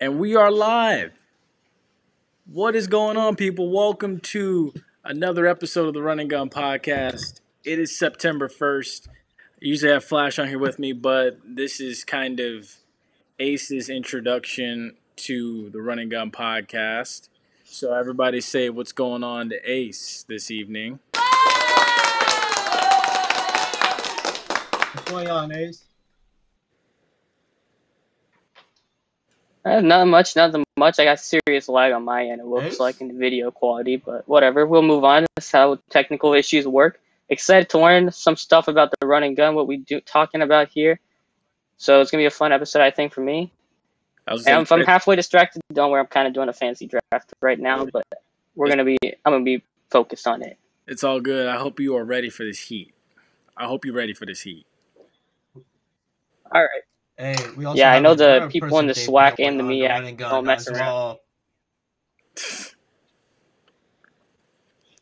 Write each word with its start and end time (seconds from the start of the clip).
And 0.00 0.20
we 0.20 0.36
are 0.36 0.52
live. 0.52 1.10
What 2.46 2.76
is 2.76 2.86
going 2.86 3.16
on, 3.16 3.34
people? 3.34 3.68
Welcome 3.68 4.20
to 4.20 4.72
another 5.02 5.44
episode 5.44 5.88
of 5.88 5.94
the 5.94 6.02
Run 6.02 6.20
and 6.20 6.30
Gun 6.30 6.50
Podcast. 6.50 7.40
It 7.64 7.80
is 7.80 7.98
September 7.98 8.48
1st. 8.48 9.08
I 9.08 9.12
usually 9.58 9.90
have 9.90 10.04
Flash 10.04 10.38
on 10.38 10.46
here 10.46 10.60
with 10.60 10.78
me, 10.78 10.92
but 10.92 11.40
this 11.44 11.80
is 11.80 12.04
kind 12.04 12.38
of 12.38 12.76
Ace's 13.40 13.88
introduction 13.88 14.94
to 15.16 15.68
the 15.70 15.82
Run 15.82 15.98
and 15.98 16.12
Gun 16.12 16.30
Podcast. 16.30 17.28
So, 17.64 17.92
everybody 17.92 18.40
say 18.40 18.70
what's 18.70 18.92
going 18.92 19.24
on 19.24 19.48
to 19.48 19.56
Ace 19.68 20.24
this 20.28 20.48
evening. 20.48 21.00
What's 24.92 25.10
going 25.10 25.28
on, 25.28 25.50
Ace? 25.50 25.82
Uh, 29.68 29.80
not 29.80 30.06
much, 30.06 30.34
nothing 30.36 30.64
much. 30.78 30.98
I 30.98 31.04
got 31.04 31.20
serious 31.20 31.68
lag 31.68 31.92
on 31.92 32.04
my 32.04 32.26
end, 32.26 32.40
it 32.40 32.46
looks 32.46 32.64
Nice. 32.64 32.80
like 32.80 33.00
in 33.00 33.08
the 33.08 33.14
video 33.14 33.50
quality, 33.50 33.96
but 33.96 34.26
whatever. 34.28 34.66
We'll 34.66 34.82
move 34.82 35.04
on. 35.04 35.26
That's 35.36 35.50
how 35.50 35.78
technical 35.90 36.32
issues 36.34 36.66
work. 36.66 37.00
Excited 37.28 37.68
to 37.70 37.78
learn 37.78 38.10
some 38.10 38.36
stuff 38.36 38.68
about 38.68 38.90
the 38.98 39.06
run 39.06 39.22
and 39.22 39.36
gun, 39.36 39.54
what 39.54 39.66
we 39.66 39.76
do 39.76 40.00
talking 40.00 40.40
about 40.40 40.68
here. 40.68 41.00
So 41.76 42.00
it's 42.00 42.10
gonna 42.10 42.22
be 42.22 42.26
a 42.26 42.30
fun 42.30 42.52
episode, 42.52 42.80
I 42.82 42.90
think, 42.90 43.12
for 43.12 43.20
me. 43.20 43.52
And 44.26 44.62
if 44.62 44.72
I'm 44.72 44.84
halfway 44.84 45.16
distracted, 45.16 45.60
don't 45.72 45.90
worry. 45.90 46.00
I'm 46.00 46.06
kind 46.06 46.26
of 46.26 46.34
doing 46.34 46.48
a 46.48 46.52
fancy 46.52 46.86
draft 46.86 47.32
right 47.40 47.58
now, 47.58 47.86
but 47.86 48.06
we're 48.54 48.68
gonna 48.68 48.84
be. 48.84 48.98
I'm 49.24 49.32
gonna 49.32 49.44
be 49.44 49.62
focused 49.90 50.26
on 50.26 50.42
it. 50.42 50.58
it's 50.86 51.04
all 51.04 51.20
good. 51.20 51.46
I 51.46 51.56
hope 51.56 51.80
you 51.80 51.96
are 51.96 52.04
ready 52.04 52.30
for 52.30 52.44
this 52.44 52.60
heat. 52.68 52.94
I 53.56 53.66
hope 53.66 53.84
you're 53.84 53.94
ready 53.94 54.14
for 54.14 54.26
this 54.26 54.42
heat. 54.42 54.66
All 55.54 56.62
right. 56.62 56.82
Hey, 57.18 57.36
we 57.56 57.64
also 57.64 57.78
Yeah, 57.78 57.92
I 57.92 57.98
know 57.98 58.14
the 58.14 58.48
people 58.50 58.78
in 58.78 58.86
the 58.86 58.94
person 58.94 59.12
SWAC 59.12 59.34
and 59.40 59.58
the 59.58 59.64
on 59.64 59.70
MEAC 59.70 59.88
Run 59.88 60.04
and 60.04 60.18
Gun 60.18 60.30
don't 60.30 60.44
mess 60.46 60.68
around. 60.68 60.78
well. 60.86 61.20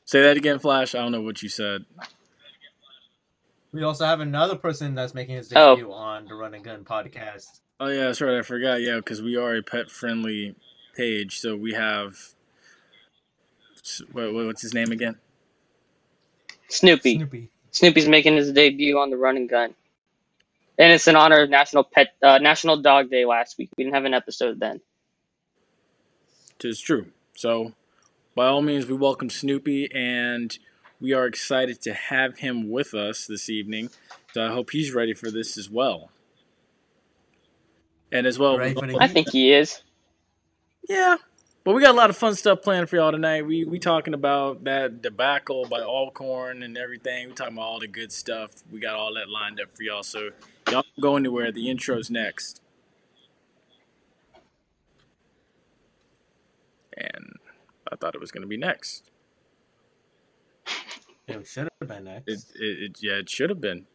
Say 0.04 0.22
that 0.22 0.36
again, 0.36 0.58
Flash. 0.58 0.94
I 0.94 0.98
don't 0.98 1.12
know 1.12 1.20
what 1.20 1.42
you 1.42 1.48
said. 1.48 1.84
We 3.72 3.82
also 3.82 4.06
have 4.06 4.20
another 4.20 4.56
person 4.56 4.94
that's 4.94 5.12
making 5.14 5.36
his 5.36 5.52
Oh. 5.54 5.76
debut 5.76 5.92
on 5.92 6.26
the 6.26 6.34
Run 6.34 6.54
and 6.54 6.64
Gun 6.64 6.84
podcast. 6.84 7.60
Oh 7.78 7.88
yeah, 7.88 8.04
that's 8.06 8.20
right. 8.20 8.38
I 8.38 8.42
forgot. 8.42 8.80
Yeah, 8.80 8.96
because 8.96 9.20
we 9.20 9.36
are 9.36 9.54
a 9.56 9.62
pet-friendly 9.62 10.54
page, 10.94 11.38
so 11.40 11.56
we 11.56 11.74
have. 11.74 12.16
What, 14.12 14.32
what's 14.32 14.62
his 14.62 14.72
name 14.72 14.90
again? 14.90 15.16
Snoopy. 16.68 17.16
Snoopy. 17.16 17.50
Snoopy's 17.72 18.08
making 18.08 18.36
his 18.36 18.50
debut 18.52 18.98
on 18.98 19.10
the 19.10 19.16
Run 19.18 19.36
and 19.36 19.48
Gun, 19.48 19.74
and 20.78 20.92
it's 20.92 21.08
in 21.08 21.16
honor 21.16 21.42
of 21.42 21.50
National 21.50 21.84
Pet 21.84 22.08
uh, 22.22 22.38
National 22.38 22.80
Dog 22.80 23.10
Day 23.10 23.24
last 23.24 23.56
week. 23.58 23.70
We 23.76 23.84
didn't 23.84 23.94
have 23.94 24.04
an 24.04 24.14
episode 24.14 24.60
then. 24.60 24.80
Tis 26.58 26.80
true. 26.80 27.06
So, 27.34 27.72
by 28.34 28.46
all 28.46 28.62
means, 28.62 28.86
we 28.86 28.94
welcome 28.94 29.28
Snoopy, 29.28 29.90
and 29.94 30.56
we 31.00 31.12
are 31.12 31.26
excited 31.26 31.80
to 31.82 31.92
have 31.92 32.38
him 32.38 32.70
with 32.70 32.94
us 32.94 33.26
this 33.26 33.50
evening. 33.50 33.90
So 34.32 34.44
I 34.44 34.52
hope 34.52 34.70
he's 34.70 34.92
ready 34.92 35.14
for 35.14 35.30
this 35.30 35.56
as 35.56 35.70
well. 35.70 36.10
And 38.12 38.26
as 38.26 38.38
well, 38.38 38.56
Ready 38.56 38.76
I 38.98 39.08
think 39.08 39.30
he 39.30 39.52
is. 39.52 39.82
Yeah. 40.88 41.16
But 41.66 41.74
we 41.74 41.82
got 41.82 41.96
a 41.96 41.98
lot 41.98 42.10
of 42.10 42.16
fun 42.16 42.36
stuff 42.36 42.62
planned 42.62 42.88
for 42.88 42.94
y'all 42.94 43.10
tonight. 43.10 43.44
We 43.44 43.64
we 43.64 43.80
talking 43.80 44.14
about 44.14 44.62
that 44.62 45.02
debacle 45.02 45.66
by 45.68 45.80
Alcorn 45.80 46.62
and 46.62 46.78
everything. 46.78 47.26
We 47.26 47.34
talking 47.34 47.54
about 47.54 47.64
all 47.64 47.80
the 47.80 47.88
good 47.88 48.12
stuff. 48.12 48.52
We 48.70 48.78
got 48.78 48.94
all 48.94 49.12
that 49.14 49.28
lined 49.28 49.60
up 49.60 49.76
for 49.76 49.82
y'all. 49.82 50.04
So 50.04 50.30
y'all 50.70 50.84
don't 50.84 51.00
go 51.00 51.16
anywhere. 51.16 51.50
The 51.50 51.68
intro's 51.68 52.08
next. 52.08 52.62
And 56.96 57.32
I 57.90 57.96
thought 57.96 58.14
it 58.14 58.20
was 58.20 58.30
gonna 58.30 58.46
be 58.46 58.56
next. 58.56 59.10
It 61.26 61.48
should 61.48 61.68
have 61.80 61.88
been 61.88 62.04
next. 62.04 62.28
It 62.28 62.44
it, 62.62 62.82
it 62.84 62.96
yeah, 63.00 63.14
it 63.14 63.28
should 63.28 63.50
have 63.50 63.60
been. 63.60 63.86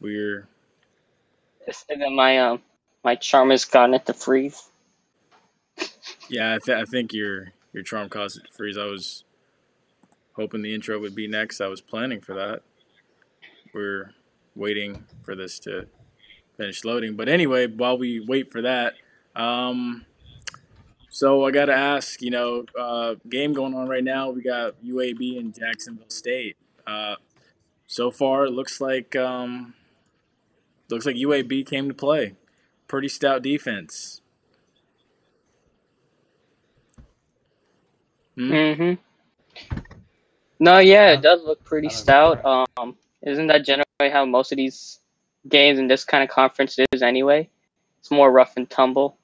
We're 0.00 0.48
And 1.88 2.02
then 2.02 2.16
my 2.16 2.38
um 2.40 2.60
my 3.04 3.14
charm 3.14 3.50
has 3.50 3.66
gotten 3.66 3.94
it 3.94 4.04
to 4.06 4.14
freeze. 4.14 4.69
Yeah, 6.30 6.54
I, 6.54 6.58
th- 6.64 6.78
I 6.78 6.84
think 6.84 7.12
your 7.12 7.52
your 7.72 7.82
charm 7.82 8.08
caused 8.08 8.38
it 8.38 8.46
to 8.46 8.52
freeze. 8.52 8.78
I 8.78 8.84
was 8.84 9.24
hoping 10.34 10.62
the 10.62 10.74
intro 10.74 10.98
would 10.98 11.14
be 11.14 11.26
next. 11.26 11.60
I 11.60 11.66
was 11.66 11.80
planning 11.80 12.20
for 12.20 12.34
that. 12.34 12.62
We're 13.74 14.12
waiting 14.54 15.04
for 15.22 15.34
this 15.34 15.58
to 15.60 15.86
finish 16.56 16.84
loading. 16.84 17.16
But 17.16 17.28
anyway, 17.28 17.66
while 17.66 17.98
we 17.98 18.20
wait 18.20 18.50
for 18.50 18.62
that, 18.62 18.94
um, 19.34 20.06
so 21.08 21.44
I 21.44 21.50
got 21.50 21.66
to 21.66 21.74
ask, 21.74 22.22
you 22.22 22.30
know, 22.30 22.64
uh, 22.78 23.16
game 23.28 23.52
going 23.52 23.74
on 23.74 23.88
right 23.88 24.04
now. 24.04 24.30
We 24.30 24.42
got 24.42 24.80
UAB 24.82 25.38
and 25.38 25.52
Jacksonville 25.54 26.08
State. 26.08 26.56
Uh, 26.86 27.16
so 27.86 28.10
far, 28.12 28.46
it 28.46 28.52
looks 28.52 28.80
like 28.80 29.16
um, 29.16 29.74
looks 30.88 31.06
like 31.06 31.16
UAB 31.16 31.66
came 31.66 31.88
to 31.88 31.94
play. 31.94 32.34
Pretty 32.86 33.08
stout 33.08 33.42
defense. 33.42 34.19
Hmm? 38.36 38.52
Mm-hmm. 38.52 38.94
No, 40.58 40.78
yeah, 40.78 41.12
it 41.12 41.22
does 41.22 41.42
look 41.42 41.64
pretty 41.64 41.88
stout. 41.88 42.44
Um, 42.44 42.96
isn't 43.22 43.46
that 43.48 43.64
generally 43.64 44.10
how 44.12 44.24
most 44.26 44.52
of 44.52 44.56
these 44.56 44.98
games 45.48 45.78
in 45.78 45.88
this 45.88 46.04
kind 46.04 46.22
of 46.22 46.28
conference 46.28 46.78
is 46.92 47.02
anyway? 47.02 47.48
It's 47.98 48.10
more 48.10 48.30
rough 48.30 48.56
and 48.56 48.68
tumble. 48.68 49.16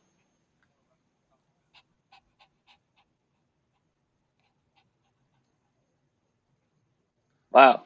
Wow. 7.53 7.83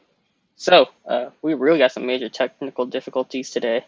So, 0.56 0.88
uh, 1.06 1.30
we 1.42 1.54
really 1.54 1.78
got 1.78 1.92
some 1.92 2.06
major 2.06 2.28
technical 2.28 2.86
difficulties 2.86 3.50
today. 3.50 3.84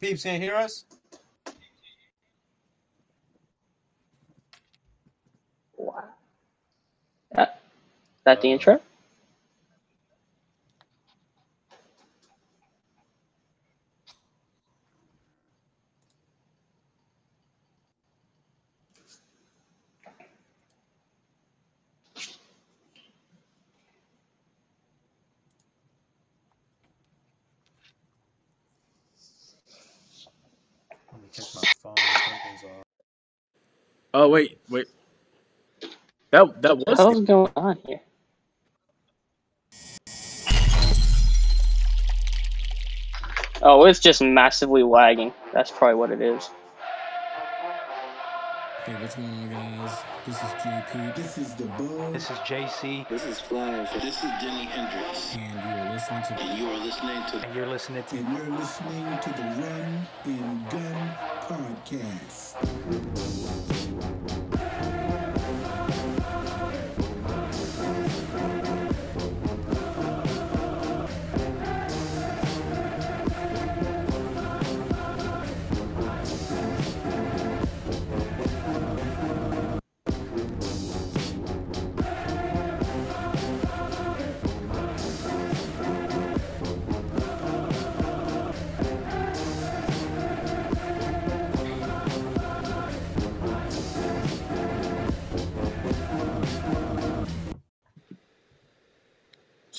Peeps 0.00 0.22
can't 0.22 0.42
hear 0.42 0.56
us? 0.56 0.84
That, 7.32 7.60
that 8.24 8.42
the 8.42 8.52
intro? 8.52 8.80
Oh 34.14 34.28
wait, 34.28 34.58
wait. 34.70 34.88
That 36.30 36.62
that 36.62 36.78
What 36.78 36.86
was 36.88 36.96
the 36.98 37.02
hell's 37.02 37.20
going 37.22 37.52
on 37.56 37.78
here? 37.86 38.00
Oh, 43.62 43.84
it's 43.84 43.98
just 44.00 44.22
massively 44.22 44.82
lagging. 44.82 45.32
That's 45.52 45.70
probably 45.70 45.96
what 45.96 46.10
it 46.10 46.22
is. 46.22 46.48
Hey, 48.86 48.94
what's 48.94 49.14
going 49.14 49.28
on, 49.28 49.50
guys? 49.50 50.02
This 50.26 50.36
is 50.36 50.42
GP. 50.42 51.14
This 51.14 51.36
is 51.38 51.54
the 51.54 51.66
bug. 51.66 52.12
This 52.14 52.30
is 52.30 52.38
JC, 52.38 53.06
This 53.10 53.26
is 53.26 53.38
Flash. 53.38 53.92
This 53.92 54.16
is 54.16 54.30
Jimi 54.40 54.64
Hendrix. 54.64 55.36
and 55.36 55.52
you 55.52 55.60
are 55.76 55.92
listening 55.92 56.22
to 56.22 56.32
And 56.40 56.58
you 56.58 56.66
are 56.68 56.78
listening 56.78 57.22
to 57.24 57.36
and 57.46 57.54
you're 57.54 57.66
listening 57.66 58.02
to 58.04 58.16
and 58.16 58.38
you're 58.38 58.56
listening 58.56 59.18
to 59.20 59.28
the 59.30 59.42
Run 59.60 60.08
and 60.24 60.70
Gun 60.70 61.10
Podcast. 61.46 62.56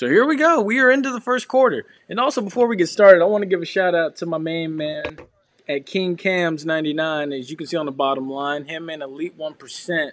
So 0.02 0.08
here 0.08 0.26
we 0.26 0.36
go. 0.36 0.60
We 0.60 0.80
are 0.80 0.90
into 0.90 1.12
the 1.12 1.22
first 1.22 1.48
quarter. 1.48 1.86
And 2.10 2.20
also 2.20 2.42
before 2.42 2.66
we 2.66 2.76
get 2.76 2.90
started, 2.90 3.22
I 3.22 3.26
want 3.26 3.44
to 3.44 3.48
give 3.48 3.62
a 3.62 3.66
shout 3.66 3.94
out 3.94 4.16
to 4.16 4.26
my 4.26 4.40
main 4.40 4.76
man, 4.76 5.20
at 5.70 5.86
King 5.86 6.16
Cams 6.16 6.66
99, 6.66 7.32
as 7.32 7.52
you 7.52 7.56
can 7.56 7.68
see 7.68 7.78
on 7.78 7.86
the 7.86 7.92
bottom 7.92 8.28
line. 8.28 8.66
Him 8.66 8.90
and 8.90 9.04
Elite 9.04 9.38
1%. 9.38 10.12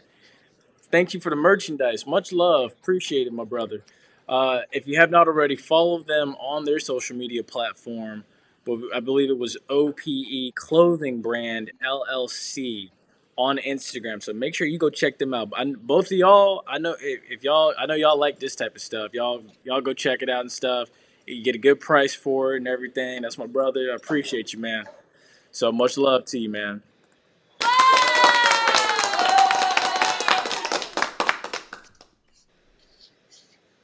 Thank 0.93 1.14
you 1.14 1.20
for 1.20 1.31
the 1.31 1.37
merchandise. 1.37 2.06
Much 2.06 2.32
love. 2.35 2.73
Appreciate 2.73 3.29
it, 3.29 3.32
my 3.32 3.44
brother. 3.44 3.82
Uh, 4.29 4.61
if 4.73 4.87
you 4.87 5.00
have 5.00 5.11
not 5.11 5.26
already, 5.26 5.56
follow 5.56 6.02
them 6.02 6.37
on 6.38 6.67
their 6.67 6.81
social 6.81 7.17
media 7.17 7.43
platform. 7.43 8.25
But 8.67 8.81
I 8.94 9.00
believe 9.00 9.31
it 9.31 9.38
was 9.38 9.56
OPE 9.70 10.55
Clothing 10.55 11.23
Brand 11.23 11.70
LLC 11.82 12.90
on 13.38 13.56
Instagram. 13.58 14.20
So 14.20 14.32
make 14.32 14.55
sure 14.55 14.67
you 14.67 14.79
go 14.79 14.90
check 14.90 15.19
them 15.19 15.32
out. 15.32 15.50
I, 15.56 15.64
both 15.64 16.06
of 16.06 16.12
y'all, 16.12 16.64
I 16.67 16.79
know 16.79 16.96
if, 17.00 17.20
if 17.31 17.44
y'all, 17.44 17.73
I 17.79 17.87
know 17.87 17.94
y'all 17.94 18.19
like 18.19 18.40
this 18.40 18.56
type 18.56 18.75
of 18.75 18.82
stuff. 18.82 19.14
Y'all, 19.14 19.43
y'all 19.64 19.81
go 19.81 19.94
check 19.94 20.23
it 20.23 20.29
out 20.29 20.40
and 20.40 20.52
stuff. 20.52 20.90
You 21.25 21.43
get 21.43 21.55
a 21.55 21.58
good 21.58 21.79
price 21.79 22.14
for 22.14 22.55
it 22.55 22.58
and 22.58 22.69
everything. 22.69 23.23
That's 23.23 23.38
my 23.38 23.46
brother. 23.46 23.90
I 23.93 23.94
appreciate 23.94 24.52
you, 24.52 24.58
man. 24.58 24.87
So 25.52 25.70
much 25.70 25.96
love 25.96 26.25
to 26.26 26.38
you, 26.38 26.49
man. 26.49 26.82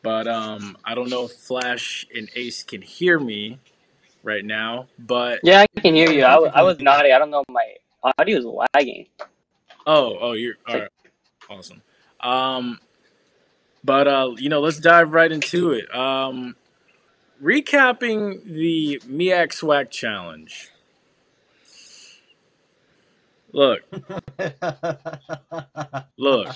But 0.02 0.26
um, 0.26 0.76
I 0.84 0.94
don't 0.94 1.08
know 1.08 1.26
if 1.26 1.32
Flash 1.32 2.06
and 2.14 2.28
Ace 2.34 2.62
can 2.64 2.82
hear 2.82 3.20
me 3.20 3.58
right 4.24 4.44
now. 4.44 4.88
But 4.98 5.40
Yeah, 5.44 5.60
I 5.60 5.80
can 5.80 5.94
hear 5.94 6.10
you. 6.10 6.24
I, 6.24 6.34
I 6.36 6.62
was 6.62 6.80
nodding. 6.80 7.12
I 7.12 7.18
don't 7.18 7.30
know. 7.30 7.44
My 7.48 7.74
audio 8.18 8.38
is 8.38 8.44
lagging. 8.44 9.06
Oh, 9.86 10.16
oh, 10.20 10.32
you're 10.32 10.54
all 10.66 10.78
right, 10.78 10.88
awesome. 11.50 11.82
Um, 12.20 12.80
but 13.82 14.08
uh, 14.08 14.30
you 14.38 14.48
know, 14.48 14.60
let's 14.60 14.78
dive 14.78 15.12
right 15.12 15.30
into 15.30 15.72
it. 15.72 15.94
Um, 15.94 16.56
recapping 17.42 18.44
the 18.44 19.00
MEAC 19.06 19.52
SWAC 19.52 19.90
Challenge. 19.90 20.70
Look, 23.52 23.82
look. 26.18 26.52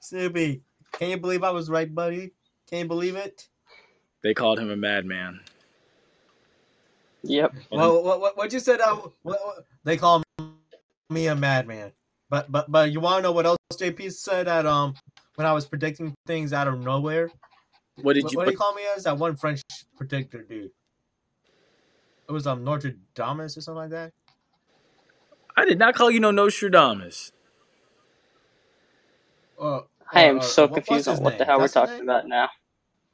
Snoopy, 0.00 0.62
can 0.92 1.10
you 1.10 1.16
believe 1.18 1.44
I 1.44 1.50
was 1.50 1.70
right, 1.70 1.94
buddy? 1.94 2.32
Can 2.68 2.80
you 2.80 2.84
believe 2.86 3.14
it? 3.14 3.46
They 4.22 4.34
called 4.34 4.58
him 4.58 4.70
a 4.70 4.76
madman. 4.76 5.40
Yep. 7.24 7.54
Well, 7.70 8.02
what, 8.02 8.20
what, 8.20 8.36
what 8.36 8.52
you 8.52 8.60
said? 8.60 8.80
Uh, 8.80 8.96
what, 8.96 9.12
what- 9.22 9.66
they 9.84 9.96
call 9.96 10.22
me 11.10 11.26
a 11.26 11.34
madman. 11.34 11.92
But 12.30 12.50
but 12.50 12.70
but 12.70 12.90
you 12.90 13.00
want 13.00 13.18
to 13.18 13.22
know 13.22 13.32
what 13.32 13.46
else 13.46 13.58
JP 13.74 14.12
said 14.12 14.48
at 14.48 14.66
um 14.66 14.94
when 15.36 15.46
I 15.46 15.52
was 15.52 15.66
predicting 15.66 16.14
things 16.26 16.52
out 16.52 16.68
of 16.68 16.80
nowhere? 16.80 17.30
What 18.02 18.14
did 18.14 18.30
you? 18.30 18.38
what 18.38 18.46
do 18.46 18.50
you 18.52 18.56
call 18.56 18.74
me 18.74 18.82
as? 18.96 19.04
That 19.04 19.18
one 19.18 19.36
French 19.36 19.62
predictor 19.96 20.42
dude. 20.42 20.70
It 22.28 22.32
was 22.32 22.46
um 22.46 22.64
Notre 22.64 22.94
Dame 23.14 23.40
or 23.42 23.48
something 23.48 23.74
like 23.74 23.90
that. 23.90 24.10
I 25.56 25.64
did 25.64 25.78
not 25.78 25.94
call 25.94 26.10
you 26.10 26.18
no 26.20 26.30
Nostradamus. 26.30 27.30
Or, 29.56 29.86
I 30.12 30.22
am 30.24 30.38
or- 30.38 30.42
so 30.42 30.66
confused 30.66 31.08
on 31.08 31.18
what 31.22 31.34
the 31.34 31.44
name? 31.44 31.46
hell 31.48 31.60
we're 31.60 31.68
talking 31.68 32.00
about 32.00 32.26
now. 32.26 32.48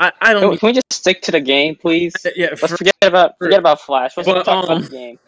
I, 0.01 0.13
I 0.21 0.33
Can, 0.33 0.41
don't. 0.43 0.59
can 0.59 0.67
we 0.69 0.73
just 0.73 0.93
stick 0.93 1.21
to 1.23 1.31
the 1.33 1.41
game, 1.41 1.77
please? 1.77 2.15
Yeah, 2.35 2.49
Let's 2.51 2.61
for- 2.61 2.77
forget 2.79 2.95
about 3.03 3.37
forget 3.39 3.59
about 3.59 3.81
Flash. 3.83 4.17
Let's 4.17 4.27
Well, 4.27 4.43
talk 4.43 4.65
um, 4.65 4.65
about 4.65 4.83
the 4.85 4.89
game. 4.97 5.19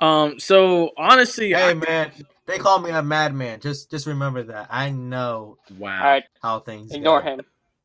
um. 0.00 0.38
So 0.38 0.90
honestly, 0.98 1.52
Hey 1.54 1.70
I, 1.70 1.74
man, 1.74 2.12
they 2.46 2.58
call 2.58 2.78
me 2.80 2.90
a 2.90 3.02
madman. 3.02 3.60
Just 3.60 3.90
just 3.90 4.06
remember 4.06 4.42
that. 4.44 4.68
I 4.70 4.90
know 4.90 5.56
wow. 5.78 5.98
All 5.98 6.04
right, 6.10 6.24
how 6.42 6.60
things 6.60 6.92
ignore 6.92 7.22
go. 7.22 7.26
him. 7.30 7.40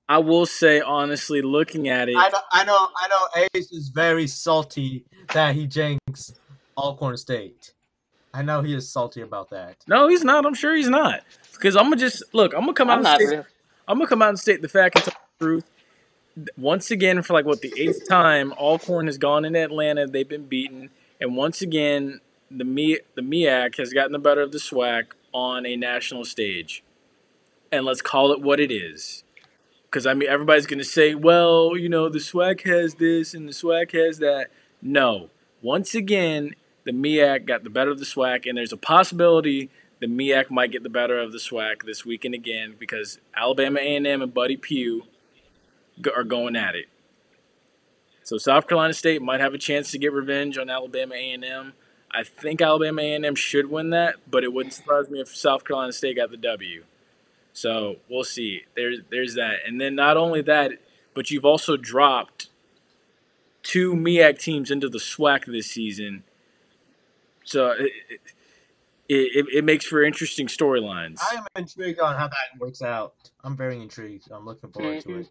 I 0.09 0.17
will 0.17 0.45
say 0.45 0.81
honestly, 0.81 1.41
looking 1.41 1.87
at 1.87 2.09
it, 2.09 2.17
I 2.17 2.27
know, 2.29 2.39
I 2.51 2.63
know, 2.65 2.87
I 2.97 3.07
know. 3.07 3.47
Ace 3.55 3.71
is 3.71 3.87
very 3.87 4.27
salty 4.27 5.05
that 5.33 5.55
he 5.55 5.65
jinxed 5.65 6.39
Alcorn 6.77 7.15
State. 7.15 7.73
I 8.33 8.41
know 8.41 8.61
he 8.61 8.73
is 8.73 8.91
salty 8.91 9.21
about 9.21 9.49
that. 9.51 9.77
no, 9.87 10.09
he's 10.09 10.25
not. 10.25 10.45
I'm 10.45 10.55
sure 10.55 10.75
he's 10.75 10.89
not. 10.89 11.21
Because 11.53 11.77
I'm 11.77 11.83
gonna 11.85 11.95
just 11.95 12.21
look. 12.33 12.53
I'm 12.53 12.61
gonna 12.61 12.73
come 12.73 12.89
out 12.89 12.93
I'm 12.93 12.99
and 12.99 13.03
not 13.05 13.21
state. 13.21 13.29
real. 13.29 13.45
I'm 13.87 13.97
gonna 13.97 14.09
come 14.09 14.21
out 14.21 14.29
and 14.29 14.39
state 14.39 14.61
the 14.61 14.67
fact 14.67 14.95
and 14.97 15.05
tell 15.05 15.13
the 15.39 15.45
truth. 15.45 15.63
Once 16.57 16.89
again, 16.89 17.21
for 17.21 17.33
like 17.33 17.45
what 17.45 17.61
the 17.61 17.73
eighth 17.77 18.07
time, 18.07 18.53
Alcorn 18.53 19.05
has 19.07 19.17
gone 19.17 19.45
into 19.45 19.59
Atlanta. 19.59 20.07
They've 20.07 20.27
been 20.27 20.45
beaten, 20.45 20.89
and 21.21 21.35
once 21.35 21.61
again, 21.61 22.21
the 22.49 22.65
Mi- 22.65 23.01
the 23.15 23.21
MEAC 23.21 23.77
has 23.77 23.93
gotten 23.93 24.11
the 24.11 24.19
better 24.19 24.41
of 24.41 24.51
the 24.51 24.57
SWAC 24.57 25.13
on 25.31 25.65
a 25.65 25.75
national 25.75 26.25
stage. 26.25 26.83
And 27.71 27.85
let's 27.85 28.01
call 28.01 28.31
it 28.31 28.41
what 28.41 28.59
it 28.59 28.71
is. 28.71 29.23
Because 29.85 30.07
I 30.07 30.13
mean, 30.13 30.27
everybody's 30.27 30.65
gonna 30.65 30.83
say, 30.83 31.13
"Well, 31.13 31.77
you 31.77 31.89
know, 31.89 32.09
the 32.09 32.19
SWAC 32.19 32.61
has 32.61 32.95
this 32.95 33.33
and 33.33 33.47
the 33.47 33.53
SWAC 33.53 33.91
has 33.91 34.17
that." 34.19 34.49
No. 34.81 35.29
Once 35.61 35.95
again, 35.95 36.55
the 36.83 36.91
MEAC 36.91 37.45
got 37.45 37.63
the 37.63 37.69
better 37.69 37.91
of 37.91 37.99
the 37.99 38.05
SWAC, 38.05 38.47
and 38.47 38.57
there's 38.57 38.73
a 38.73 38.77
possibility 38.77 39.69
the 39.99 40.07
MEAC 40.07 40.49
might 40.49 40.71
get 40.71 40.83
the 40.83 40.89
better 40.89 41.19
of 41.19 41.31
the 41.31 41.37
SWAC 41.37 41.85
this 41.85 42.05
weekend 42.05 42.33
again 42.33 42.75
because 42.77 43.19
Alabama 43.35 43.79
A&M 43.79 44.21
and 44.21 44.33
Buddy 44.33 44.57
Pough 44.57 45.07
are 46.15 46.23
going 46.23 46.55
at 46.55 46.75
it. 46.75 46.85
So 48.23 48.37
South 48.37 48.67
Carolina 48.67 48.93
State 48.93 49.21
might 49.21 49.41
have 49.41 49.53
a 49.53 49.57
chance 49.57 49.91
to 49.91 49.97
get 49.97 50.13
revenge 50.13 50.57
on 50.57 50.69
Alabama 50.69 51.15
A&M. 51.15 51.73
I 52.11 52.23
think 52.23 52.61
Alabama 52.61 53.01
A&M 53.01 53.35
should 53.35 53.69
win 53.69 53.89
that, 53.89 54.15
but 54.29 54.43
it 54.43 54.53
wouldn't 54.53 54.73
surprise 54.73 55.09
me 55.09 55.19
if 55.19 55.35
South 55.35 55.65
Carolina 55.65 55.91
State 55.91 56.15
got 56.17 56.31
the 56.31 56.37
W. 56.37 56.83
So 57.53 57.97
we'll 58.09 58.23
see. 58.23 58.61
There's 58.75 58.99
there's 59.11 59.35
that, 59.35 59.57
and 59.67 59.79
then 59.79 59.95
not 59.95 60.17
only 60.17 60.41
that, 60.41 60.71
but 61.13 61.29
you've 61.29 61.45
also 61.45 61.77
dropped 61.77 62.49
two 63.61 63.93
MEAC 63.93 64.39
teams 64.39 64.71
into 64.71 64.89
the 64.89 64.97
SWAC 64.97 65.45
this 65.45 65.67
season. 65.67 66.23
So 67.43 67.71
it, 67.71 67.91
it, 68.09 68.21
it, 69.09 69.45
it 69.57 69.63
makes 69.63 69.85
for 69.85 70.03
interesting 70.03 70.47
storylines. 70.47 71.19
I 71.31 71.35
am 71.35 71.45
intrigued 71.55 71.99
on 71.99 72.15
how 72.15 72.27
that 72.27 72.59
works 72.59 72.81
out. 72.81 73.13
I'm 73.43 73.55
very 73.55 73.79
intrigued. 73.81 74.31
I'm 74.31 74.45
looking 74.45 74.71
forward 74.71 75.01
to 75.01 75.07
Mhm. 75.09 75.21
it. 75.21 75.29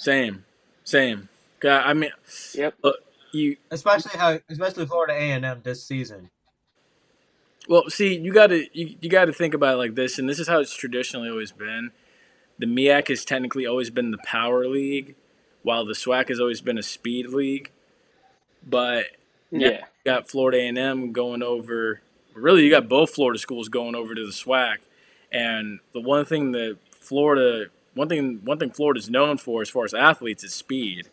Same, 0.00 0.46
same. 0.82 1.28
God, 1.60 1.82
I 1.84 1.92
mean, 1.92 2.10
Yep. 2.54 2.74
Uh, 2.82 2.92
you 3.32 3.58
Especially 3.70 4.18
how, 4.18 4.38
especially 4.48 4.86
Florida 4.86 5.12
A 5.12 5.32
and 5.32 5.44
M 5.44 5.60
this 5.62 5.84
season. 5.84 6.30
well 7.68 7.84
see 7.90 8.16
you 8.16 8.32
got 8.32 8.46
to 8.46 8.66
you, 8.72 8.96
you 8.98 9.10
got 9.10 9.26
to 9.26 9.32
think 9.34 9.52
about 9.52 9.74
it 9.74 9.76
like 9.76 9.94
this, 9.96 10.18
and 10.18 10.26
this 10.26 10.38
is 10.38 10.48
how 10.48 10.58
it's 10.58 10.74
traditionally 10.74 11.28
always 11.28 11.52
been. 11.52 11.90
The 12.58 12.64
MEAC 12.64 13.08
has 13.08 13.26
technically 13.26 13.66
always 13.66 13.90
been 13.90 14.10
the 14.10 14.18
power 14.24 14.66
league, 14.66 15.16
while 15.62 15.84
the 15.84 15.92
SWAC 15.92 16.30
has 16.30 16.40
always 16.40 16.62
been 16.62 16.78
a 16.78 16.82
speed 16.82 17.26
league. 17.28 17.70
But 18.66 19.04
Yeah. 19.50 19.68
you 19.68 19.78
got 20.06 20.30
Florida 20.30 20.58
A&M 20.58 21.12
going 21.12 21.42
over. 21.42 22.00
Really, 22.32 22.64
you 22.64 22.70
got 22.70 22.88
both 22.88 23.10
Florida 23.14 23.38
schools 23.38 23.68
going 23.68 23.94
over 23.94 24.14
to 24.14 24.24
the 24.24 24.32
SWAC, 24.32 24.78
and 25.30 25.80
the 25.92 26.00
one 26.00 26.24
thing 26.24 26.52
that 26.52 26.78
Florida, 26.90 27.68
one 28.00 28.08
thing, 28.08 28.40
one 28.44 28.58
thing 28.58 28.70
Florida's 28.70 29.10
known 29.10 29.36
for 29.36 29.60
as 29.60 29.68
far 29.68 29.84
as 29.84 29.92
athletes 29.92 30.42
is 30.42 30.54
speed. 30.54 31.10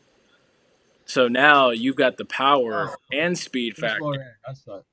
So 1.04 1.28
now 1.28 1.72
you've 1.72 1.98
got 1.98 2.16
the 2.16 2.24
power 2.24 2.96
and 3.12 3.38
speed 3.38 3.76
factor. 3.76 3.98
Florida? 3.98 4.24
That's 4.46 4.66
what. 4.66 4.86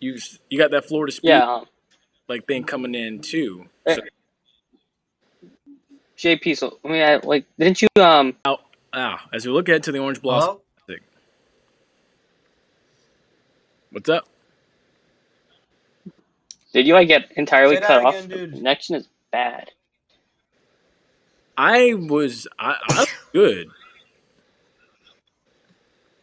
You 0.00 0.18
you 0.50 0.58
got 0.58 0.72
that 0.72 0.84
Florida 0.84 1.12
speed 1.12 1.28
Yeah. 1.30 1.50
Um, 1.50 1.64
like 2.28 2.46
thing 2.46 2.64
coming 2.64 2.94
in 2.94 3.20
too. 3.20 3.70
Eh. 3.86 3.94
So, 3.94 4.02
JP. 6.18 6.58
So 6.58 6.78
I 6.84 6.88
mean, 6.88 7.02
I, 7.02 7.16
like, 7.16 7.46
didn't 7.58 7.80
you 7.80 7.88
um? 7.98 8.36
ah, 8.92 9.26
as 9.32 9.46
we 9.46 9.52
look 9.52 9.70
ahead 9.70 9.82
to 9.84 9.92
the 9.92 9.98
Orange 9.98 10.20
Blossom, 10.20 10.58
Hello? 10.86 10.98
what's 13.92 14.10
up? 14.10 14.28
Did 16.74 16.86
you 16.86 16.92
like 16.92 17.08
get 17.08 17.32
entirely 17.34 17.76
Say 17.76 17.80
cut 17.80 18.04
off? 18.04 18.14
again, 18.14 18.28
The 18.28 18.36
dude. 18.36 18.52
connection 18.56 18.96
is 18.96 19.08
bad. 19.32 19.70
I 21.56 21.94
was 21.94 22.46
I, 22.58 22.76
I 22.88 23.00
was 23.00 23.08
good. 23.32 23.68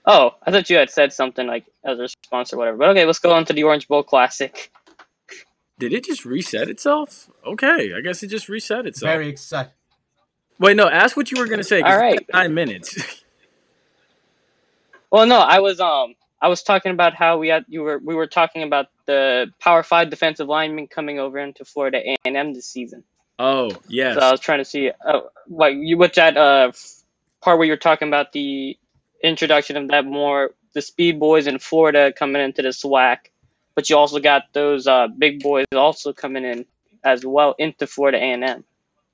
Oh, 0.05 0.35
I 0.45 0.51
thought 0.51 0.69
you 0.69 0.77
had 0.77 0.89
said 0.89 1.13
something 1.13 1.47
like 1.47 1.65
as 1.83 1.97
a 1.97 2.01
response 2.03 2.53
or 2.53 2.57
whatever. 2.57 2.77
But 2.77 2.89
okay, 2.89 3.05
let's 3.05 3.19
go 3.19 3.33
on 3.33 3.45
to 3.45 3.53
the 3.53 3.63
Orange 3.63 3.87
Bowl 3.87 4.03
Classic. 4.03 4.71
Did 5.79 5.93
it 5.93 6.05
just 6.05 6.25
reset 6.25 6.69
itself? 6.69 7.29
Okay, 7.45 7.93
I 7.95 8.01
guess 8.01 8.21
it 8.21 8.27
just 8.27 8.49
reset 8.49 8.85
itself. 8.85 9.11
Very 9.11 9.29
excited. 9.29 9.71
Wait, 10.59 10.77
no. 10.77 10.87
Ask 10.87 11.17
what 11.17 11.31
you 11.31 11.39
were 11.39 11.47
gonna 11.47 11.63
say. 11.63 11.81
All 11.81 11.97
right, 11.97 12.19
it's 12.19 12.33
Nine 12.33 12.53
minutes. 12.53 13.21
Well, 15.13 15.27
no, 15.27 15.37
I 15.37 15.59
was 15.59 15.79
um, 15.79 16.15
I 16.41 16.47
was 16.47 16.63
talking 16.63 16.91
about 16.91 17.13
how 17.13 17.37
we 17.37 17.49
had 17.49 17.65
you 17.67 17.83
were 17.83 17.99
we 18.03 18.15
were 18.15 18.25
talking 18.25 18.63
about 18.63 18.87
the 19.05 19.51
Power 19.59 19.83
Five 19.83 20.09
defensive 20.09 20.47
lineman 20.47 20.87
coming 20.87 21.19
over 21.19 21.37
into 21.37 21.63
Florida 21.65 21.99
A 21.99 22.15
and 22.25 22.35
M 22.35 22.51
this 22.55 22.65
season. 22.65 23.03
Oh 23.39 23.71
yes. 23.87 24.15
So 24.15 24.21
I 24.21 24.31
was 24.31 24.39
trying 24.39 24.59
to 24.59 24.65
see 24.65 24.91
uh, 25.05 25.21
like 25.49 25.75
you 25.77 25.97
with 25.97 26.13
that 26.13 26.37
uh 26.37 26.71
part 27.41 27.57
where 27.57 27.67
you're 27.67 27.77
talking 27.77 28.07
about 28.07 28.31
the 28.31 28.77
introduction 29.23 29.77
of 29.77 29.87
that 29.89 30.05
more 30.05 30.51
the 30.73 30.81
speed 30.81 31.19
boys 31.19 31.47
in 31.47 31.59
Florida 31.59 32.11
coming 32.11 32.41
into 32.41 32.61
the 32.61 32.69
SWAC, 32.69 33.17
but 33.75 33.89
you 33.89 33.97
also 33.97 34.19
got 34.19 34.43
those 34.53 34.87
uh 34.87 35.07
big 35.07 35.41
boys 35.41 35.65
also 35.75 36.13
coming 36.13 36.43
in 36.43 36.65
as 37.03 37.25
well 37.25 37.55
into 37.57 37.85
Florida 37.85 38.17
A 38.17 38.21
and 38.21 38.43
M. 38.43 38.63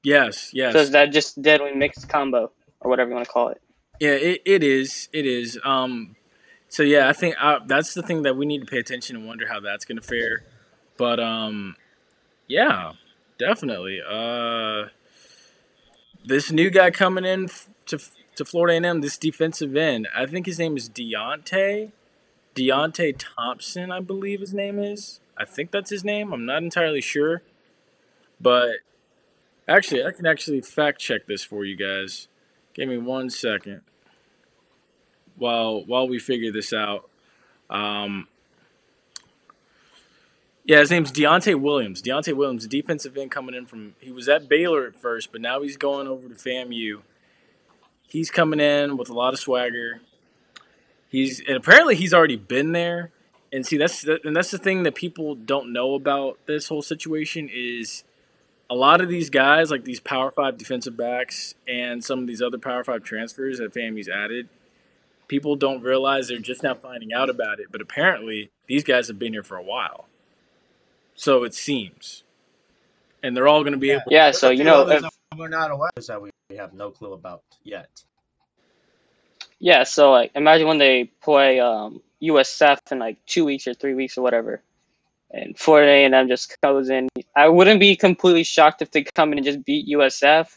yes. 0.04 0.52
Yes. 0.54 0.74
So 0.74 0.80
is 0.80 0.92
that 0.92 1.12
just 1.12 1.42
deadly 1.42 1.74
mixed 1.74 2.08
combo 2.08 2.52
or 2.80 2.90
whatever 2.90 3.10
you 3.10 3.16
want 3.16 3.28
to 3.28 3.32
call 3.32 3.50
it? 3.50 3.62
Yeah, 4.00 4.12
it, 4.12 4.42
it 4.46 4.64
is. 4.64 5.10
It 5.12 5.26
is. 5.26 5.60
Um, 5.66 6.16
so 6.70 6.84
yeah, 6.84 7.10
I 7.10 7.14
think 7.14 7.36
uh, 7.40 7.60
that's 7.66 7.94
the 7.94 8.02
thing 8.04 8.22
that 8.24 8.38
we 8.38 8.46
need 8.46 8.60
to 8.60 8.66
pay 8.66 8.78
attention 8.78 9.16
and 9.16 9.28
wonder 9.28 9.48
how 9.48 9.60
that's 9.60 9.86
going 9.86 9.98
to 9.98 10.04
fare. 10.04 10.46
But 10.98 11.20
um, 11.20 11.76
yeah, 12.48 12.94
definitely. 13.40 14.00
Uh, 14.08 14.90
this 16.24 16.52
new 16.52 16.70
guy 16.70 16.92
coming 16.92 17.26
in 17.26 17.50
to 17.88 18.00
to 18.36 18.46
Florida 18.46 18.88
A&M, 18.88 19.02
this 19.02 19.18
defensive 19.18 19.76
end, 19.76 20.08
I 20.16 20.26
think 20.26 20.46
his 20.46 20.60
name 20.60 20.78
is 20.78 20.90
Deontay, 20.90 21.92
Deontay 22.56 23.16
Thompson, 23.18 23.92
I 23.92 24.00
believe 24.00 24.40
his 24.40 24.54
name 24.54 24.80
is. 24.80 25.20
I 25.38 25.44
think 25.44 25.72
that's 25.72 25.90
his 25.90 26.06
name. 26.06 26.32
I'm 26.32 26.46
not 26.46 26.64
entirely 26.64 27.02
sure, 27.02 27.42
but 28.40 28.78
actually, 29.68 30.06
I 30.06 30.12
can 30.12 30.26
actually 30.26 30.62
fact 30.62 31.00
check 31.00 31.28
this 31.28 31.44
for 31.44 31.66
you 31.66 31.76
guys. 31.76 32.28
Give 32.74 32.88
me 32.88 32.98
one 32.98 33.30
second 33.30 33.82
while 35.36 35.84
while 35.86 36.08
we 36.08 36.20
figure 36.20 36.52
this 36.52 36.72
out. 36.72 37.10
Um, 37.70 38.28
yeah, 40.64 40.80
his 40.80 40.92
name's 40.92 41.12
Deontay 41.12 41.60
Williams. 41.60 42.02
Deontay 42.02 42.34
Williams, 42.34 42.68
defensive 42.68 43.18
end 43.18 43.32
coming 43.32 43.56
in 43.56 43.66
from 43.66 43.96
he 44.00 44.12
was 44.12 44.28
at 44.30 44.48
Baylor 44.48 44.86
at 44.86 44.96
first, 44.96 45.32
but 45.32 45.42
now 45.42 45.62
he's 45.62 45.78
going 45.78 46.08
over 46.08 46.28
to 46.28 46.36
FAMU. 46.36 47.02
He's 48.08 48.32
coming 48.32 48.60
in 48.60 48.98
with 48.98 49.10
a 49.10 49.14
lot 49.14 49.34
of 49.34 49.40
swagger. 49.40 50.02
He's 51.10 51.40
and 51.48 51.58
apparently 51.58 51.96
he's 51.96 52.14
already 52.14 52.36
been 52.36 52.72
there. 52.72 53.12
And 53.52 53.66
see 53.66 53.78
that's 53.78 54.04
the, 54.04 54.20
and 54.24 54.36
that's 54.36 54.52
the 54.52 54.60
thing 54.60 54.84
that 54.84 54.94
people 54.94 55.34
don't 55.34 55.74
know 55.74 55.96
about 55.96 56.38
this 56.46 56.68
whole 56.68 56.84
situation 56.84 57.50
is 57.52 58.04
a 58.70 58.76
lot 58.76 59.02
of 59.02 59.10
these 59.10 59.32
guys 59.32 59.72
like 59.72 59.86
these 59.86 60.00
Power 60.00 60.30
5 60.30 60.56
defensive 60.56 60.96
backs 60.96 61.56
and 61.68 62.04
some 62.04 62.20
of 62.20 62.28
these 62.28 62.44
other 62.44 62.60
Power 62.60 62.84
5 62.84 63.04
transfers 63.04 63.58
that 63.58 63.74
FAMU's 63.74 64.08
added 64.08 64.50
people 65.30 65.56
don't 65.56 65.82
realize 65.82 66.28
they're 66.28 66.40
just 66.40 66.64
now 66.64 66.74
finding 66.74 67.14
out 67.14 67.30
about 67.30 67.62
it, 67.62 67.68
but 67.72 67.80
apparently 67.80 68.52
these 68.68 68.84
guys 68.84 69.08
have 69.08 69.18
been 69.18 69.32
here 69.32 69.44
for 69.44 69.56
a 69.56 69.64
while. 69.64 70.08
So 71.20 71.44
it 71.44 71.54
seems. 71.54 72.24
And 73.22 73.36
they're 73.36 73.50
all 73.50 73.64
going 73.64 73.74
to 73.74 73.78
be 73.78 73.92
able 73.92 74.04
Yeah, 74.10 74.32
so 74.32 74.52
you 74.52 74.64
know, 74.64 74.88
if, 74.88 75.04
we're 75.38 75.50
not 75.50 75.70
aware 75.70 75.90
of 75.98 76.08
that 76.08 76.22
we 76.22 76.32
have 76.56 76.72
no 76.72 76.92
clue 76.92 77.12
about 77.12 77.44
yet. 77.62 77.90
yeah, 79.60 79.84
so 79.84 80.12
like 80.12 80.32
imagine 80.34 80.66
when 80.66 80.78
they 80.78 81.12
play 81.22 81.60
um, 81.60 82.02
USF 82.24 82.80
in 82.94 83.00
like 83.00 83.18
two 83.26 83.44
weeks 83.44 83.68
or 83.68 83.74
three 83.74 83.96
weeks 83.96 84.18
or 84.18 84.22
whatever, 84.22 84.62
and 85.30 85.60
Florida 85.60 85.92
A&M 85.92 86.30
just 86.30 86.56
goes 86.62 86.90
in. 86.90 87.10
I 87.36 87.50
wouldn't 87.50 87.82
be 87.82 87.98
completely 87.98 88.46
shocked 88.46 88.82
if 88.82 88.92
they 88.92 89.04
come 89.04 89.34
in 89.34 89.40
and 89.40 89.46
just 89.46 89.66
beat 89.66 89.90
USF. 89.90 90.48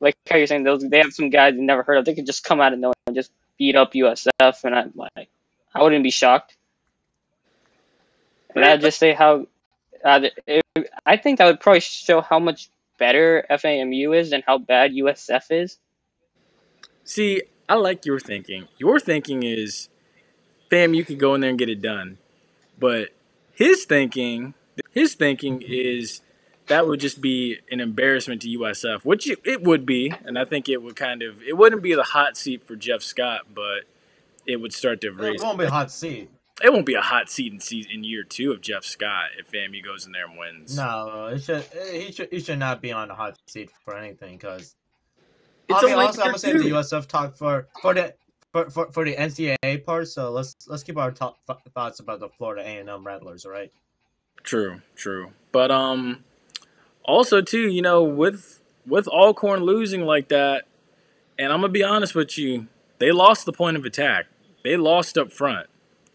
Like 0.00 0.14
how 0.28 0.36
you're 0.36 0.48
saying, 0.48 0.64
those 0.64 0.86
they 0.86 0.98
have 0.98 1.14
some 1.14 1.30
guys 1.30 1.54
you 1.54 1.62
never 1.62 1.82
heard 1.82 1.96
of. 1.96 2.04
They 2.04 2.14
could 2.14 2.26
just 2.26 2.44
come 2.44 2.60
out 2.60 2.74
of 2.74 2.78
nowhere 2.78 2.92
and 3.06 3.16
just 3.16 3.32
beat 3.56 3.74
up 3.74 3.94
USF, 3.94 4.64
and 4.64 4.74
I'm 4.74 4.92
like, 4.94 5.30
I 5.74 5.82
wouldn't 5.82 6.04
be 6.04 6.10
shocked. 6.10 6.56
And 8.54 8.64
I'd 8.64 8.82
just 8.82 8.98
say 8.98 9.14
how, 9.14 9.46
uh, 10.04 10.20
it, 10.46 10.64
I 11.06 11.16
think 11.16 11.38
that 11.38 11.46
would 11.46 11.60
probably 11.60 11.80
show 11.80 12.20
how 12.20 12.38
much 12.38 12.68
better 12.98 13.44
FAMU 13.50 14.16
is 14.16 14.32
and 14.32 14.42
how 14.46 14.58
bad 14.58 14.92
USF 14.92 15.44
is. 15.50 15.78
See, 17.04 17.42
I 17.68 17.74
like 17.74 18.06
your 18.06 18.20
thinking. 18.20 18.68
Your 18.78 19.00
thinking 19.00 19.42
is, 19.42 19.88
fam, 20.70 20.94
you 20.94 21.04
could 21.04 21.18
go 21.18 21.34
in 21.34 21.40
there 21.40 21.50
and 21.50 21.58
get 21.58 21.68
it 21.68 21.82
done. 21.82 22.18
But 22.78 23.10
his 23.52 23.84
thinking, 23.84 24.54
his 24.90 25.14
thinking 25.14 25.62
is 25.62 26.20
that 26.68 26.86
would 26.86 27.00
just 27.00 27.20
be 27.20 27.58
an 27.70 27.80
embarrassment 27.80 28.42
to 28.42 28.48
USF, 28.48 29.04
which 29.04 29.28
it- 29.28 29.40
it 29.44 29.62
would 29.62 29.84
be, 29.84 30.12
and 30.24 30.38
I 30.38 30.44
think 30.44 30.68
it 30.68 30.82
would 30.82 30.96
kind 30.96 31.22
of 31.22 31.42
it 31.42 31.56
wouldn't 31.56 31.82
be 31.82 31.94
the 31.94 32.02
hot 32.02 32.36
seat 32.36 32.64
for 32.64 32.76
Jeff 32.76 33.02
Scott, 33.02 33.42
but 33.52 33.82
it 34.46 34.56
would 34.60 34.72
start 34.72 35.00
to 35.02 35.10
raise. 35.10 35.18
It 35.18 35.32
raise. 35.32 35.42
won't 35.42 35.58
be 35.58 35.64
a 35.64 35.70
hot 35.70 35.90
seat. 35.90 36.30
It 36.62 36.72
won't 36.72 36.86
be 36.86 36.94
a 36.94 37.00
hot 37.00 37.30
seat 37.30 37.52
in 37.52 37.60
season 37.60 37.92
in 37.92 38.04
year 38.04 38.24
two 38.24 38.52
of 38.52 38.60
Jeff 38.60 38.84
Scott 38.84 39.30
if 39.38 39.50
FAMU 39.50 39.82
goes 39.84 40.06
in 40.06 40.12
there 40.12 40.26
and 40.26 40.38
wins. 40.38 40.76
No, 40.76 41.30
it 41.32 41.42
should. 41.42 41.64
He 41.92 42.12
should. 42.12 42.28
He 42.30 42.40
should 42.40 42.58
not 42.58 42.82
be 42.82 42.92
on 42.92 43.08
the 43.08 43.14
hot 43.14 43.38
seat 43.46 43.70
for 43.84 43.96
anything 43.96 44.36
because. 44.36 44.74
It's 45.68 45.82
I 45.82 45.86
mean, 45.86 45.98
also, 45.98 46.20
I'm 46.20 46.28
gonna 46.28 46.38
say 46.38 46.52
the 46.52 46.64
USF 46.64 47.06
talk 47.06 47.34
for 47.36 47.68
for 47.80 47.94
the 47.94 48.14
for, 48.52 48.68
for, 48.70 48.92
for 48.92 49.04
the 49.04 49.14
NCAA 49.16 49.84
part. 49.84 50.08
So 50.08 50.30
let's 50.30 50.56
let's 50.66 50.82
keep 50.82 50.98
our 50.98 51.10
top 51.10 51.38
th- 51.46 51.58
thoughts 51.74 52.00
about 52.00 52.20
the 52.20 52.28
Florida 52.28 52.62
A 52.62 52.78
and 52.78 52.90
M 52.90 53.06
Rattlers. 53.06 53.46
right? 53.46 53.72
True, 54.42 54.82
true. 54.94 55.32
But 55.52 55.70
um 55.70 56.24
also 57.04 57.40
too, 57.40 57.68
you 57.70 57.82
know, 57.82 58.02
with 58.02 58.60
with 58.86 59.08
Alcorn 59.08 59.60
losing 59.60 60.04
like 60.04 60.28
that, 60.28 60.64
and 61.38 61.52
I'm 61.52 61.60
gonna 61.60 61.72
be 61.72 61.84
honest 61.84 62.14
with 62.14 62.36
you, 62.36 62.68
they 62.98 63.12
lost 63.12 63.46
the 63.46 63.52
point 63.52 63.76
of 63.76 63.84
attack. 63.84 64.26
They 64.64 64.76
lost 64.76 65.16
up 65.16 65.32
front. 65.32 65.68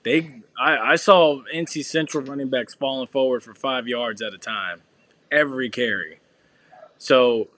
They 0.07 0.41
I, 0.57 0.93
I 0.93 0.95
saw 0.95 1.41
NC 1.53 1.83
Central 1.83 2.23
running 2.23 2.49
backs 2.49 2.73
falling 2.73 3.07
forward 3.07 3.43
for 3.43 3.53
five 3.53 3.89
yards 3.89 4.21
at 4.21 4.33
a 4.33 4.37
time. 4.37 4.81
Every 5.29 5.69
carry. 5.69 6.19
So 6.97 7.49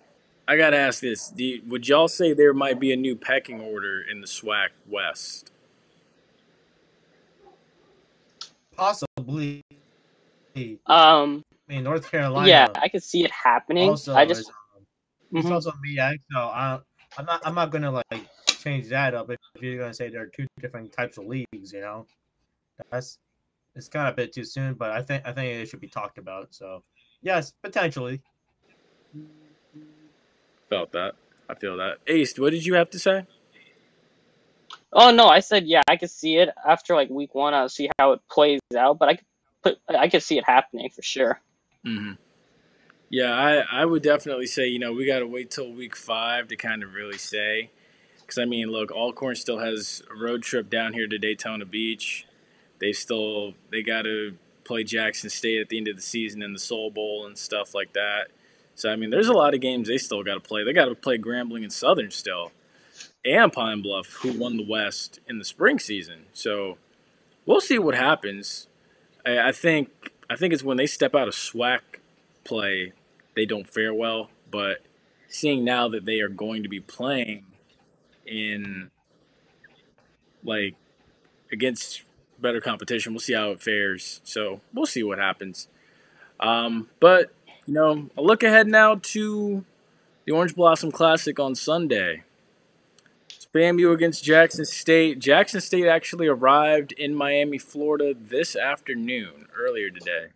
I 0.48 0.58
gotta 0.58 0.78
ask 0.78 1.00
this: 1.00 1.30
do 1.30 1.44
you- 1.44 1.62
Would 1.68 1.88
y'all 1.88 2.08
say 2.08 2.34
there 2.34 2.54
might 2.56 2.80
be 2.80 2.92
a 2.92 2.96
new 2.96 3.16
pecking 3.16 3.62
order 3.62 4.02
in 4.02 4.22
the 4.22 4.26
SWAC 4.26 4.70
West? 4.90 5.52
Possibly. 8.76 9.62
Um, 10.88 11.44
I 11.70 11.74
mean, 11.74 11.84
North 11.84 12.10
Carolina. 12.10 12.48
yeah, 12.48 12.68
I 12.82 12.90
could 12.90 13.04
see 13.04 13.24
it 13.24 13.30
happening. 13.32 13.90
Also, 13.90 14.16
I 14.16 14.26
just 14.26 14.42
is, 14.42 14.48
um, 14.48 14.86
it's 15.34 15.48
Mhm. 15.48 15.52
also 15.52 15.72
MEAC, 15.86 16.18
so 16.32 16.40
I, 16.40 16.80
I'm 17.16 17.26
not. 17.26 17.42
I'm 17.46 17.54
not 17.54 17.70
gonna 17.70 17.92
like 17.92 18.28
change 18.48 18.88
that 18.90 19.14
up 19.14 19.30
if, 19.30 19.38
if 19.54 19.62
you're 19.62 19.78
gonna 19.78 19.94
say 19.94 20.10
there 20.10 20.24
are 20.24 20.32
two 20.36 20.48
different 20.60 20.92
types 20.92 21.20
of 21.20 21.28
leagues. 21.28 21.72
You 21.72 21.82
know, 21.82 22.08
that's 22.92 23.18
it's 23.76 23.88
kind 23.88 24.08
of 24.08 24.14
a 24.14 24.16
bit 24.16 24.34
too 24.34 24.44
soon, 24.44 24.74
but 24.74 24.92
I 24.92 25.02
think 25.02 25.24
I 25.26 25.32
think 25.32 25.54
it 25.54 25.68
should 25.68 25.82
be 25.82 25.88
talked 25.88 26.18
about. 26.18 26.54
So, 26.54 26.84
yes, 27.22 27.54
potentially. 27.62 28.22
Felt 30.70 30.92
that. 30.92 31.14
I 31.50 31.56
feel 31.56 31.78
that. 31.78 31.98
Ace, 32.08 32.38
what 32.38 32.52
did 32.52 32.66
you 32.66 32.76
have 32.76 32.90
to 32.92 33.00
say? 33.00 33.26
Oh 34.92 35.12
no, 35.12 35.28
I 35.28 35.40
said 35.40 35.68
yeah, 35.68 35.82
I 35.88 35.98
could 35.98 36.12
see 36.12 36.38
it 36.38 36.50
after 36.68 36.96
like 36.96 37.10
week 37.10 37.36
one. 37.36 37.54
I'll 37.54 37.70
see 37.70 37.90
how 38.00 38.14
it 38.14 38.22
plays 38.30 38.60
out, 38.78 39.00
but 39.00 39.10
I 39.10 39.16
could 39.16 39.26
put 39.64 39.78
I 39.88 40.10
could 40.10 40.24
see 40.24 40.38
it 40.38 40.46
happening 40.46 40.90
for 40.90 41.02
sure. 41.02 41.40
hmm 41.84 42.14
Yeah, 43.10 43.32
I, 43.34 43.82
I 43.82 43.86
would 43.86 44.04
definitely 44.04 44.48
say, 44.48 44.68
you 44.68 44.80
know, 44.80 44.94
we 44.94 45.06
got 45.06 45.20
to 45.20 45.28
wait 45.28 45.52
till 45.52 45.72
week 45.72 45.96
five 45.96 46.48
to 46.50 46.56
kind 46.56 46.84
of 46.84 46.94
really 46.94 47.18
say. 47.18 47.72
Because, 48.22 48.38
I 48.38 48.46
mean, 48.46 48.68
look, 48.68 48.92
Alcorn 48.92 49.36
still 49.36 49.58
has 49.58 50.04
a 50.12 50.16
road 50.16 50.44
trip 50.44 50.70
down 50.70 50.94
here 50.94 51.08
to 51.08 51.18
Daytona 51.18 51.66
Beach. 51.66 52.28
They 52.80 52.94
still, 52.94 53.54
they 53.72 53.82
got 53.82 54.04
to 54.04 54.38
play 54.64 54.84
Jackson 54.84 55.30
State 55.30 55.62
at 55.62 55.70
the 55.70 55.78
end 55.78 55.88
of 55.88 55.96
the 55.96 56.02
season 56.02 56.42
in 56.42 56.54
the 56.54 56.60
Soul 56.60 56.92
Bowl 56.92 57.26
and 57.26 57.38
stuff 57.38 57.74
like 57.74 57.94
that. 57.94 58.28
So, 58.76 58.90
I 58.90 58.96
mean, 58.96 59.10
there's 59.10 59.28
a 59.28 59.34
lot 59.34 59.54
of 59.54 59.62
games 59.62 59.88
they 59.88 59.98
still 59.98 60.24
got 60.24 60.36
to 60.36 60.40
play. 60.40 60.64
They 60.64 60.74
got 60.74 60.86
to 60.86 60.96
play 60.96 61.18
Grambling 61.18 61.64
and 61.64 61.74
Southern 61.74 62.12
still. 62.12 62.52
And 63.26 63.52
Pine 63.52 63.82
Bluff, 63.82 64.08
who 64.22 64.32
won 64.32 64.56
the 64.56 64.66
West 64.66 65.20
in 65.28 65.38
the 65.38 65.46
spring 65.46 65.80
season. 65.80 66.26
So, 66.32 66.78
we'll 67.46 67.62
see 67.62 67.80
what 67.80 67.96
happens. 67.96 68.68
I, 69.26 69.50
I 69.50 69.52
think 69.52 69.90
I 70.30 70.36
think 70.36 70.54
it's 70.54 70.64
when 70.64 70.78
they 70.78 70.86
step 70.86 71.16
out 71.16 71.28
of 71.28 71.34
SWAC 71.34 71.80
play, 72.44 72.94
they 73.36 73.46
don't 73.46 73.68
fare 73.68 73.94
well. 73.94 74.30
But 74.50 74.78
seeing 75.28 75.64
now 75.64 75.88
that 75.90 76.06
they 76.06 76.22
are 76.22 76.30
going 76.30 76.64
to 76.64 76.70
be 76.70 76.80
playing 76.80 77.46
in 78.26 78.92
like 80.44 80.76
against 81.52 82.04
better 82.42 82.62
competition, 82.62 83.14
we'll 83.14 83.20
see 83.20 83.34
how 83.34 83.52
it 83.52 83.62
fares. 83.62 84.22
So 84.24 84.62
we'll 84.74 84.86
see 84.86 85.04
what 85.04 85.20
happens. 85.20 85.68
Um, 86.40 86.90
but 87.00 87.32
you 87.66 87.74
know, 87.74 88.10
a 88.18 88.22
look 88.22 88.44
ahead 88.44 88.68
now 88.68 88.96
to 88.96 89.66
the 90.26 90.32
Orange 90.32 90.56
Blossom 90.56 90.92
Classic 90.92 91.40
on 91.40 91.56
Sunday. 91.56 92.24
It's 93.30 93.48
FAMU 93.54 93.94
against 93.94 94.24
Jackson 94.24 94.66
State. 94.66 95.20
Jackson 95.20 95.62
State 95.62 95.88
actually 95.88 96.28
arrived 96.28 96.92
in 96.94 97.16
Miami, 97.16 97.58
Florida 97.58 98.14
this 98.14 98.56
afternoon, 98.56 99.48
earlier 99.58 99.90
today. 99.90 100.28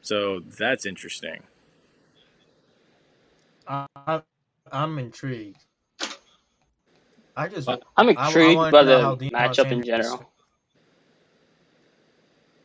So 0.00 0.40
that's 0.40 0.86
interesting. 0.86 1.42
I- 3.68 4.22
I'm 4.72 4.98
intrigued. 4.98 5.65
I 7.36 7.48
just 7.48 7.66
But 7.66 7.82
I'm 7.96 8.08
I- 8.08 8.14
I 8.16 8.26
intrigued 8.28 8.70
by 8.72 8.82
the 8.84 9.00
how 9.00 9.14
Deion 9.16 9.30
matchup 9.32 9.70
in 9.70 9.82
Sanders- 9.84 9.86
general. 9.86 10.32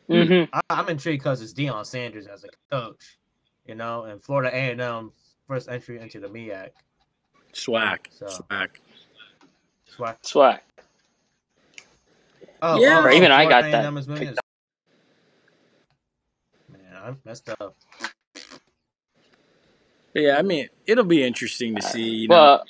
hmm 0.08 0.44
I, 0.52 0.60
I'm 0.70 0.88
intrigued 0.88 1.22
because 1.22 1.40
it's 1.42 1.52
Deion 1.52 1.84
Sanders 1.86 2.26
as 2.26 2.44
a 2.44 2.48
coach, 2.70 3.18
you 3.66 3.74
know, 3.74 4.04
and 4.04 4.22
Florida 4.22 4.50
A&M 4.54 5.12
first 5.46 5.68
entry 5.68 6.00
into 6.00 6.20
the 6.20 6.28
MEAC. 6.28 6.70
SWAC. 7.52 7.98
So- 8.10 8.26
SWAC. 8.26 8.68
SWAC. 9.90 10.16
SWAC. 10.22 10.60
Oh, 12.62 12.80
Yeah. 12.80 13.00
oh, 13.00 13.04
Or 13.04 13.10
even 13.10 13.30
I 13.32 13.44
got 13.48 13.62
that 13.64 13.84
A&M 13.84 13.98
is 13.98 14.08
moving 14.08 14.28
picked 14.28 14.38
his- 16.70 16.78
Man, 16.80 16.96
I 16.96 17.14
messed 17.28 17.48
up. 17.60 17.76
Yeah, 20.14 20.36
I 20.38 20.42
mean, 20.42 20.68
it'll 20.86 21.04
be 21.04 21.22
interesting 21.24 21.74
to 21.76 21.82
see. 21.82 22.02
You 22.02 22.28
know, 22.28 22.60
But 22.62 22.68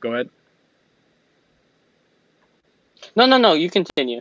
Go 0.00 0.12
ahead. 0.14 0.30
No, 3.18 3.26
no, 3.26 3.36
no. 3.36 3.52
You 3.54 3.68
continue. 3.68 4.20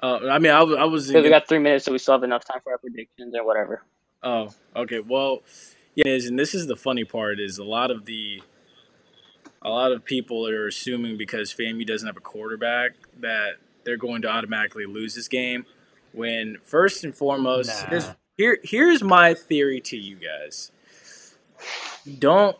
Uh, 0.00 0.20
I 0.30 0.38
mean, 0.38 0.52
I, 0.52 0.62
was- 0.62 0.76
I 0.78 0.84
was. 0.84 1.08
Because 1.08 1.24
we 1.24 1.28
got 1.28 1.48
three 1.48 1.58
minutes, 1.58 1.84
so 1.84 1.90
we 1.92 1.98
still 1.98 2.14
have 2.14 2.22
enough 2.22 2.44
time 2.44 2.60
for 2.62 2.70
our 2.70 2.78
predictions 2.78 3.34
or 3.34 3.44
whatever. 3.44 3.82
Oh, 4.22 4.50
okay. 4.76 5.00
Well, 5.00 5.42
yeah, 5.96 6.06
and 6.06 6.38
this 6.38 6.54
is 6.54 6.68
the 6.68 6.76
funny 6.76 7.04
part 7.04 7.40
is 7.40 7.58
a 7.58 7.64
lot 7.64 7.90
of 7.90 8.04
the 8.04 8.40
a 9.60 9.68
lot 9.70 9.90
of 9.90 10.04
people 10.04 10.46
are 10.46 10.68
assuming 10.68 11.16
because 11.18 11.52
FAMU 11.52 11.84
doesn't 11.84 12.06
have 12.06 12.16
a 12.16 12.20
quarterback 12.20 12.92
that 13.18 13.54
they're 13.84 13.96
going 13.96 14.22
to 14.22 14.28
automatically 14.28 14.86
lose 14.86 15.16
this 15.16 15.26
game. 15.26 15.66
When 16.12 16.58
first 16.62 17.02
and 17.02 17.14
foremost, 17.16 17.70
Nah. 17.82 17.88
here's 17.90 18.10
here 18.36 18.58
here's 18.62 19.02
my 19.02 19.34
theory 19.34 19.80
to 19.80 19.96
you 19.96 20.16
guys. 20.16 20.70
Don't 22.20 22.56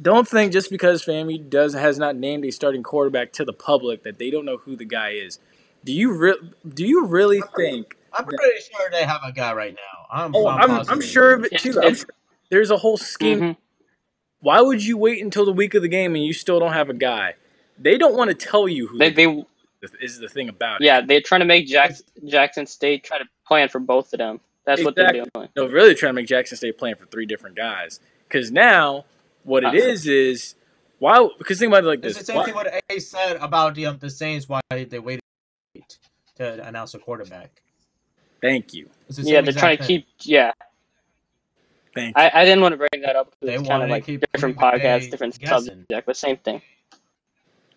don't 0.00 0.28
think 0.28 0.52
just 0.52 0.70
because 0.70 1.04
FAMU 1.04 1.48
does 1.48 1.74
has 1.74 1.98
not 1.98 2.16
named 2.16 2.44
a 2.44 2.50
starting 2.52 2.82
quarterback 2.82 3.32
to 3.34 3.44
the 3.44 3.52
public 3.52 4.02
that 4.04 4.18
they 4.18 4.30
don't 4.30 4.44
know 4.44 4.58
who 4.58 4.76
the 4.76 4.84
guy 4.84 5.10
is. 5.10 5.38
Do 5.84 5.92
you 5.92 6.12
re- 6.16 6.50
do 6.68 6.84
you 6.84 7.06
really 7.06 7.42
think 7.56 7.96
I'm 8.12 8.24
pretty 8.24 8.60
sure 8.60 8.90
they 8.90 9.04
have 9.04 9.20
a 9.24 9.32
guy 9.32 9.52
right 9.54 9.74
now. 9.74 10.06
I'm, 10.10 10.34
Oh, 10.34 10.46
I'm, 10.48 10.70
I'm 10.70 10.76
positive. 10.78 11.04
sure 11.04 11.32
of 11.34 11.44
it 11.44 11.58
too. 11.58 11.80
I'm 11.82 11.94
sure 11.94 12.06
there's 12.50 12.70
a 12.70 12.76
whole 12.78 12.96
scheme. 12.96 13.40
Mhm. 13.40 13.56
Why 14.40 14.60
would 14.60 14.84
you 14.84 14.96
wait 14.96 15.22
until 15.22 15.44
the 15.44 15.52
week 15.52 15.74
of 15.74 15.82
the 15.82 15.88
game 15.88 16.14
and 16.14 16.24
you 16.24 16.32
still 16.32 16.60
don't 16.60 16.72
have 16.72 16.88
a 16.90 16.94
guy? 16.94 17.34
They 17.78 17.98
don't 17.98 18.14
want 18.16 18.28
to 18.28 18.34
tell 18.34 18.68
you 18.68 18.86
who 18.88 18.98
They, 18.98 19.10
the, 19.10 19.44
they, 19.82 19.88
is 20.04 20.18
the 20.18 20.28
thing 20.28 20.48
about 20.48 20.80
it. 20.80 20.84
yeah, 20.84 21.00
they're 21.00 21.20
trying 21.20 21.40
to 21.40 21.46
make 21.46 21.66
Jack, 21.66 21.92
Jackson 22.24 22.66
State 22.66 23.02
try 23.04 23.18
to 23.18 23.24
plan 23.46 23.68
for 23.68 23.80
both 23.80 24.12
of 24.12 24.18
them. 24.18 24.40
That's 24.64 24.82
what 24.84 24.94
they're 24.96 25.06
Exactly. 25.10 25.30
doing. 25.34 25.48
No, 25.56 25.66
really 25.66 25.94
trying 25.94 26.10
to 26.10 26.14
make 26.14 26.26
Jackson 26.26 26.56
State 26.56 26.78
plan 26.78 26.96
for 26.96 27.06
three 27.06 27.26
different 27.26 27.56
guys. 27.56 28.00
Because 28.28 28.50
now, 28.50 29.04
what 29.46 29.64
it 29.64 29.68
Uh, 29.68 29.72
is 29.90 30.06
is 30.06 30.54
why? 30.98 31.26
Because 31.38 31.58
think 31.58 31.70
about 31.70 31.84
it 31.84 31.86
like 31.86 31.98
It's 32.04 32.16
this. 32.16 32.18
the 32.18 32.24
same 32.24 32.36
Why- 32.36 32.44
thing 32.44 32.54
what 32.54 32.72
A 32.90 32.98
said 33.00 33.36
about 33.36 33.74
the 33.74 33.86
um, 33.86 33.98
the 33.98 34.10
Saints 34.10 34.48
why 34.48 34.60
they 34.70 34.98
waited 34.98 35.20
to 36.36 36.66
announce 36.66 36.94
a 36.94 36.98
quarterback. 36.98 37.62
thank 38.42 38.74
you, 38.74 38.90
the 39.08 39.22
Yeah, 39.22 39.36
same 39.36 39.44
they're 39.44 39.52
trying 39.54 39.78
to 39.78 39.84
keep. 39.84 40.06
Yeah, 40.22 40.52
thank 41.94 42.16
you. 42.16 42.22
I, 42.22 42.30
I 42.42 42.44
didn't 42.44 42.60
want 42.62 42.72
to 42.72 42.76
bring 42.78 43.02
that 43.02 43.16
up 43.16 43.30
because 43.30 43.46
They 43.46 43.54
it's 43.54 43.68
kind 43.68 43.82
of 43.82 43.88
to 43.88 43.92
like 43.92 44.04
keep 44.06 44.24
different 44.32 44.56
everybody 44.58 44.82
podcasts, 44.82 45.10
different 45.10 45.38
guessing. 45.38 45.84
subject, 45.88 46.06
but 46.06 46.16
same 46.16 46.36
thing. 46.38 46.62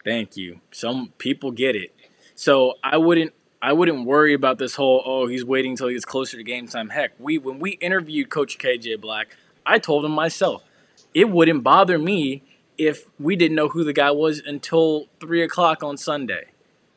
Thank 0.03 0.37
you. 0.37 0.61
Some 0.71 1.13
people 1.17 1.51
get 1.51 1.75
it. 1.75 1.93
So 2.35 2.75
I 2.83 2.97
wouldn't 2.97 3.33
I 3.61 3.73
wouldn't 3.73 4.05
worry 4.05 4.33
about 4.33 4.57
this 4.57 4.75
whole 4.75 5.03
oh 5.05 5.27
he's 5.27 5.43
waiting 5.43 5.71
until 5.71 5.87
he 5.87 5.93
gets 5.93 6.05
closer 6.05 6.37
to 6.37 6.43
game 6.43 6.67
time. 6.67 6.89
Heck, 6.89 7.11
we 7.19 7.37
when 7.37 7.59
we 7.59 7.71
interviewed 7.71 8.29
Coach 8.29 8.57
KJ 8.57 9.01
Black, 9.01 9.35
I 9.65 9.77
told 9.77 10.05
him 10.05 10.11
myself 10.11 10.63
it 11.13 11.29
wouldn't 11.29 11.63
bother 11.63 11.97
me 11.97 12.43
if 12.77 13.09
we 13.19 13.35
didn't 13.35 13.55
know 13.55 13.67
who 13.69 13.83
the 13.83 13.93
guy 13.93 14.11
was 14.11 14.39
until 14.39 15.07
three 15.19 15.43
o'clock 15.43 15.83
on 15.83 15.97
Sunday. 15.97 16.45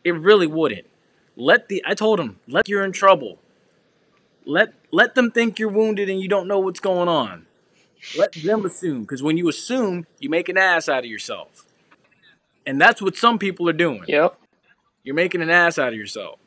It 0.04 0.12
really 0.12 0.47
wouldn't. 0.47 0.87
Let 1.37 1.69
the 1.69 1.83
I 1.87 1.95
told 1.95 2.21
him 2.21 2.38
let 2.47 2.69
you're 2.69 2.85
in 2.85 2.92
trouble. 2.92 3.38
Let 4.45 4.75
let 4.90 5.14
them 5.14 5.31
think 5.31 5.59
you're 5.59 5.69
wounded 5.71 6.09
and 6.11 6.21
you 6.21 6.28
don't 6.28 6.47
know 6.47 6.59
what's 6.59 6.81
going 6.81 7.09
on. 7.09 7.47
Let 8.16 8.33
them 8.33 8.64
assume 8.66 9.02
because 9.02 9.23
when 9.23 9.37
you 9.37 9.49
assume, 9.49 10.07
you 10.19 10.28
make 10.28 10.49
an 10.49 10.59
ass 10.59 10.88
out 10.88 11.04
of 11.04 11.11
yourself. 11.11 11.66
And 12.66 12.81
that's 12.81 13.00
what 13.00 13.16
some 13.16 13.38
people 13.38 13.69
are 13.69 13.73
doing. 13.75 14.04
Yep. 14.07 14.37
You're 15.04 15.14
making 15.14 15.42
an 15.42 15.50
ass 15.50 15.78
out 15.78 15.88
of 15.88 15.99
yourself. 15.99 16.38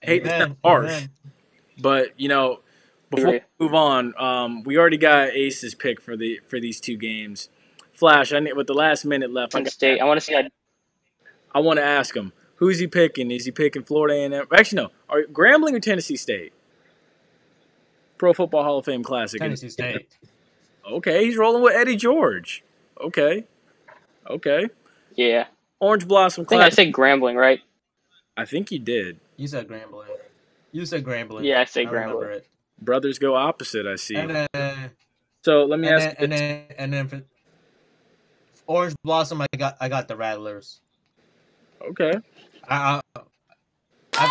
Hey, 0.00 0.16
it's 0.16 0.28
Amen, 0.28 0.40
not 0.40 0.56
harsh, 0.64 0.90
amen. 0.90 1.10
but 1.78 2.08
you 2.18 2.28
know, 2.28 2.60
before 3.16 3.32
we 3.32 3.40
move 3.58 3.74
on, 3.74 4.14
um, 4.18 4.62
we 4.64 4.76
already 4.76 4.96
got 4.96 5.28
Ace's 5.28 5.74
pick 5.74 6.00
for 6.00 6.16
the 6.16 6.40
for 6.46 6.60
these 6.60 6.80
two 6.80 6.96
games. 6.96 7.48
Flash, 7.92 8.32
I 8.32 8.40
need 8.40 8.54
with 8.54 8.66
the 8.66 8.74
last 8.74 9.04
minute 9.04 9.32
left. 9.32 9.54
I, 9.54 9.58
Penn 9.58 9.64
got- 9.64 9.72
State. 9.72 10.00
I 10.00 10.04
want 10.04 10.18
to 10.18 10.24
see. 10.24 10.34
How, 10.34 10.42
I 11.54 11.60
want 11.60 11.78
to 11.78 11.84
ask 11.84 12.16
him 12.16 12.32
who's 12.62 12.78
he 12.78 12.86
picking? 12.86 13.30
Is 13.32 13.44
he 13.44 13.50
picking 13.50 13.82
Florida 13.82 14.14
A&M? 14.14 14.46
Actually, 14.54 14.82
no. 14.82 14.90
Are 15.08 15.24
Grambling 15.24 15.74
or 15.74 15.80
Tennessee 15.80 16.16
State? 16.16 16.52
Pro 18.18 18.32
Football 18.32 18.62
Hall 18.62 18.78
of 18.78 18.84
Fame 18.84 19.02
Classic. 19.02 19.40
Tennessee 19.40 19.68
State. 19.68 20.06
Okay, 20.88 21.24
he's 21.24 21.36
rolling 21.36 21.62
with 21.62 21.74
Eddie 21.74 21.96
George. 21.96 22.62
Okay, 23.00 23.44
okay. 24.28 24.68
yeah. 25.16 25.46
Orange 25.80 26.06
Blossom 26.06 26.44
I 26.44 26.48
think 26.48 26.62
I 26.62 26.68
said 26.68 26.92
Grambling, 26.92 27.34
right? 27.34 27.60
I 28.36 28.44
think 28.44 28.68
he 28.68 28.78
did. 28.78 29.18
You 29.36 29.48
said 29.48 29.66
Grambling. 29.66 30.06
You 30.70 30.86
said 30.86 31.02
Grambling. 31.04 31.44
Yeah, 31.44 31.60
I 31.60 31.64
said 31.64 31.90
remember 31.90 32.28
Grambling. 32.28 32.36
it. 32.36 32.46
Brothers 32.84 33.18
go 33.18 33.34
opposite. 33.34 33.86
I 33.86 33.96
see. 33.96 34.16
And 34.16 34.30
then, 34.52 34.90
So 35.44 35.64
let 35.64 35.78
me 35.78 35.88
and 35.88 35.96
ask. 35.96 36.16
then, 36.16 36.16
and 36.18 36.32
then, 36.32 36.64
and 36.78 36.92
then 36.92 37.08
for 37.08 37.22
Orange 38.66 38.94
Blossom, 39.02 39.40
I 39.42 39.46
got 39.56 39.76
I 39.80 39.88
got 39.88 40.08
the 40.08 40.16
Rattlers. 40.16 40.80
Okay. 41.90 42.12
I, 42.68 43.00
I, 43.16 43.20
I, 44.14 44.26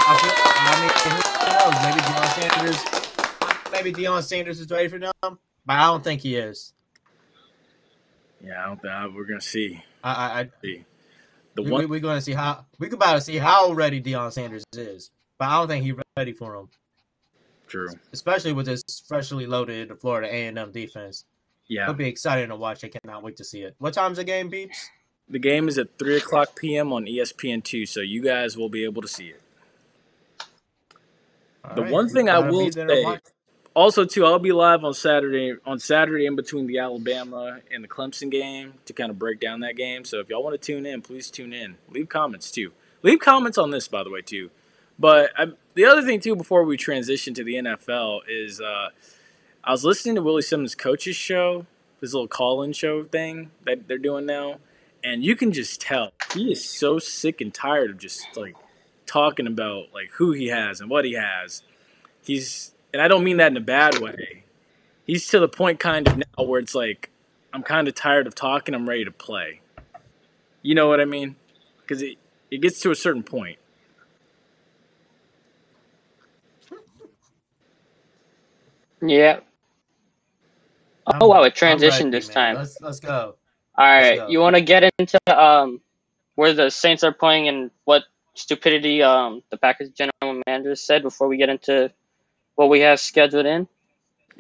I, 0.54 0.80
mean, 0.82 0.92
who 1.04 1.32
knows? 1.52 1.76
Maybe 1.84 2.02
Deion 2.02 2.40
Sanders, 2.40 3.72
maybe 3.72 3.94
Deion 3.94 4.24
Sanders 4.24 4.60
is 4.60 4.70
ready 4.70 4.88
for 4.88 5.00
them, 5.00 5.12
but 5.22 5.40
I 5.74 5.86
don't 5.86 6.04
think 6.04 6.22
he 6.22 6.38
is. 6.38 6.74
Yeah, 8.44 8.64
I 8.64 8.68
don't 8.68 8.82
think 8.82 8.94
I, 8.94 9.08
we're 9.08 9.26
gonna 9.26 9.42
see. 9.42 9.84
I, 10.04 10.14
I, 10.14 10.40
I 10.40 10.50
see. 10.62 10.86
The 11.56 11.64
we, 11.64 11.72
one, 11.72 11.90
we, 11.90 11.98
are 11.98 12.02
going 12.02 12.18
to 12.18 12.22
see 12.22 12.32
how 12.32 12.66
we 12.80 12.88
could 12.88 12.94
about 12.94 13.16
to 13.16 13.22
see 13.22 13.38
how 13.38 13.74
ready 13.74 14.02
Deion 14.02 14.32
Sanders 14.32 14.64
is, 14.74 15.12
but 15.38 15.50
I 15.50 15.58
don't 15.58 15.68
think 15.68 15.84
he's 15.84 15.96
ready 16.16 16.32
for 16.32 16.56
him, 16.56 16.70
true. 17.72 17.90
especially 18.14 18.54
with 18.54 18.66
this 18.68 18.84
freshly 19.08 19.46
loaded 19.48 19.92
Florida 20.00 20.28
A 20.34 20.48
and 20.48 20.58
M 20.60 20.72
defense. 20.72 21.26
Yeah, 21.68 21.84
It'll 21.84 21.96
be 21.96 22.08
exciting 22.08 22.50
to 22.50 22.56
watch. 22.56 22.84
I 22.84 22.90
cannot 22.90 23.24
wait 23.24 23.38
to 23.38 23.44
see 23.46 23.62
it. 23.62 23.76
What 23.80 23.94
time's 23.94 24.18
the 24.18 24.24
game, 24.26 24.52
Beeps? 24.52 24.90
the 25.30 25.40
game 25.40 25.68
is 25.70 25.78
at 25.78 25.98
three 25.98 26.18
o'clock 26.18 26.56
p.m. 26.60 26.92
on 26.92 27.06
ESPN 27.06 27.64
two, 27.64 27.86
so 27.86 28.02
you 28.02 28.22
guys 28.22 28.58
will 28.58 28.70
be 28.70 28.84
able 28.84 29.02
to 29.02 29.08
see 29.08 29.28
it. 29.30 29.42
All 31.64 31.76
The 31.76 31.84
right, 31.84 31.92
one 31.92 32.10
thing 32.10 32.30
I 32.30 32.40
will 32.40 32.66
be 32.66 32.70
there 32.72 32.88
to 32.88 32.96
say- 32.96 33.20
Also, 33.74 34.04
too, 34.04 34.26
I'll 34.26 34.40
be 34.40 34.52
live 34.52 34.84
on 34.84 34.94
Saturday 34.94 35.56
on 35.66 35.80
Saturday 35.80 36.26
in 36.26 36.36
between 36.36 36.68
the 36.68 36.80
Alabama 36.80 37.62
and 37.74 37.84
the 37.84 37.88
Clemson 37.88 38.30
game 38.30 38.74
to 38.86 38.92
kind 38.94 39.10
of 39.10 39.18
break 39.18 39.40
down 39.40 39.62
that 39.62 39.78
game. 39.78 40.04
So 40.04 40.20
if 40.20 40.28
y'all 40.30 40.44
want 40.44 40.60
to 40.60 40.66
tune 40.66 40.86
in, 40.86 41.02
please 41.02 41.32
tune 41.32 41.54
in. 41.54 41.78
Leave 41.90 42.10
comments 42.10 42.52
too. 42.52 42.74
Leave 43.04 43.20
comments 43.20 43.58
on 43.58 43.72
this, 43.72 43.88
by 43.88 44.04
the 44.04 44.10
way, 44.10 44.22
too. 44.22 44.50
But 45.00 45.32
i 45.38 45.48
the 45.74 45.86
other 45.86 46.02
thing 46.02 46.20
too, 46.20 46.36
before 46.36 46.64
we 46.64 46.78
transition 46.78 47.34
to 47.36 47.44
the 47.44 47.56
NFL, 47.56 48.22
is 48.28 48.60
uh, 48.60 48.90
I 49.64 49.72
was 49.72 49.86
listening 49.86 50.16
to 50.16 50.22
Willie 50.22 50.42
Simmons' 50.42 50.76
coach's 50.76 51.16
show, 51.16 51.66
this 52.00 52.14
little 52.14 52.28
call-in 52.28 52.74
show 52.74 53.04
thing 53.04 53.52
that 53.66 53.88
they're 53.88 53.98
doing 53.98 54.26
now, 54.26 54.58
and 55.04 55.24
you 55.24 55.36
can 55.36 55.52
just 55.52 55.82
tell 55.82 56.12
he 56.34 56.52
is 56.52 56.68
so 56.68 57.00
sick 57.00 57.42
and 57.42 57.54
tired 57.54 57.90
of 57.90 57.98
just 57.98 58.26
like 58.36 58.56
talking 59.06 59.48
about 59.48 59.94
like 59.94 60.10
who 60.14 60.32
he 60.32 60.48
has 60.48 60.82
and 60.82 60.90
what 60.90 61.06
he 61.06 61.14
has. 61.14 61.64
He's 62.24 62.74
and 62.94 63.02
I 63.02 63.08
don't 63.08 63.24
mean 63.24 63.38
that 63.38 63.52
in 63.52 63.58
a 63.58 63.62
bad 63.62 64.00
way. 64.00 64.44
He's 65.06 65.28
to 65.30 65.40
the 65.40 65.48
point 65.48 65.80
kind 65.80 66.08
of 66.08 66.18
now 66.18 66.44
where 66.44 66.60
it's 66.60 66.76
like 66.76 67.10
I'm 67.54 67.64
kind 67.64 67.88
of 67.88 67.96
tired 67.96 68.28
of 68.28 68.36
talking. 68.36 68.74
I'm 68.74 68.88
ready 68.88 69.06
to 69.06 69.12
play. 69.12 69.62
You 70.62 70.76
know 70.76 70.88
what 70.88 71.00
I 71.00 71.06
mean? 71.06 71.36
Because 71.82 72.02
it 72.02 72.18
it 72.50 72.62
gets 72.62 72.80
to 72.82 72.92
a 72.92 72.96
certain 72.96 73.24
point. 73.24 73.58
Yeah. 79.02 79.40
I'm- 81.08 81.18
Oh 81.22 81.28
wow, 81.28 81.40
I'm 81.42 81.48
it 81.48 81.56
transitioned 81.56 82.06
ready, 82.06 82.10
this 82.12 82.28
man. 82.28 82.36
time. 82.36 82.56
Let's 82.56 82.80
let's 82.82 83.00
go. 83.00 83.36
All 83.78 83.86
right, 83.86 84.18
go. 84.18 84.28
you 84.30 84.40
want 84.40 84.56
to 84.56 84.62
get 84.62 84.90
into 84.98 85.20
um 85.28 85.82
where 86.36 86.54
the 86.54 86.70
Saints 86.70 87.04
are 87.04 87.12
playing 87.12 87.48
and 87.48 87.72
what 87.86 88.04
stupidity 88.36 89.02
um 89.02 89.42
the 89.50 89.58
Packers 89.58 89.90
general 89.90 90.42
manager 90.46 90.76
said 90.76 91.02
before 91.02 91.28
we 91.28 91.38
get 91.38 91.50
into 91.50 91.92
what 92.56 92.70
we 92.70 92.82
have 92.82 93.00
scheduled 93.00 93.46
in? 93.46 93.68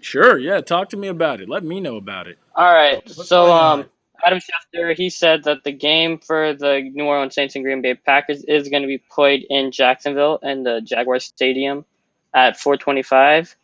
Sure, 0.02 0.38
yeah. 0.38 0.62
Talk 0.62 0.90
to 0.90 0.98
me 0.98 1.08
about 1.08 1.42
it. 1.42 1.50
Let 1.50 1.64
me 1.64 1.80
know 1.80 1.96
about 1.98 2.28
it. 2.28 2.38
All 2.56 2.72
right, 2.74 3.02
What's 3.16 3.28
so 3.28 3.52
um? 3.52 3.86
Adam 4.24 4.40
Schefter 4.40 4.96
he 4.96 5.10
said 5.10 5.44
that 5.46 5.64
the 5.64 5.72
game 5.72 6.20
for 6.20 6.54
the 6.54 6.82
New 6.94 7.06
Orleans 7.06 7.34
Saints 7.34 7.56
and 7.56 7.64
Green 7.64 7.82
Bay 7.82 7.96
Packers 7.96 8.44
is 8.44 8.70
going 8.70 8.84
to 8.84 8.88
be 8.88 9.00
played 9.00 9.46
in 9.50 9.72
Jacksonville 9.72 10.38
in 10.44 10.64
the 10.64 10.82
Jaguar 10.82 11.20
Stadium 11.20 11.86
at 12.34 12.58
4:25. 12.58 13.56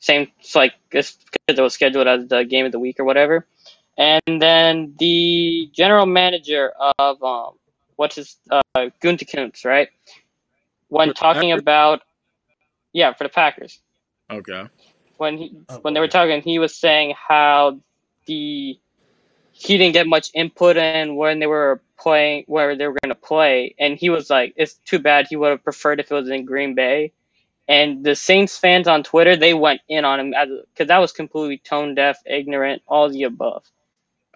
Same, 0.00 0.28
it's 0.40 0.54
like 0.54 0.74
it's 0.92 1.16
because 1.16 1.58
it 1.58 1.62
was 1.62 1.74
scheduled 1.74 2.06
as 2.06 2.28
the 2.28 2.44
game 2.44 2.66
of 2.66 2.72
the 2.72 2.78
week 2.78 3.00
or 3.00 3.04
whatever. 3.04 3.46
And 3.96 4.40
then 4.40 4.94
the 4.98 5.68
general 5.72 6.06
manager 6.06 6.72
of 6.98 7.22
um, 7.22 7.54
what's 7.96 8.16
his 8.16 8.36
uh, 8.50 8.62
Gutekunst, 9.02 9.64
right? 9.64 9.88
When 10.88 11.12
talking 11.12 11.50
Packers? 11.50 11.62
about 11.62 12.02
yeah 12.92 13.12
for 13.12 13.24
the 13.24 13.30
Packers 13.30 13.80
Okay. 14.30 14.64
when 15.16 15.36
he 15.38 15.56
Oh, 15.68 15.78
when 15.82 15.94
they 15.94 16.00
were 16.00 16.08
talking, 16.08 16.40
he 16.42 16.58
was 16.58 16.74
saying 16.74 17.14
how 17.16 17.78
the 18.26 18.78
he 19.52 19.76
didn't 19.76 19.94
get 19.94 20.06
much 20.06 20.30
input 20.34 20.76
in 20.76 21.16
when 21.16 21.40
they 21.40 21.46
were 21.46 21.82
playing 21.98 22.44
where 22.46 22.76
they 22.76 22.86
were 22.86 22.96
going 23.02 23.10
to 23.10 23.14
play, 23.20 23.74
and 23.78 23.98
he 23.98 24.10
was 24.10 24.30
like, 24.30 24.54
"It's 24.56 24.74
too 24.84 24.98
bad. 24.98 25.26
He 25.28 25.36
would 25.36 25.50
have 25.50 25.64
preferred 25.64 26.00
if 26.00 26.10
it 26.10 26.14
was 26.14 26.28
in 26.30 26.44
Green 26.44 26.74
Bay." 26.74 27.12
And 27.68 28.02
the 28.04 28.14
Saints 28.16 28.56
fans 28.56 28.88
on 28.88 29.02
Twitter 29.02 29.36
they 29.36 29.52
went 29.54 29.80
in 29.88 30.04
on 30.04 30.20
him 30.20 30.34
because 30.72 30.88
that 30.88 30.98
was 30.98 31.12
completely 31.12 31.58
tone 31.58 31.94
deaf, 31.94 32.18
ignorant, 32.26 32.82
all 32.88 33.10
the 33.10 33.24
above. 33.24 33.64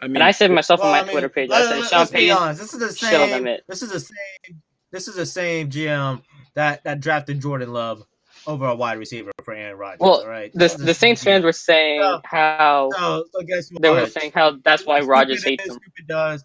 I 0.01 0.07
mean, 0.07 0.17
And 0.17 0.25
I 0.25 0.33
said 0.33 0.51
myself 0.51 0.81
Well, 0.81 0.89
on 0.89 0.93
my 0.93 0.99
I 1.01 1.03
mean, 1.05 1.13
Twitter 1.13 1.29
page, 1.29 1.49
let- 1.49 1.63
I 1.63 1.65
said 1.71 1.81
let- 1.81 1.91
Sean 1.91 1.99
let's 2.01 2.11
be 2.11 2.31
honest. 2.31 2.61
This 2.61 2.75
is 2.75 2.81
the 2.81 2.95
shit 3.07 3.21
on 3.21 3.31
them 3.31 3.45
same. 3.45 3.59
This 3.69 3.83
is 3.83 3.91
the 3.93 4.01
same. 4.01 4.63
This 4.91 5.09
is 5.09 5.15
the 5.15 5.27
same 5.27 5.71
GM 5.71 6.23
that 6.55 6.85
that 6.85 7.01
drafted 7.01 7.41
Jordan 7.41 7.73
Love 7.73 8.05
over 8.47 8.67
a 8.67 8.75
wide 8.75 8.99
receiver 8.99 9.31
for 9.45 9.55
Aaron 9.55 9.79
Rodgers. 9.79 10.01
Well, 10.01 10.21
all 10.23 10.29
right. 10.29 10.53
The 10.53 10.59
This 10.59 10.75
the 10.75 10.93
Saints 10.93 11.23
same 11.23 11.35
fans 11.35 11.45
were 11.45 11.53
saying 11.53 12.01
No. 12.01 12.21
how 12.25 12.91
So, 12.93 13.25
so 13.33 13.43
guess 13.43 13.71
what? 13.73 13.81
they 13.83 13.91
were 13.91 14.07
saying 14.07 14.33
how 14.35 14.59
that's 14.65 14.85
why 14.85 14.99
Stupid 14.99 15.11
Rodgers 15.11 15.45
hates 15.45 15.65
him. 15.65 15.73
Stupid 15.75 16.07
does. 16.09 16.45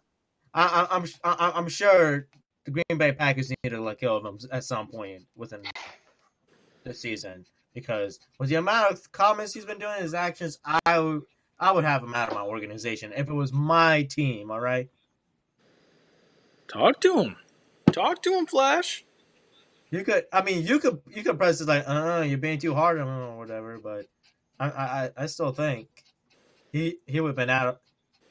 I, 0.54 0.88
I, 0.90 0.96
I'm 0.96 1.06
I, 1.24 1.52
I'm 1.56 1.68
sure 1.68 2.28
the 2.66 2.72
Green 2.72 2.98
Bay 2.98 3.12
Packers 3.12 3.50
need 3.50 3.72
to 3.72 3.82
let 3.82 4.00
go 4.00 4.16
of 4.16 4.26
him 4.26 4.38
at 4.52 4.64
some 4.64 4.88
point 4.88 5.24
within 5.36 5.62
the 6.88 6.94
season 6.94 7.46
because 7.74 8.20
with 8.40 8.50
the 8.50 8.56
amount 8.56 8.92
of 8.92 9.12
comments 9.12 9.54
he's 9.54 9.66
been 9.66 9.80
doing, 9.80 10.02
his 10.02 10.14
actions, 10.14 10.60
I 10.86 11.00
would 11.00 11.24
I 11.60 11.72
would 11.72 11.86
have 11.86 12.04
him 12.04 12.14
out 12.14 12.30
of 12.30 12.36
my 12.36 12.42
organization 12.42 13.14
if 13.16 13.30
it 13.30 13.34
was 13.34 13.52
my 13.52 14.04
team. 14.04 14.52
All 14.52 14.60
right. 14.60 14.90
talk 16.68 17.00
to 17.02 17.22
him. 17.22 17.36
Talk 17.92 18.22
to 18.24 18.34
him, 18.34 18.46
Flash. 18.46 19.06
You 19.90 20.04
could, 20.04 20.26
I 20.34 20.44
mean, 20.44 20.68
you 20.68 20.80
could, 20.80 21.02
you 21.10 21.24
could 21.24 21.38
press 21.38 21.62
it 21.62 21.68
like, 21.68 21.88
uh, 21.88 22.24
you're 22.28 22.38
being 22.38 22.60
too 22.60 22.76
hard 22.76 23.00
on 23.00 23.08
him 23.08 23.14
or 23.14 23.38
whatever. 23.38 23.80
But 23.82 24.06
I, 24.60 24.68
I, 24.68 25.10
I 25.18 25.26
still 25.28 25.52
think 25.52 25.88
he, 26.72 26.98
he 27.06 27.20
would 27.20 27.30
have 27.30 27.36
been 27.36 27.50
out. 27.50 27.80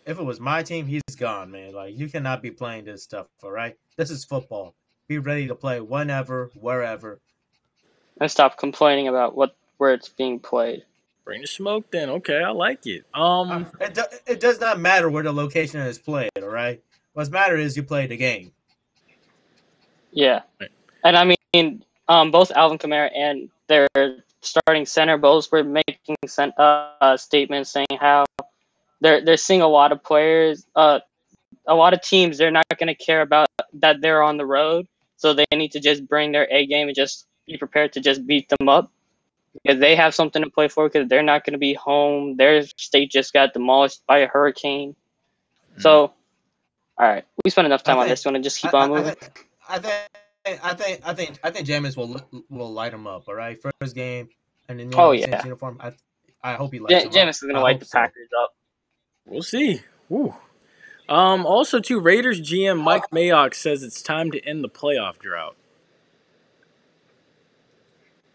If 0.05 0.21
it 0.21 0.23
was 0.23 0.39
my 0.39 0.63
team, 0.63 0.87
he's 0.87 1.03
gone, 1.17 1.51
man. 1.51 1.73
Like 1.73 1.99
you 1.99 2.09
cannot 2.09 2.43
be 2.43 2.51
playing 2.51 2.85
this 2.85 3.03
stuff, 3.03 3.27
all 3.43 3.51
right? 3.51 3.77
This 3.97 4.11
is 4.11 4.25
football. 4.25 4.75
Be 5.09 5.19
ready 5.19 5.49
to 5.49 5.55
play 5.55 5.81
whenever, 5.81 6.51
wherever. 6.55 7.21
And 8.21 8.31
stop 8.31 8.57
complaining 8.57 9.09
about 9.09 9.37
what 9.37 9.55
where 9.79 9.93
it's 9.93 10.09
being 10.09 10.41
played. 10.41 10.85
Bring 11.25 11.41
the 11.41 11.47
smoke 11.47 11.91
then. 11.91 12.09
Okay, 12.09 12.43
I 12.43 12.51
like 12.51 12.87
it. 12.87 13.05
Um, 13.13 13.67
it, 13.81 13.95
do, 13.95 14.03
it 14.27 14.41
does 14.41 14.61
not 14.61 14.79
matter 14.79 15.11
where 15.11 15.25
the 15.25 15.33
location 15.33 15.81
is 15.81 15.99
played, 15.99 16.31
all 16.41 16.49
right? 16.49 16.83
What 17.15 17.31
matters 17.31 17.61
is 17.61 17.77
you 17.77 17.83
play 17.83 18.07
the 18.07 18.17
game. 18.17 18.53
Yeah. 20.13 20.43
Right. 20.61 20.71
And 21.05 21.17
I 21.17 21.37
mean, 21.53 21.83
um, 22.09 22.31
both 22.31 22.51
Alvin 22.53 22.79
Kamara 22.79 23.11
and 23.15 23.51
their 23.67 23.89
starting 24.41 24.87
center 24.87 25.19
both 25.19 25.51
were 25.51 25.65
making 25.65 26.17
sen- 26.27 26.53
uh, 26.57 26.93
uh, 27.01 27.17
statements 27.17 27.71
saying 27.71 27.99
how 28.01 28.25
they're 29.01 29.25
they're 29.25 29.37
seeing 29.37 29.63
a 29.63 29.69
lot 29.69 29.93
of 29.93 30.03
players, 30.03 30.65
uh, 30.75 31.01
a 31.67 31.75
lot 31.75 31.93
of 31.93 32.03
teams. 32.03 32.39
They're 32.39 32.51
not 32.51 32.67
going 32.79 32.87
to 32.87 32.95
care 32.95 33.21
about 33.21 33.49
that 33.75 34.01
they're 34.01 34.23
on 34.23 34.37
the 34.37 34.47
road, 34.47 34.87
so 35.17 35.35
they 35.35 35.45
need 35.53 35.73
to 35.73 35.81
just 35.81 36.07
bring 36.09 36.33
their 36.33 36.47
A 36.51 36.67
game 36.67 36.87
and 36.89 36.97
just 36.97 37.27
be 37.47 37.57
prepared 37.57 37.93
to 37.95 38.01
just 38.01 38.27
beat 38.27 38.49
them 38.49 38.69
up 38.69 38.91
because 39.63 39.79
they 39.81 39.95
have 39.97 40.15
something 40.15 40.43
to 40.43 40.51
play 40.51 40.69
for. 40.69 40.89
Because 40.89 41.09
they're 41.09 41.23
not 41.23 41.45
going 41.45 41.53
to 41.53 41.59
be 41.59 41.75
home. 41.75 42.37
Their 42.37 42.63
state 42.77 43.11
just 43.11 43.33
got 43.33 43.53
demolished 43.53 44.07
by 44.07 44.19
a 44.19 44.27
hurricane. 44.27 44.95
So, 45.79 46.13
all 46.99 47.07
right, 47.07 47.25
we 47.45 47.51
spent 47.51 47.67
enough 47.67 47.83
time 47.83 47.97
I 47.97 48.01
on 48.01 48.05
think- 48.07 48.13
this. 48.13 48.25
one 48.25 48.35
to 48.35 48.41
just 48.41 48.61
keep 48.61 48.73
I, 48.75 48.81
on 48.83 48.91
moving? 48.91 49.15
I 49.69 49.79
think, 49.79 50.09
I 50.65 50.75
think, 50.75 51.01
I 51.05 51.13
think, 51.15 51.39
I 51.45 51.51
think 51.51 51.67
Jameis 51.67 51.97
will 51.97 52.21
will 52.49 52.73
light 52.73 52.95
him 52.95 53.07
up. 53.07 53.29
All 53.29 53.35
right, 53.35 53.59
first 53.81 53.95
game, 53.95 54.29
and 54.69 54.81
in 54.81 54.91
the 54.91 54.97
Oh, 54.97 55.01
New 55.01 55.05
Orleans 55.07 55.27
yeah. 55.29 55.43
uniform. 55.45 55.77
I, 55.81 55.93
I 56.43 56.55
hope 56.55 56.73
he 56.73 56.79
lights 56.79 56.93
Ja- 56.93 57.01
him 57.01 57.09
up. 57.09 57.13
Jameis 57.15 57.31
is 57.31 57.41
going 57.41 57.55
to 57.57 57.61
light 57.61 57.81
the 57.81 57.85
so. 57.87 57.99
Packers 57.99 58.29
up. 58.43 58.55
we'll 59.27 59.43
see. 59.43 59.81
Woo. 60.09 60.35
Um, 61.09 61.45
also, 61.45 61.79
too, 61.81 62.01
Raiders 62.01 62.41
GM 62.41 62.81
Mike 62.83 63.11
Mayock 63.13 63.55
says 63.55 63.83
it's 63.83 64.01
time 64.03 64.31
to 64.31 64.41
end 64.47 64.65
the 64.65 64.69
playoff 64.69 65.19
drought. 65.19 65.57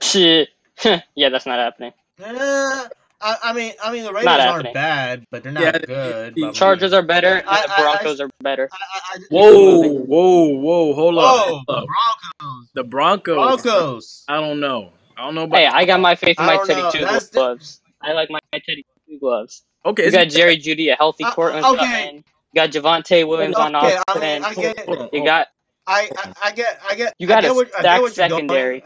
Shit. 0.02 0.50
yeah, 1.16 1.30
that's 1.30 1.46
not 1.46 1.60
happening. 1.60 1.94
Eh, 2.24 2.88
I, 3.24 3.38
I 3.44 3.54
mean, 3.54 3.74
I 3.84 3.92
mean, 3.92 4.04
the 4.04 4.12
Raiders 4.12 4.26
Not 4.26 4.40
aren't 4.40 4.52
happening. 4.68 4.74
bad, 4.74 5.26
but 5.30 5.44
they're 5.44 5.52
not 5.52 5.64
Yeah, 5.64 5.78
good. 5.80 6.36
the 6.36 6.42
but- 6.42 6.56
Chargers 6.56 6.92
are 6.94 7.04
better, 7.04 7.36
and 7.36 7.48
I- 7.48 7.62
the 7.68 7.72
I- 7.72 7.76
I- 7.76 7.82
Broncos 7.82 8.20
are 8.20 8.30
better. 8.42 8.68
I, 8.72 8.76
I, 8.76 9.16
I, 9.16 9.20
Whoa, 9.30 9.82
whoa, 9.90 10.44
whoa! 10.56 10.94
Hold 10.96 11.18
up. 11.20 11.24
Whoa, 11.24 11.48
hold 11.48 11.64
up. 11.70 11.86
Broncos, 11.86 12.70
The 12.74 12.84
Broncos. 12.84 13.36
Broncos. 13.62 14.26
I 14.28 14.36
don't 14.42 14.60
know. 14.60 14.92
I 15.18 15.26
don't 15.26 15.36
know 15.36 15.44
about. 15.44 15.60
Hey, 15.60 15.68
I 15.68 15.86
got 15.86 16.00
my 16.00 16.16
faith 16.16 16.40
in 16.40 16.46
my 16.48 16.58
Teddy 16.66 16.82
know. 16.82 16.92
Two 16.92 17.00
That's 17.06 17.28
the- 17.30 17.38
gloves. 17.38 17.82
I 18.02 18.14
like 18.14 18.32
my, 18.32 18.40
my 18.52 18.60
Teddy 18.66 18.86
Two 19.08 19.20
gloves. 19.20 19.64
okay, 19.86 20.06
You 20.06 20.12
got 20.12 20.22
it- 20.28 20.30
Jerry 20.32 20.58
Jeudy, 20.58 20.92
a 20.92 20.96
healthy 20.96 21.24
Uh, 21.24 21.32
Courtland 21.32 21.66
okay. 21.66 21.78
Sutton. 22.06 22.16
You 22.54 22.56
got 22.56 22.70
Javonte 22.72 23.28
Williams 23.28 23.56
on 23.56 23.76
Okay, 23.76 23.98
I 23.98 24.02
offense. 24.16 24.22
mean, 24.22 24.44
I 24.44 24.54
get 24.74 24.90
it. 24.90 25.10
You 25.14 25.24
got 25.24 25.48
I, 25.88 26.10
I, 26.18 26.34
I 26.44 26.52
get, 26.52 26.80
I 26.90 26.96
get. 26.96 27.14
You 27.20 27.28
got 27.28 27.40
I 27.40 27.42
get 27.42 27.52
a 27.52 27.54
what, 27.54 27.68
I 27.68 27.70
stacked 27.80 27.84
get 27.84 28.02
what 28.02 28.18
you're 28.18 28.30
going- 28.30 28.40
secondary. 28.50 28.84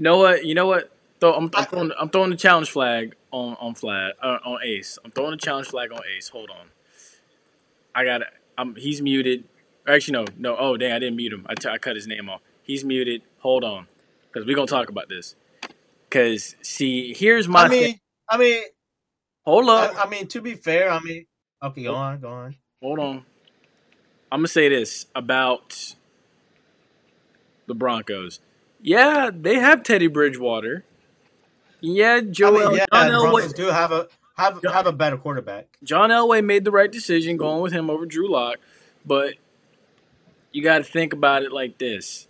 You 0.00 0.04
know 0.04 0.16
what? 0.16 0.46
You 0.46 0.54
know 0.54 0.66
what? 0.66 0.90
Though 1.18 1.34
I'm, 1.34 1.50
I'm 1.54 1.66
throwing 1.66 1.90
I'm 2.00 2.08
throwing 2.08 2.30
the 2.30 2.36
challenge 2.36 2.70
flag 2.70 3.14
on 3.32 3.54
on 3.60 3.74
flag 3.74 4.14
uh, 4.22 4.38
on 4.46 4.60
Ace. 4.64 4.98
I'm 5.04 5.10
throwing 5.10 5.32
the 5.32 5.36
challenge 5.36 5.66
flag 5.66 5.92
on 5.92 6.00
Ace. 6.16 6.30
Hold 6.30 6.48
on. 6.48 6.68
I 7.94 8.06
got. 8.06 8.22
I'm 8.56 8.76
he's 8.76 9.02
muted. 9.02 9.44
Actually, 9.86 10.12
no, 10.12 10.24
no. 10.38 10.56
Oh, 10.58 10.78
dang! 10.78 10.92
I 10.92 10.98
didn't 10.98 11.16
mute 11.16 11.34
him. 11.34 11.44
I, 11.50 11.54
t- 11.54 11.68
I 11.68 11.76
cut 11.76 11.96
his 11.96 12.06
name 12.06 12.30
off. 12.30 12.40
He's 12.62 12.82
muted. 12.82 13.20
Hold 13.40 13.62
on, 13.62 13.88
because 14.32 14.46
we're 14.46 14.56
gonna 14.56 14.66
talk 14.66 14.88
about 14.88 15.10
this. 15.10 15.34
Cause 16.08 16.56
see, 16.62 17.12
here's 17.12 17.46
my 17.46 17.66
I 17.66 17.68
thing. 17.68 17.82
mean, 17.82 18.00
I 18.30 18.38
mean, 18.38 18.62
Hold 19.44 19.68
up. 19.68 19.94
I, 19.96 20.04
I 20.04 20.08
mean, 20.08 20.28
to 20.28 20.40
be 20.40 20.54
fair, 20.54 20.90
I 20.90 21.00
mean, 21.00 21.26
okay, 21.62 21.82
go 21.82 21.94
on, 21.94 22.20
go 22.20 22.28
on. 22.30 22.56
Hold 22.82 23.00
on. 23.00 23.16
I'm 24.32 24.38
gonna 24.38 24.48
say 24.48 24.70
this 24.70 25.08
about 25.14 25.94
the 27.66 27.74
Broncos. 27.74 28.40
Yeah, 28.82 29.30
they 29.32 29.56
have 29.58 29.82
Teddy 29.82 30.06
Bridgewater. 30.06 30.84
Yeah, 31.80 32.14
I 32.16 32.20
mean, 32.20 32.30
yeah, 32.74 32.86
John 32.92 33.08
the 33.08 33.12
Elway. 33.12 33.54
Do 33.54 33.66
have 33.66 33.92
a 33.92 34.08
have 34.36 34.62
have 34.62 34.86
a 34.86 34.92
better 34.92 35.16
quarterback. 35.16 35.66
John 35.82 36.10
Elway 36.10 36.44
made 36.44 36.64
the 36.64 36.70
right 36.70 36.90
decision 36.90 37.36
going 37.36 37.62
with 37.62 37.72
him 37.72 37.88
over 37.90 38.04
Drew 38.06 38.30
Lock, 38.30 38.56
but 39.04 39.34
you 40.52 40.62
got 40.62 40.78
to 40.78 40.84
think 40.84 41.12
about 41.12 41.42
it 41.42 41.52
like 41.52 41.78
this: 41.78 42.26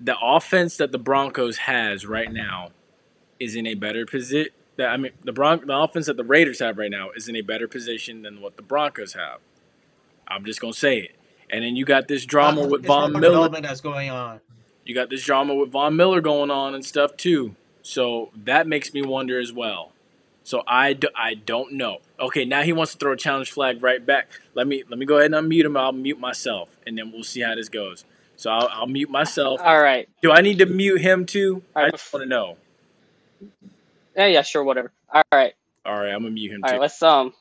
the 0.00 0.16
offense 0.20 0.76
that 0.76 0.92
the 0.92 0.98
Broncos 0.98 1.58
has 1.58 2.06
right 2.06 2.30
now 2.32 2.70
is 3.40 3.54
in 3.54 3.66
a 3.66 3.74
better 3.74 4.04
position. 4.06 4.52
That 4.76 4.88
I 4.90 4.96
mean, 4.98 5.12
the 5.24 5.32
Bron- 5.32 5.66
the 5.66 5.76
offense 5.76 6.06
that 6.06 6.16
the 6.18 6.24
Raiders 6.24 6.58
have 6.58 6.76
right 6.76 6.90
now 6.90 7.10
is 7.16 7.28
in 7.28 7.36
a 7.36 7.40
better 7.42 7.66
position 7.68 8.22
than 8.22 8.40
what 8.42 8.56
the 8.56 8.62
Broncos 8.62 9.14
have. 9.14 9.40
I'm 10.28 10.44
just 10.44 10.60
gonna 10.60 10.72
say 10.74 10.98
it. 10.98 11.12
And 11.48 11.62
then 11.64 11.76
you 11.76 11.84
got 11.84 12.08
this 12.08 12.26
drama 12.26 12.62
Uh, 12.62 12.66
with 12.66 12.84
Von 12.84 13.12
Miller. 13.12 13.28
development 13.28 13.64
that's 13.64 13.80
going 13.80 14.10
on. 14.10 14.40
You 14.86 14.94
got 14.94 15.10
this 15.10 15.24
drama 15.24 15.54
with 15.54 15.72
Von 15.72 15.96
Miller 15.96 16.20
going 16.20 16.50
on 16.50 16.74
and 16.74 16.84
stuff 16.84 17.16
too. 17.16 17.54
So 17.82 18.30
that 18.34 18.66
makes 18.66 18.94
me 18.94 19.02
wonder 19.02 19.38
as 19.38 19.52
well. 19.52 19.92
So 20.44 20.62
I, 20.66 20.92
do, 20.92 21.08
I 21.16 21.34
don't 21.34 21.72
know. 21.72 21.98
Okay, 22.20 22.44
now 22.44 22.62
he 22.62 22.72
wants 22.72 22.92
to 22.92 22.98
throw 22.98 23.12
a 23.12 23.16
challenge 23.16 23.50
flag 23.50 23.82
right 23.82 24.04
back. 24.04 24.28
Let 24.54 24.68
me 24.68 24.84
let 24.88 24.98
me 24.98 25.04
go 25.04 25.18
ahead 25.18 25.32
and 25.32 25.50
unmute 25.50 25.64
him. 25.64 25.76
I'll 25.76 25.92
mute 25.92 26.20
myself, 26.20 26.76
and 26.86 26.96
then 26.96 27.10
we'll 27.10 27.24
see 27.24 27.40
how 27.40 27.56
this 27.56 27.68
goes. 27.68 28.04
So 28.36 28.50
I'll, 28.50 28.68
I'll 28.70 28.86
mute 28.86 29.10
myself. 29.10 29.60
All 29.62 29.80
right. 29.80 30.08
Do 30.22 30.30
I 30.30 30.40
need 30.42 30.58
to 30.58 30.66
mute 30.66 31.00
him 31.00 31.26
too? 31.26 31.62
All 31.74 31.84
I 31.84 31.90
just 31.90 32.12
want 32.12 32.22
to 32.22 32.28
know. 32.28 32.56
Yeah, 34.16 34.26
yeah, 34.26 34.42
sure, 34.42 34.62
whatever. 34.62 34.92
All 35.12 35.22
right. 35.32 35.54
All 35.84 35.94
right, 35.94 36.12
I'm 36.12 36.22
gonna 36.22 36.30
mute 36.30 36.52
him 36.52 36.62
All 36.64 36.70
right, 36.70 36.80
let's 36.80 37.02
um, 37.02 37.32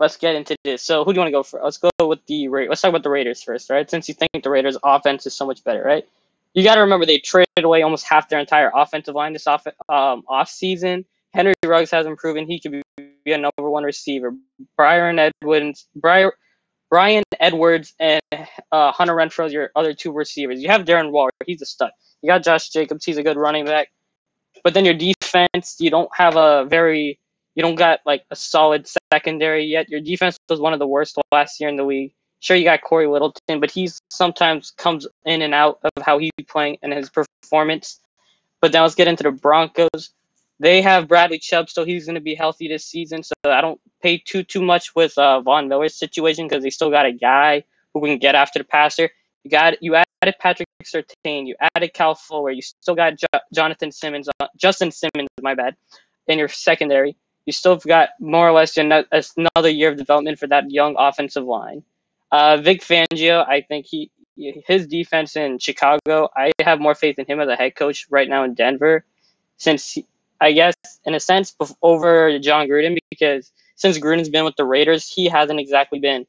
let's 0.00 0.16
get 0.16 0.34
into 0.34 0.56
this. 0.64 0.82
So, 0.82 1.04
who 1.04 1.12
do 1.12 1.16
you 1.16 1.20
want 1.20 1.28
to 1.28 1.32
go 1.32 1.42
for? 1.42 1.60
Let's 1.62 1.76
go 1.76 1.90
with 2.00 2.24
the 2.26 2.48
Ra- 2.48 2.66
let's 2.68 2.80
talk 2.80 2.88
about 2.88 3.04
the 3.04 3.10
Raiders 3.10 3.42
first, 3.42 3.70
right? 3.70 3.88
Since 3.88 4.08
you 4.08 4.14
think 4.14 4.42
the 4.42 4.50
Raiders' 4.50 4.78
offense 4.82 5.26
is 5.26 5.34
so 5.34 5.46
much 5.46 5.62
better, 5.62 5.82
right? 5.82 6.04
You 6.54 6.64
got 6.64 6.74
to 6.74 6.80
remember 6.80 7.06
they 7.06 7.18
traded 7.18 7.62
away 7.62 7.82
almost 7.82 8.04
half 8.04 8.28
their 8.28 8.40
entire 8.40 8.72
offensive 8.74 9.14
line 9.14 9.34
this 9.34 9.46
off 9.46 9.66
um 9.88 10.24
off 10.26 10.48
season. 10.48 11.04
Henry 11.32 11.54
Ruggs 11.64 11.92
hasn't 11.92 12.18
proven 12.18 12.46
he 12.46 12.58
could 12.58 12.82
be 13.24 13.32
a 13.32 13.38
number 13.38 13.70
one 13.70 13.84
receiver. 13.84 14.34
Bryan 14.76 15.18
Edwards, 15.20 15.86
Bryan, 16.90 17.22
Edwards, 17.38 17.94
and 18.00 18.20
uh, 18.72 18.90
Hunter 18.90 19.14
Renfrow 19.14 19.44
are 19.44 19.48
your 19.48 19.70
other 19.76 19.94
two 19.94 20.10
receivers. 20.10 20.60
You 20.60 20.68
have 20.70 20.84
Darren 20.84 21.12
Waller, 21.12 21.30
he's 21.46 21.62
a 21.62 21.66
stud. 21.66 21.92
You 22.20 22.28
got 22.28 22.42
Josh 22.42 22.68
Jacobs, 22.70 23.04
he's 23.04 23.16
a 23.16 23.22
good 23.22 23.36
running 23.36 23.64
back. 23.64 23.88
But 24.64 24.74
then 24.74 24.84
your 24.84 24.94
defense, 24.94 25.76
you 25.78 25.90
don't 25.90 26.10
have 26.14 26.36
a 26.36 26.64
very 26.68 27.20
you 27.60 27.62
don't 27.62 27.74
got 27.74 28.00
like 28.06 28.24
a 28.30 28.36
solid 28.36 28.88
secondary 29.12 29.66
yet. 29.66 29.90
Your 29.90 30.00
defense 30.00 30.38
was 30.48 30.60
one 30.60 30.72
of 30.72 30.78
the 30.78 30.86
worst 30.86 31.18
last 31.30 31.60
year 31.60 31.68
in 31.68 31.76
the 31.76 31.84
league. 31.84 32.14
Sure, 32.38 32.56
you 32.56 32.64
got 32.64 32.80
Cory 32.80 33.06
Littleton, 33.06 33.60
but 33.60 33.70
he 33.70 33.90
sometimes 34.08 34.70
comes 34.70 35.06
in 35.26 35.42
and 35.42 35.52
out 35.52 35.78
of 35.84 36.02
how 36.02 36.16
he's 36.16 36.30
playing 36.48 36.78
and 36.80 36.90
his 36.90 37.10
performance. 37.10 38.00
But 38.62 38.72
now 38.72 38.80
let's 38.84 38.94
get 38.94 39.08
into 39.08 39.24
the 39.24 39.30
Broncos. 39.30 40.14
They 40.58 40.80
have 40.80 41.06
Bradley 41.06 41.38
Chubb, 41.38 41.68
so 41.68 41.84
he's 41.84 42.06
going 42.06 42.14
to 42.14 42.22
be 42.22 42.34
healthy 42.34 42.66
this 42.66 42.86
season. 42.86 43.22
So 43.22 43.34
I 43.44 43.60
don't 43.60 43.78
pay 44.02 44.16
too 44.16 44.42
too 44.42 44.62
much 44.62 44.94
with 44.94 45.18
uh, 45.18 45.42
Von 45.42 45.68
Miller's 45.68 45.98
situation 45.98 46.48
because 46.48 46.62
they 46.62 46.70
still 46.70 46.90
got 46.90 47.04
a 47.04 47.12
guy 47.12 47.64
who 47.92 48.00
can 48.00 48.16
get 48.16 48.34
after 48.34 48.58
the 48.58 48.64
passer. 48.64 49.10
You 49.44 49.50
got 49.50 49.82
you 49.82 49.96
added 49.96 50.34
Patrick 50.40 50.66
Surtain, 50.82 51.46
you 51.46 51.56
added 51.76 51.92
Cal 51.92 52.14
Fuller, 52.14 52.52
you 52.52 52.62
still 52.62 52.94
got 52.94 53.18
jo- 53.18 53.40
Jonathan 53.52 53.92
Simmons, 53.92 54.30
uh, 54.40 54.46
Justin 54.56 54.90
Simmons, 54.90 55.28
my 55.42 55.54
bad, 55.54 55.76
in 56.26 56.38
your 56.38 56.48
secondary. 56.48 57.16
You 57.46 57.52
still 57.52 57.74
have 57.74 57.82
got 57.84 58.10
more 58.20 58.48
or 58.48 58.52
less 58.52 58.76
another 58.76 59.70
year 59.70 59.90
of 59.90 59.96
development 59.96 60.38
for 60.38 60.46
that 60.48 60.70
young 60.70 60.94
offensive 60.98 61.44
line. 61.44 61.82
Uh, 62.30 62.58
Vic 62.58 62.82
Fangio, 62.82 63.46
I 63.46 63.62
think 63.62 63.86
he 63.86 64.10
his 64.36 64.86
defense 64.86 65.36
in 65.36 65.58
Chicago, 65.58 66.28
I 66.34 66.52
have 66.62 66.80
more 66.80 66.94
faith 66.94 67.18
in 67.18 67.26
him 67.26 67.40
as 67.40 67.48
a 67.48 67.56
head 67.56 67.74
coach 67.74 68.06
right 68.10 68.28
now 68.28 68.44
in 68.44 68.54
Denver, 68.54 69.04
since 69.58 69.92
he, 69.92 70.06
I 70.40 70.52
guess 70.52 70.74
in 71.04 71.14
a 71.14 71.20
sense 71.20 71.54
over 71.82 72.38
Jon 72.38 72.66
Gruden 72.66 72.96
because 73.10 73.52
since 73.76 73.98
Gruden's 73.98 74.30
been 74.30 74.44
with 74.44 74.56
the 74.56 74.64
Raiders, 74.64 75.10
he 75.10 75.28
hasn't 75.28 75.60
exactly 75.60 75.98
been 75.98 76.26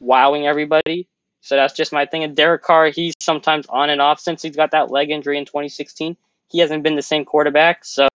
wowing 0.00 0.46
everybody. 0.46 1.08
So 1.40 1.56
that's 1.56 1.74
just 1.74 1.92
my 1.92 2.06
thing. 2.06 2.24
And 2.24 2.34
Derek 2.34 2.62
Carr, 2.62 2.88
he's 2.88 3.14
sometimes 3.20 3.66
on 3.68 3.90
and 3.90 4.00
off 4.00 4.20
since 4.20 4.42
he's 4.42 4.56
got 4.56 4.72
that 4.72 4.90
leg 4.90 5.10
injury 5.10 5.38
in 5.38 5.44
2016. 5.44 6.16
He 6.48 6.58
hasn't 6.58 6.82
been 6.82 6.96
the 6.96 7.02
same 7.02 7.24
quarterback, 7.24 7.84
so 7.84 8.08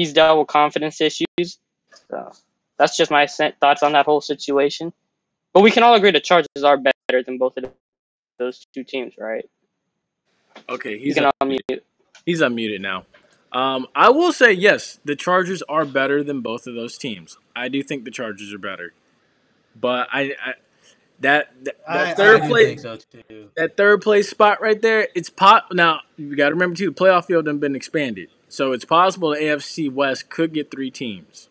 he's 0.00 0.14
dealt 0.14 0.38
with 0.38 0.48
confidence 0.48 0.98
issues. 1.02 1.58
So 2.10 2.32
that's 2.78 2.96
just 2.96 3.10
my 3.10 3.26
thoughts 3.26 3.82
on 3.82 3.92
that 3.92 4.06
whole 4.06 4.22
situation. 4.22 4.94
But 5.52 5.60
we 5.60 5.70
can 5.70 5.82
all 5.82 5.94
agree 5.94 6.10
the 6.10 6.20
Chargers 6.20 6.64
are 6.64 6.78
better 6.78 7.22
than 7.22 7.36
both 7.36 7.58
of 7.58 7.70
those 8.38 8.66
two 8.72 8.82
teams, 8.82 9.14
right? 9.18 9.44
Okay, 10.70 10.92
You 10.92 10.98
he's 11.00 11.14
can 11.16 11.24
un- 11.24 11.32
unmute. 11.42 11.80
he's 12.24 12.40
unmuted 12.40 12.80
now. 12.80 13.04
Um, 13.52 13.88
I 13.94 14.08
will 14.10 14.32
say 14.32 14.52
yes, 14.52 15.00
the 15.04 15.16
Chargers 15.16 15.62
are 15.68 15.84
better 15.84 16.24
than 16.24 16.40
both 16.40 16.66
of 16.66 16.74
those 16.74 16.96
teams. 16.96 17.36
I 17.54 17.68
do 17.68 17.82
think 17.82 18.04
the 18.04 18.10
Chargers 18.10 18.54
are 18.54 18.58
better, 18.58 18.94
but 19.78 20.08
I, 20.10 20.34
I 20.42 20.52
that 21.20 21.52
that, 21.64 21.76
that 21.86 22.08
I, 22.08 22.14
third 22.14 22.42
I 22.42 22.48
place 22.48 22.82
so 22.82 22.96
that 23.56 23.76
third 23.76 24.00
place 24.00 24.30
spot 24.30 24.62
right 24.62 24.80
there, 24.80 25.08
it's 25.14 25.28
pot. 25.28 25.66
Now 25.74 26.00
you 26.16 26.36
got 26.36 26.48
to 26.48 26.54
remember 26.54 26.76
too, 26.76 26.86
the 26.90 26.94
playoff 26.94 27.26
field 27.26 27.46
has 27.48 27.56
been 27.58 27.74
expanded, 27.76 28.28
so 28.50 28.72
it's 28.72 28.84
possible 28.84 29.30
the 29.30 29.36
AFC 29.36 29.90
West 29.90 30.28
could 30.28 30.52
get 30.52 30.70
three 30.70 30.90
teams. 30.90 31.48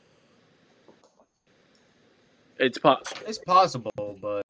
It's 2.57 2.77
possible. 2.77 3.21
It's 3.27 3.37
possible, 3.39 4.17
but 4.21 4.43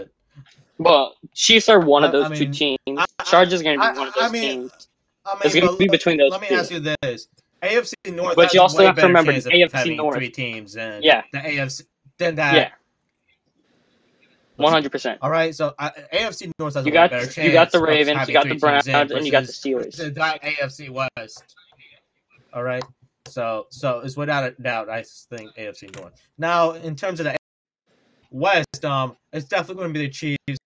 Well, 0.77 1.15
Chiefs 1.33 1.69
are 1.69 1.79
one 1.79 2.03
of 2.03 2.12
those 2.12 2.31
I 2.31 2.35
two 2.35 2.51
teams. 2.51 2.77
I- 2.97 3.05
I- 3.19 3.23
Chargers 3.23 3.62
are 3.62 3.63
going 3.63 3.79
to 3.79 3.85
I- 3.85 3.91
be 3.93 3.99
one 3.99 4.07
of 4.07 4.13
I 4.17 4.21
those 4.23 4.31
mean, 4.31 4.41
teams. 4.62 4.88
I 5.25 5.33
mean, 5.35 5.41
It's 5.45 5.53
gonna 5.55 5.77
be 5.77 5.85
let- 5.85 5.91
between 5.91 6.17
those 6.17 6.31
Let 6.31 6.41
me 6.41 6.47
two. 6.47 6.55
ask 6.55 6.71
you 6.71 6.79
this: 7.03 7.27
AFC 7.62 7.93
North, 8.12 8.35
But 8.35 8.45
has 8.45 8.53
you 8.55 8.62
also 8.62 8.79
way 8.79 8.85
have 8.85 8.95
to 8.95 9.01
better 9.01 9.07
remember 9.09 9.31
the 9.33 9.38
of 9.39 9.45
AFC 9.53 9.71
having 9.77 9.97
North. 9.97 10.15
three 10.15 10.29
teams 10.31 10.73
than 10.73 11.03
Yeah. 11.03 11.21
the 11.33 11.39
AFC 11.39 11.83
than 12.17 12.35
that. 12.35 12.55
Yeah, 12.55 12.71
one 14.55 14.71
hundred 14.71 14.91
percent. 14.91 15.19
All 15.21 15.29
right, 15.29 15.53
so 15.53 15.75
uh, 15.77 15.91
AFC 16.13 16.51
North 16.57 16.73
has 16.75 16.85
You 16.85 16.91
a 16.91 16.93
got 16.93 17.12
better 17.12 17.25
chance. 17.27 17.45
you 17.45 17.51
got 17.51 17.71
the 17.71 17.79
Ravens, 17.81 18.27
you 18.27 18.33
got 18.33 18.47
the 18.47 18.55
Browns, 18.55 18.88
and 18.88 19.25
you 19.25 19.31
got 19.31 19.45
the 19.45 19.51
Steelers. 19.51 19.97
the 19.97 20.09
that 20.12 20.41
AFC 20.41 20.89
West. 20.89 21.55
All 22.53 22.63
right, 22.63 22.83
so 23.27 23.67
so 23.69 23.99
it's 23.99 24.17
without 24.17 24.43
a 24.43 24.51
doubt. 24.62 24.89
I 24.89 25.03
think 25.29 25.55
AFC 25.55 25.95
North. 25.99 26.13
Now, 26.38 26.71
in 26.71 26.95
terms 26.95 27.19
of 27.19 27.25
the 27.25 27.35
West, 28.31 28.83
um, 28.85 29.15
it's 29.33 29.47
definitely 29.47 29.81
going 29.81 29.93
to 29.93 29.99
be 29.99 30.05
the 30.07 30.12
Chiefs. 30.12 30.59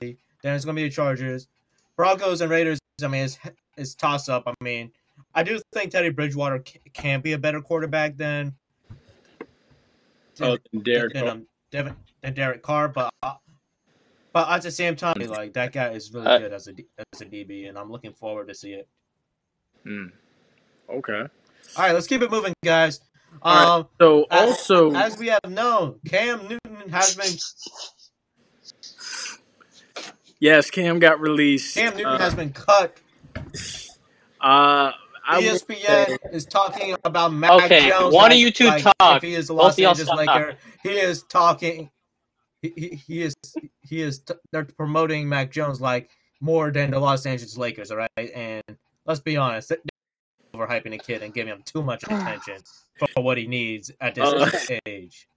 Then 0.00 0.54
it's 0.54 0.64
going 0.64 0.76
to 0.76 0.82
be 0.82 0.88
the 0.88 0.94
Chargers, 0.94 1.48
Broncos, 1.96 2.40
and 2.40 2.50
Raiders. 2.50 2.78
I 3.02 3.08
mean, 3.08 3.24
it's 3.24 3.38
it's 3.76 3.94
toss 3.94 4.28
up. 4.28 4.44
I 4.46 4.54
mean, 4.62 4.92
I 5.34 5.42
do 5.42 5.60
think 5.74 5.90
Teddy 5.90 6.10
Bridgewater 6.10 6.60
ca- 6.60 6.80
can 6.92 7.20
be 7.20 7.32
a 7.32 7.38
better 7.38 7.60
quarterback 7.60 8.16
than 8.16 8.54
Oh, 10.40 10.58
and 10.72 10.84
Derek. 10.84 11.14
than, 11.14 11.28
um, 11.28 11.46
Devin, 11.70 11.96
than 12.22 12.34
Derek 12.34 12.62
Carr, 12.62 12.88
but 12.88 13.10
uh, 13.22 13.34
but 14.32 14.48
at 14.50 14.62
the 14.62 14.70
same 14.70 14.94
time, 14.96 15.14
like 15.28 15.54
that 15.54 15.72
guy 15.72 15.90
is 15.90 16.12
really 16.12 16.26
good 16.38 16.52
as 16.52 16.68
a 16.68 16.72
as 17.14 17.20
a 17.22 17.24
DB, 17.24 17.68
and 17.68 17.78
I'm 17.78 17.90
looking 17.90 18.12
forward 18.12 18.48
to 18.48 18.54
see 18.54 18.72
it. 18.72 18.88
Hmm. 19.84 20.06
Okay. 20.90 21.22
All 21.76 21.82
right, 21.84 21.92
let's 21.92 22.06
keep 22.06 22.22
it 22.22 22.30
moving, 22.30 22.54
guys. 22.64 23.00
All 23.42 23.54
right. 23.54 23.78
Um, 23.80 23.88
So 24.00 24.26
also, 24.30 24.92
as 24.94 25.18
we 25.18 25.26
have 25.28 25.40
known, 25.48 25.98
Cam 26.06 26.42
Newton 26.48 26.88
has 26.90 27.14
been 27.14 27.32
yes, 30.40 30.70
Cam 30.70 30.98
got 30.98 31.20
released. 31.20 31.74
Cam 31.74 31.92
Newton 31.96 32.06
uh, 32.14 32.18
has 32.18 32.34
been 32.34 32.52
cut. 32.52 32.96
Uh, 34.40 34.92
I 35.28 35.38
would 35.38 35.44
ESPN 35.44 36.06
say- 36.06 36.18
is 36.32 36.44
talking 36.46 36.94
about 37.04 37.32
Mac 37.32 37.50
Okay, 37.50 37.88
Jones. 37.88 38.14
one 38.14 38.26
of 38.26 38.36
like- 38.36 38.38
you 38.40 38.50
two 38.50 38.66
like 38.66 38.82
talk. 38.82 39.16
If 39.16 39.22
he 39.22 39.34
is 39.34 39.48
a 39.48 39.54
Los 39.54 39.78
Angeles 39.78 40.06
stop. 40.06 40.16
Laker, 40.18 40.54
he 40.82 40.90
is 40.90 41.22
talking. 41.24 41.90
He, 42.62 42.72
he, 42.76 42.88
he 43.06 43.22
is 43.22 43.34
he 43.82 44.00
is 44.00 44.20
t- 44.20 44.34
they're 44.52 44.64
promoting 44.64 45.28
Mac 45.28 45.50
Jones 45.50 45.80
like 45.80 46.10
more 46.40 46.70
than 46.70 46.90
the 46.92 46.98
Los 46.98 47.26
Angeles 47.26 47.56
Lakers. 47.58 47.90
All 47.90 47.96
right, 47.98 48.08
and 48.34 48.62
let's 49.04 49.20
be 49.20 49.36
honest, 49.36 49.68
they're 49.70 49.78
overhyping 50.56 50.94
a 50.94 50.98
kid 50.98 51.22
and 51.22 51.34
giving 51.34 51.52
him 51.52 51.62
too 51.64 51.82
much 51.82 52.02
attention 52.08 52.58
for 53.14 53.22
what 53.22 53.38
he 53.38 53.46
needs 53.46 53.90
at 54.00 54.14
this 54.14 54.24
Uh, 54.70 54.78
age. 54.86 55.28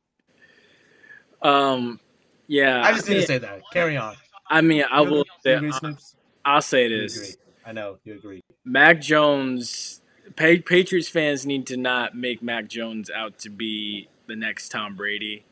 um, 1.42 2.00
yeah. 2.48 2.82
I 2.84 2.94
just 2.94 3.08
need 3.08 3.16
mean, 3.16 3.22
to 3.22 3.28
say 3.28 3.38
that. 3.40 3.62
Carry 3.72 3.98
on. 3.98 4.16
I 4.50 4.62
mean, 4.62 4.84
I 4.90 5.02
will. 5.02 5.26
Say, 5.44 5.52
you 5.52 5.58
agree, 5.58 5.72
Snoops? 5.72 6.16
I'll 6.44 6.62
say 6.62 6.88
this. 6.88 7.38
I 7.66 7.72
know 7.72 7.98
you 8.04 8.16
agree. 8.16 8.42
Mac 8.66 9.00
Jones, 9.02 10.02
Pa- 10.36 10.56
Patriots 10.66 11.08
fans 11.10 11.46
need 11.46 11.68
to 11.68 11.78
not 11.78 12.16
make 12.16 12.42
Mac 12.42 12.68
Jones 12.68 13.12
out 13.12 13.38
to 13.40 13.50
be 13.50 14.10
the 14.28 14.36
next 14.36 14.70
Tom 14.70 14.96
Brady. 14.96 15.46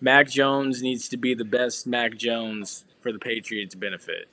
Mac 0.00 0.28
Jones 0.28 0.82
needs 0.82 1.08
to 1.08 1.16
be 1.16 1.34
the 1.34 1.44
best 1.44 1.86
Mac 1.86 2.16
Jones 2.16 2.84
for 3.00 3.12
the 3.12 3.18
Patriots' 3.18 3.74
benefit. 3.74 4.28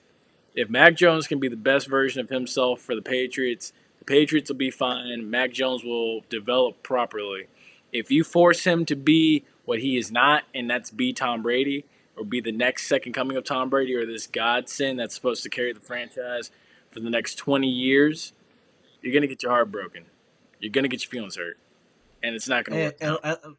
If 0.55 0.69
Mac 0.69 0.95
Jones 0.95 1.27
can 1.27 1.39
be 1.39 1.47
the 1.47 1.55
best 1.57 1.87
version 1.87 2.21
of 2.21 2.29
himself 2.29 2.79
for 2.79 2.95
the 2.95 3.01
Patriots, 3.01 3.73
the 4.05 4.11
Patriots 4.13 4.49
will 4.49 4.57
be 4.57 4.71
fine. 4.71 5.29
Mac 5.29 5.51
Jones 5.51 5.83
will 5.83 6.21
develop 6.29 6.83
properly. 6.83 7.47
If 7.91 8.11
you 8.11 8.23
force 8.23 8.63
him 8.65 8.85
to 8.85 8.95
be 8.95 9.45
what 9.65 9.79
he 9.79 9.97
is 9.97 10.11
not, 10.11 10.43
and 10.53 10.69
that's 10.69 10.91
be 10.91 11.13
Tom 11.13 11.41
Brady, 11.41 11.85
or 12.17 12.23
be 12.23 12.39
the 12.41 12.51
next 12.51 12.87
second 12.87 13.13
coming 13.13 13.35
of 13.37 13.43
Tom 13.43 13.69
Brady, 13.69 13.95
or 13.95 14.05
this 14.05 14.27
godsend 14.27 14.99
that's 14.99 15.15
supposed 15.15 15.43
to 15.43 15.49
carry 15.49 15.73
the 15.73 15.79
franchise 15.79 16.51
for 16.91 16.99
the 16.99 17.09
next 17.09 17.35
20 17.35 17.67
years, 17.67 18.33
you're 19.01 19.11
going 19.13 19.21
to 19.21 19.27
get 19.27 19.43
your 19.43 19.51
heart 19.51 19.71
broken. 19.71 20.05
You're 20.59 20.71
going 20.71 20.83
to 20.83 20.89
get 20.89 21.03
your 21.03 21.09
feelings 21.09 21.35
hurt. 21.35 21.57
And 22.23 22.35
it's 22.35 22.47
not 22.47 22.65
going 22.65 22.77
to 22.91 23.03
And, 23.05 23.11
work. 23.13 23.21
and, 23.23 23.37
uh, 23.45 23.49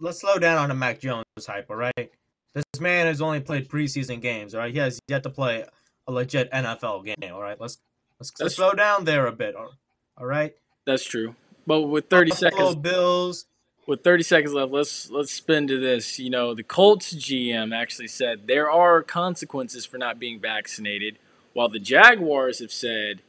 let's 0.00 0.20
slow 0.20 0.38
down 0.38 0.58
on 0.58 0.68
the 0.68 0.74
Mac 0.74 1.00
Jones 1.00 1.24
hype, 1.46 1.70
all 1.70 1.76
right? 1.76 2.10
This 2.54 2.64
man 2.80 3.06
has 3.06 3.20
only 3.20 3.40
played 3.40 3.68
preseason 3.68 4.20
games, 4.20 4.54
all 4.54 4.60
right? 4.60 4.72
He 4.72 4.78
has 4.78 4.98
yet 5.08 5.22
to 5.24 5.30
play 5.30 5.64
a 6.08 6.12
legit 6.12 6.50
NFL 6.52 7.04
game, 7.04 7.32
all 7.34 7.42
right? 7.42 7.60
Let's 7.60 7.78
let's, 8.18 8.30
That's- 8.32 8.54
slow 8.56 8.72
down 8.72 9.04
there 9.04 9.26
a 9.26 9.32
bit, 9.32 9.54
all 9.54 9.72
all 10.18 10.26
right? 10.26 10.54
That's 10.86 11.04
true. 11.04 11.34
But 11.66 11.82
with 11.82 12.08
30 12.08 12.30
Buffalo 12.30 12.50
seconds 12.50 12.74
Bills. 12.76 13.46
with 13.86 14.04
30 14.04 14.22
seconds 14.22 14.54
left, 14.54 14.72
let's 14.72 15.10
let's 15.10 15.32
spin 15.32 15.66
to 15.68 15.78
this. 15.78 16.18
You 16.18 16.30
know, 16.30 16.54
the 16.54 16.62
Colts 16.62 17.14
GM 17.14 17.74
actually 17.74 18.08
said 18.08 18.46
there 18.46 18.70
are 18.70 19.02
consequences 19.02 19.84
for 19.84 19.98
not 19.98 20.18
being 20.18 20.40
vaccinated, 20.40 21.18
while 21.52 21.68
the 21.68 21.80
Jaguars 21.80 22.60
have 22.60 22.72
said 22.72 23.20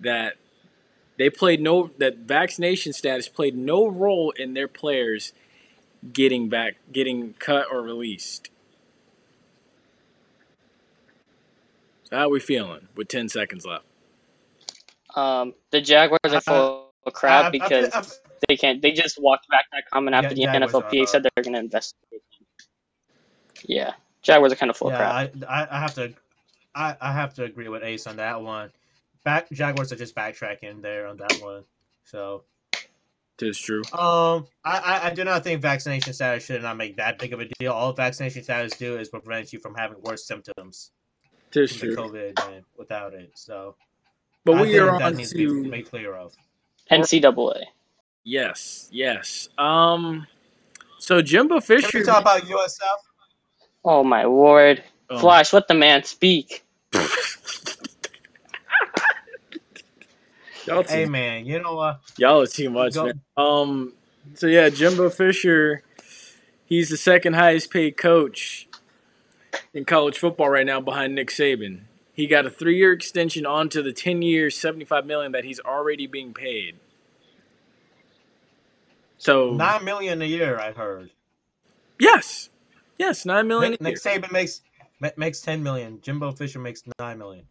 that 0.00 0.34
they 1.16 1.30
played 1.30 1.60
no 1.60 1.90
that 1.98 2.18
vaccination 2.18 2.92
status 2.92 3.28
played 3.28 3.56
no 3.56 3.86
role 3.86 4.32
in 4.32 4.54
their 4.54 4.68
players 4.68 5.32
getting 6.12 6.48
back 6.48 6.74
getting 6.92 7.34
cut 7.34 7.66
or 7.70 7.80
released. 7.80 8.50
So 12.10 12.16
how 12.16 12.26
are 12.26 12.30
we 12.30 12.40
feeling 12.40 12.88
with 12.96 13.08
10 13.08 13.28
seconds 13.28 13.64
left? 13.64 13.84
Um, 15.16 15.54
the 15.70 15.80
Jaguars 15.80 16.18
are 16.24 16.40
full 16.40 16.92
of 17.06 17.12
crap 17.12 17.44
I- 17.44 17.46
I- 17.46 17.50
because 17.50 17.90
I- 17.92 18.00
I- 18.00 18.04
they 18.48 18.56
can't. 18.56 18.82
They 18.82 18.92
just 18.92 19.20
walked 19.20 19.48
back 19.48 19.66
that 19.72 19.88
comment 19.90 20.14
after 20.14 20.34
Ja- 20.34 20.52
the 20.52 20.58
Jaguars 20.58 20.72
NFLPA 20.72 21.02
are- 21.02 21.06
said 21.06 21.22
they're 21.22 21.42
going 21.44 21.54
to 21.54 21.60
investigate. 21.60 22.22
Yeah, 23.64 23.94
Jaguars 24.22 24.52
are 24.52 24.56
kind 24.56 24.70
of 24.70 24.76
full 24.76 24.88
of 24.88 24.94
yeah, 24.94 24.98
crap. 24.98 25.12
I, 25.48 25.62
I 25.62 25.76
I 25.76 25.80
have 25.80 25.94
to 25.94 26.14
I, 26.74 26.96
I 27.00 27.12
have 27.12 27.34
to 27.34 27.44
agree 27.44 27.68
with 27.68 27.82
Ace 27.82 28.06
on 28.06 28.16
that 28.16 28.42
one. 28.42 28.70
Back 29.24 29.50
Jaguars 29.50 29.92
are 29.92 29.96
just 29.96 30.14
backtracking 30.14 30.82
there 30.82 31.06
on 31.06 31.16
that 31.18 31.38
one. 31.40 31.64
So 32.04 32.44
it 32.72 33.46
is 33.46 33.58
true. 33.58 33.82
Um, 33.92 34.46
I, 34.64 34.78
I, 34.78 35.06
I 35.06 35.14
do 35.14 35.24
not 35.24 35.42
think 35.44 35.62
vaccination 35.62 36.12
status 36.12 36.44
should 36.44 36.62
not 36.62 36.76
make 36.76 36.96
that 36.96 37.18
big 37.18 37.32
of 37.32 37.40
a 37.40 37.46
deal. 37.58 37.72
All 37.72 37.92
vaccination 37.92 38.42
status 38.42 38.76
do 38.76 38.98
is 38.98 39.08
prevent 39.08 39.52
you 39.52 39.60
from 39.60 39.74
having 39.74 40.00
worse 40.02 40.26
symptoms 40.26 40.90
Tis 41.50 41.74
from 41.74 41.88
the 41.88 41.94
true. 41.94 42.04
COVID 42.04 42.36
than 42.36 42.64
without 42.76 43.14
it. 43.14 43.32
So, 43.34 43.76
But 44.44 44.56
I 44.56 44.62
we 44.62 44.78
are 44.78 45.00
on 45.02 45.16
needs 45.16 45.30
to 45.32 45.36
be 45.38 45.46
to 45.46 45.68
made 45.70 45.88
clear 45.90 46.14
of. 46.14 46.34
NCAA. 46.90 47.62
yes, 48.24 48.88
yes. 48.92 49.48
Um, 49.56 50.26
so 50.98 51.22
Jimbo 51.22 51.60
Can 51.60 51.80
Fisher. 51.80 51.98
we 51.98 52.04
talk 52.04 52.20
about 52.20 52.42
USF? 52.42 52.80
Oh 53.84 54.04
my 54.04 54.24
lord, 54.24 54.82
Um, 55.10 55.18
Flash, 55.18 55.52
let 55.52 55.66
the 55.68 55.74
man 55.74 56.04
speak. 56.04 56.64
y'all, 60.66 60.82
Hey 60.84 61.04
too, 61.04 61.10
man, 61.10 61.46
you 61.46 61.60
know 61.62 61.74
what? 61.74 62.00
y'all 62.18 62.40
are 62.42 62.46
too 62.46 62.70
much, 62.70 62.94
Go- 62.94 63.06
man. 63.06 63.20
Um, 63.36 63.92
so 64.34 64.46
yeah, 64.46 64.68
Jimbo 64.68 65.10
Fisher. 65.10 65.82
He's 66.66 66.88
the 66.88 66.96
second 66.96 67.34
highest 67.34 67.70
paid 67.70 67.96
coach 67.98 68.66
in 69.74 69.84
college 69.84 70.18
football 70.18 70.48
right 70.48 70.64
now, 70.66 70.80
behind 70.80 71.14
Nick 71.14 71.28
Saban. 71.28 71.80
He 72.14 72.26
got 72.28 72.46
a 72.46 72.50
three-year 72.50 72.92
extension 72.92 73.44
onto 73.44 73.82
the 73.82 73.92
ten-year, 73.92 74.48
seventy-five 74.50 75.04
million 75.04 75.32
that 75.32 75.44
he's 75.44 75.60
already 75.60 76.06
being 76.06 76.32
paid. 76.32 76.76
So 79.18 79.52
Nine 79.54 79.84
million 79.84 80.22
a 80.22 80.26
year, 80.26 80.58
I 80.58 80.72
heard. 80.72 81.10
yes, 81.98 82.50
yes, 82.98 83.24
nine 83.24 83.48
million. 83.48 83.72
Nick. 83.72 83.80
Nick 83.80 83.96
Saban 83.96 84.30
makes 84.32 84.60
makes 85.16 85.40
ten 85.40 85.62
million. 85.62 86.00
Jimbo 86.02 86.32
Fisher 86.32 86.58
makes 86.58 86.82
nine 86.98 87.18
million. 87.18 87.46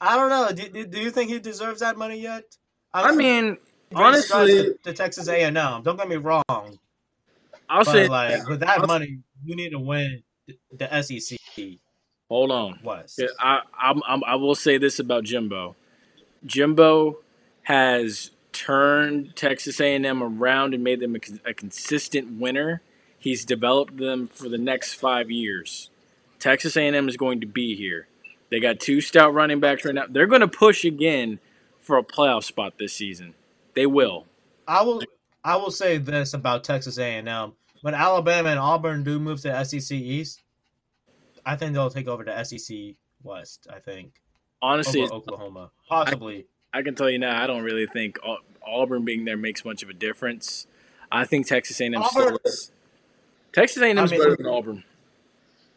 I 0.00 0.16
don't 0.16 0.28
know. 0.30 0.50
Do, 0.52 0.68
do, 0.68 0.86
do 0.86 1.00
you 1.00 1.10
think 1.10 1.30
he 1.30 1.38
deserves 1.38 1.80
that 1.80 1.96
money 1.96 2.20
yet? 2.20 2.44
I 2.92 3.14
mean, 3.14 3.56
Honestly, 3.94 4.74
the 4.84 4.92
Texas 4.92 5.28
A 5.28 5.42
and 5.44 5.56
M. 5.56 5.82
Don't 5.82 5.96
get 5.96 6.08
me 6.08 6.16
wrong. 6.16 6.42
I'll 6.48 7.84
but 7.84 7.86
say 7.86 8.08
like 8.08 8.48
with 8.48 8.60
that 8.60 8.86
money, 8.86 9.18
you 9.44 9.56
need 9.56 9.70
to 9.70 9.78
win 9.78 10.22
the 10.72 11.02
SEC 11.02 11.38
hold 12.28 12.50
on. 12.50 12.80
Yeah, 13.18 13.26
I 13.40 13.60
I'm, 13.78 14.02
I'm, 14.06 14.24
I 14.24 14.34
will 14.36 14.54
say 14.54 14.78
this 14.78 14.98
about 14.98 15.24
Jimbo. 15.24 15.76
Jimbo 16.44 17.18
has 17.64 18.30
turned 18.52 19.36
Texas 19.36 19.80
A&M 19.80 20.22
around 20.22 20.72
and 20.72 20.82
made 20.82 21.00
them 21.00 21.16
a, 21.16 21.50
a 21.50 21.54
consistent 21.54 22.40
winner. 22.40 22.80
He's 23.18 23.44
developed 23.44 23.96
them 23.96 24.28
for 24.28 24.48
the 24.48 24.58
next 24.58 24.94
five 24.94 25.30
years. 25.30 25.90
Texas 26.38 26.76
A&M 26.76 27.08
is 27.08 27.16
going 27.16 27.40
to 27.40 27.46
be 27.46 27.74
here. 27.74 28.08
They 28.50 28.60
got 28.60 28.80
two 28.80 29.00
stout 29.00 29.34
running 29.34 29.60
backs 29.60 29.84
right 29.84 29.94
now. 29.94 30.04
They're 30.08 30.26
going 30.26 30.42
to 30.42 30.48
push 30.48 30.84
again 30.84 31.40
for 31.80 31.98
a 31.98 32.04
playoff 32.04 32.44
spot 32.44 32.74
this 32.78 32.92
season. 32.92 33.34
They 33.74 33.86
will. 33.86 34.26
I 34.66 34.82
will 34.82 35.02
I 35.44 35.56
will 35.56 35.70
say 35.70 35.98
this 35.98 36.34
about 36.34 36.64
Texas 36.64 36.98
A&M. 36.98 37.52
When 37.82 37.94
Alabama 37.94 38.48
and 38.48 38.58
Auburn 38.58 39.04
do 39.04 39.18
move 39.18 39.40
to 39.42 39.64
SEC 39.64 39.92
East, 39.92 40.42
I 41.46 41.56
think 41.56 41.72
they'll 41.72 41.88
take 41.90 42.08
over 42.08 42.24
the 42.24 42.42
SEC 42.44 42.76
West. 43.22 43.66
I 43.72 43.78
think 43.78 44.20
Honestly, 44.60 45.02
over 45.02 45.14
Oklahoma, 45.14 45.70
possibly. 45.88 46.46
I 46.74 46.82
can 46.82 46.94
tell 46.94 47.08
you 47.08 47.18
now, 47.18 47.42
I 47.42 47.46
don't 47.46 47.62
really 47.62 47.86
think 47.86 48.18
Auburn 48.66 49.04
being 49.04 49.24
there 49.24 49.36
makes 49.36 49.64
much 49.64 49.82
of 49.82 49.88
a 49.88 49.94
difference. 49.94 50.66
I 51.10 51.24
think 51.24 51.46
Texas 51.46 51.80
A&M 51.80 51.92
still 52.04 52.22
Auburn- 52.24 52.38
is. 52.44 52.72
Texas 53.52 53.80
A&M 53.82 53.96
is 53.98 54.12
I 54.12 54.14
mean- 54.16 54.24
better 54.24 54.36
than 54.36 54.46
Auburn. 54.46 54.84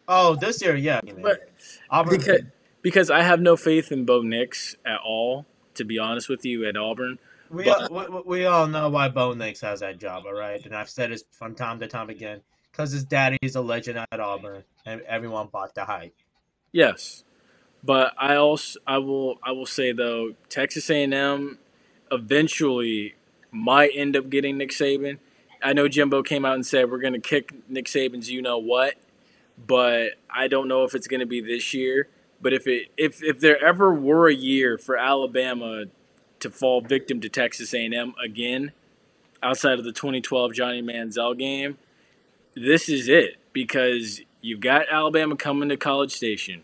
Oh, 0.08 0.34
this 0.34 0.60
year, 0.60 0.74
yeah. 0.74 1.00
But 1.22 1.48
Auburn. 1.88 2.18
because 2.18 2.40
because 2.82 3.10
I 3.10 3.22
have 3.22 3.40
no 3.40 3.56
faith 3.56 3.92
in 3.92 4.04
Bo 4.04 4.22
Nix 4.22 4.74
at 4.84 4.98
all. 5.04 5.46
To 5.74 5.84
be 5.84 5.98
honest 6.00 6.28
with 6.28 6.44
you, 6.44 6.66
at 6.66 6.76
Auburn, 6.76 7.18
we, 7.48 7.64
but- 7.64 7.90
all, 7.92 8.22
we, 8.24 8.40
we 8.40 8.44
all 8.46 8.66
know 8.66 8.90
why 8.90 9.08
Bo 9.08 9.34
Nix 9.34 9.60
has 9.60 9.80
that 9.80 9.98
job, 9.98 10.24
all 10.26 10.34
right? 10.34 10.62
And 10.66 10.74
I've 10.74 10.90
said 10.90 11.12
this 11.12 11.22
from 11.30 11.54
time 11.54 11.78
to 11.80 11.86
time 11.86 12.10
again. 12.10 12.40
Because 12.70 12.92
his 12.92 13.04
daddy's 13.04 13.56
a 13.56 13.60
legend 13.60 13.98
at 14.10 14.20
Auburn, 14.20 14.64
and 14.86 15.00
everyone 15.02 15.48
bought 15.48 15.74
the 15.74 15.84
hype. 15.84 16.14
yes, 16.72 17.24
but 17.82 18.12
I 18.18 18.36
also 18.36 18.78
I 18.86 18.98
will 18.98 19.38
I 19.42 19.52
will 19.52 19.66
say 19.66 19.92
though 19.92 20.34
Texas 20.48 20.90
A&M 20.90 21.58
eventually 22.10 23.14
might 23.50 23.90
end 23.94 24.16
up 24.16 24.30
getting 24.30 24.58
Nick 24.58 24.70
Saban. 24.70 25.18
I 25.62 25.72
know 25.72 25.88
Jimbo 25.88 26.22
came 26.22 26.44
out 26.44 26.54
and 26.54 26.64
said 26.64 26.90
we're 26.90 27.00
going 27.00 27.12
to 27.12 27.20
kick 27.20 27.52
Nick 27.68 27.86
Saban's 27.86 28.30
you 28.30 28.42
know 28.42 28.58
what, 28.58 28.94
but 29.66 30.12
I 30.28 30.48
don't 30.48 30.68
know 30.68 30.84
if 30.84 30.94
it's 30.94 31.06
going 31.06 31.20
to 31.20 31.26
be 31.26 31.40
this 31.40 31.74
year. 31.74 32.08
But 32.40 32.52
if 32.52 32.66
it 32.66 32.88
if 32.96 33.22
if 33.22 33.40
there 33.40 33.62
ever 33.62 33.92
were 33.92 34.28
a 34.28 34.34
year 34.34 34.78
for 34.78 34.96
Alabama 34.96 35.84
to 36.40 36.50
fall 36.50 36.80
victim 36.80 37.20
to 37.20 37.28
Texas 37.28 37.74
A&M 37.74 38.14
again, 38.22 38.72
outside 39.42 39.78
of 39.78 39.84
the 39.84 39.92
2012 39.92 40.54
Johnny 40.54 40.82
Manziel 40.82 41.38
game, 41.38 41.76
this 42.54 42.88
is 42.88 43.08
it 43.08 43.36
because 43.52 44.20
you've 44.40 44.60
got 44.60 44.86
Alabama 44.90 45.36
coming 45.36 45.68
to 45.68 45.76
College 45.76 46.12
Station. 46.12 46.62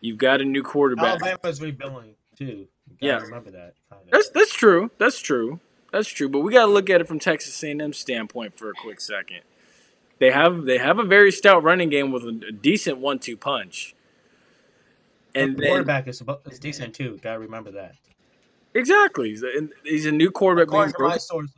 You've 0.00 0.18
got 0.18 0.40
a 0.40 0.44
new 0.44 0.62
quarterback. 0.62 1.22
Alabama's 1.22 1.60
rebuilding, 1.60 2.14
too. 2.36 2.66
Yeah. 3.00 3.20
remember 3.20 3.50
that. 3.52 3.74
Kind 3.88 4.02
of. 4.02 4.10
That's 4.10 4.30
that's 4.30 4.52
true. 4.52 4.90
That's 4.98 5.20
true. 5.20 5.60
That's 5.92 6.08
true. 6.08 6.28
But 6.28 6.40
we 6.40 6.52
got 6.52 6.66
to 6.66 6.72
look 6.72 6.90
at 6.90 7.00
it 7.00 7.06
from 7.06 7.18
Texas 7.18 7.62
A&M 7.62 7.92
standpoint 7.92 8.56
for 8.56 8.70
a 8.70 8.72
quick 8.74 9.00
second. 9.00 9.40
They 10.18 10.30
have 10.30 10.64
they 10.64 10.78
have 10.78 10.98
a 10.98 11.04
very 11.04 11.32
stout 11.32 11.62
running 11.62 11.88
game 11.88 12.12
with 12.12 12.24
a, 12.24 12.52
decent 12.52 12.98
one-two 12.98 13.36
punch. 13.36 13.94
And 15.34 15.56
the 15.56 15.62
then, 15.62 15.70
quarterback 15.70 16.08
is, 16.08 16.20
suppo- 16.20 16.50
is 16.50 16.58
decent, 16.58 16.94
too. 16.94 17.18
Gotta 17.22 17.38
remember 17.38 17.70
that. 17.72 17.94
exactly, 18.74 19.30
he's 19.30 19.42
a, 19.42 19.68
he's 19.82 20.06
a 20.06 20.12
new 20.12 20.30
quarterback. 20.30 20.68
According 20.68 20.94
to 20.94 21.02
my 21.02 21.16
sources, 21.16 21.54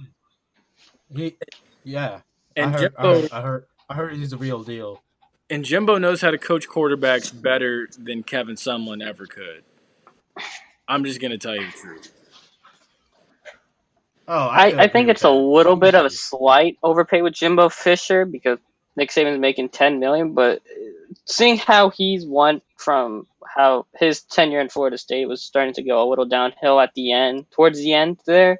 he, 1.15 1.37
yeah. 1.83 2.21
And 2.57 2.75
I, 2.77 2.79
heard, 2.79 2.95
I, 2.99 3.03
Jimbo 3.03 3.21
heard, 3.23 3.33
I 3.33 3.41
heard, 3.43 3.67
I 3.89 3.95
heard 3.95 4.15
he's 4.15 4.33
a 4.33 4.39
real 4.39 4.63
deal. 4.63 5.03
and 5.51 5.65
Jimbo 5.65 5.99
knows 5.99 6.21
how 6.23 6.31
to 6.31 6.39
coach 6.39 6.69
quarterbacks 6.69 7.31
better 7.43 7.89
than 7.99 8.23
Kevin 8.23 8.57
Sumlin 8.57 9.05
ever 9.07 9.27
could. 9.27 9.65
I'm 10.89 11.05
just 11.05 11.21
gonna 11.21 11.39
tell 11.39 11.57
you 11.57 11.67
the 11.67 11.73
truth. 11.73 12.13
Oh, 14.29 14.49
I, 14.51 14.71
could 14.71 14.81
I 14.81 14.89
think 14.89 15.09
with 15.09 15.17
it's 15.17 15.25
a 15.25 15.31
little 15.31 15.77
bit 15.77 15.95
of 15.95 16.07
a 16.07 16.11
slight 16.11 16.79
overpay 16.83 17.23
with 17.23 17.35
Jimbo 17.35 17.69
Fisher 17.71 18.25
because 18.25 18.59
Nick 18.97 19.11
Saban's 19.11 19.41
making 19.41 19.71
ten 19.71 20.01
million, 20.01 20.35
but 20.35 20.59
uh, 20.59 21.15
seeing 21.27 21.59
how 21.59 21.91
he's 21.91 22.27
won 22.27 22.63
from 22.79 23.27
how 23.57 23.87
his 23.99 24.23
tenure 24.23 24.61
in 24.61 24.69
Florida 24.69 24.99
State 24.99 25.27
was 25.29 25.43
starting 25.43 25.75
to 25.75 25.83
go 25.83 26.07
a 26.07 26.09
little 26.09 26.27
downhill 26.27 26.81
at 26.81 26.93
the 26.95 27.13
end, 27.13 27.47
towards 27.51 27.79
the 27.79 27.93
end 27.95 28.19
there, 28.27 28.59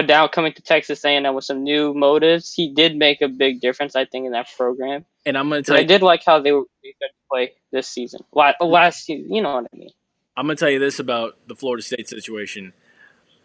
but 0.00 0.06
now 0.08 0.28
coming 0.28 0.52
to 0.54 0.62
Texas 0.62 1.04
A&M 1.04 1.34
with 1.34 1.44
some 1.44 1.62
new 1.62 1.94
motives, 1.94 2.54
he 2.54 2.72
did 2.72 2.96
make 2.96 3.20
a 3.20 3.28
big 3.28 3.60
difference, 3.60 3.94
I 3.96 4.06
think, 4.06 4.26
in 4.26 4.32
that 4.32 4.48
program. 4.56 5.04
And 5.26 5.36
I'm 5.36 5.50
gonna 5.50 5.62
But 5.66 5.66
tell 5.66 5.76
I 5.76 5.84
did 5.84 6.02
like 6.02 6.24
how 6.24 6.40
they 6.40 6.52
were 6.52 6.64
they 6.82 6.94
could 7.00 7.10
play 7.30 7.52
this 7.72 7.88
season, 7.88 8.22
La- 8.34 8.54
last 8.60 9.04
season. 9.04 9.32
You 9.34 9.42
know 9.42 9.54
what 9.56 9.66
I 9.72 9.76
mean? 9.76 9.90
I'm 10.36 10.46
gonna 10.46 10.56
tell 10.56 10.70
you 10.70 10.78
this 10.78 10.98
about 10.98 11.36
the 11.48 11.54
Florida 11.54 11.82
State 11.82 12.08
situation. 12.08 12.72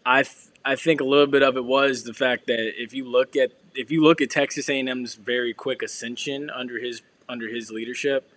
I 0.06 0.22
th- 0.22 0.34
I 0.64 0.76
think 0.76 1.00
a 1.00 1.04
little 1.04 1.26
bit 1.26 1.42
of 1.42 1.56
it 1.56 1.64
was 1.64 2.04
the 2.04 2.14
fact 2.14 2.46
that 2.48 2.72
if 2.82 2.94
you 2.94 3.04
look 3.04 3.36
at 3.36 3.52
if 3.74 3.90
you 3.90 4.02
look 4.02 4.20
at 4.20 4.30
Texas 4.30 4.68
A&M's 4.70 5.14
very 5.16 5.54
quick 5.54 5.82
ascension 5.82 6.50
under 6.50 6.78
his 6.80 7.02
under 7.28 7.48
his 7.48 7.70
leadership, 7.70 8.30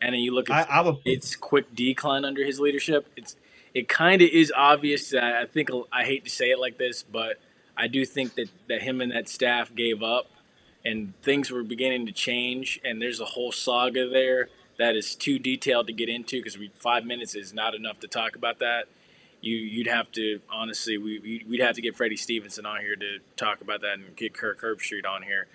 and 0.00 0.14
then 0.14 0.20
you 0.20 0.34
look 0.34 0.50
I, 0.50 0.62
at 0.62 0.70
I 0.70 0.80
would. 0.82 0.96
its 1.04 1.36
quick 1.36 1.74
decline 1.74 2.24
under 2.24 2.44
his 2.44 2.60
leadership, 2.60 3.08
it's 3.16 3.36
it 3.74 3.88
kind 3.88 4.22
of 4.22 4.30
is 4.30 4.52
obvious 4.56 5.10
that 5.10 5.34
I 5.36 5.46
think 5.46 5.70
I 5.92 6.04
hate 6.04 6.24
to 6.24 6.30
say 6.30 6.50
it 6.50 6.58
like 6.58 6.78
this, 6.78 7.02
but 7.02 7.38
I 7.76 7.88
do 7.88 8.04
think 8.06 8.34
that 8.36 8.50
that 8.68 8.82
him 8.82 9.00
and 9.00 9.12
that 9.12 9.28
staff 9.28 9.74
gave 9.74 10.02
up, 10.02 10.28
and 10.84 11.14
things 11.22 11.50
were 11.50 11.62
beginning 11.64 12.06
to 12.06 12.12
change, 12.12 12.80
and 12.84 13.02
there's 13.02 13.20
a 13.20 13.24
whole 13.26 13.52
saga 13.52 14.08
there 14.08 14.48
that 14.78 14.96
is 14.96 15.14
too 15.14 15.38
detailed 15.38 15.86
to 15.88 15.92
get 15.94 16.08
into 16.08 16.38
because 16.38 16.58
we 16.58 16.70
five 16.74 17.04
minutes 17.04 17.34
is 17.34 17.54
not 17.54 17.74
enough 17.74 18.00
to 18.00 18.08
talk 18.08 18.36
about 18.36 18.58
that. 18.60 18.84
You 19.40 19.56
you'd 19.56 19.88
have 19.88 20.12
to 20.12 20.40
honestly 20.52 20.98
we 20.98 21.18
we- 21.20 21.44
we'd 21.48 21.60
have 21.60 21.76
to 21.76 21.82
get 21.82 21.96
Freddie 21.96 22.16
Stevenson 22.16 22.66
on 22.66 22.80
here 22.80 22.96
to 22.96 23.18
talk 23.36 23.60
about 23.60 23.82
that 23.82 23.94
and 23.94 24.16
get 24.16 24.34
Kirk 24.34 24.60
Herbstreit 24.62 25.06
on 25.06 25.22
here, 25.22 25.46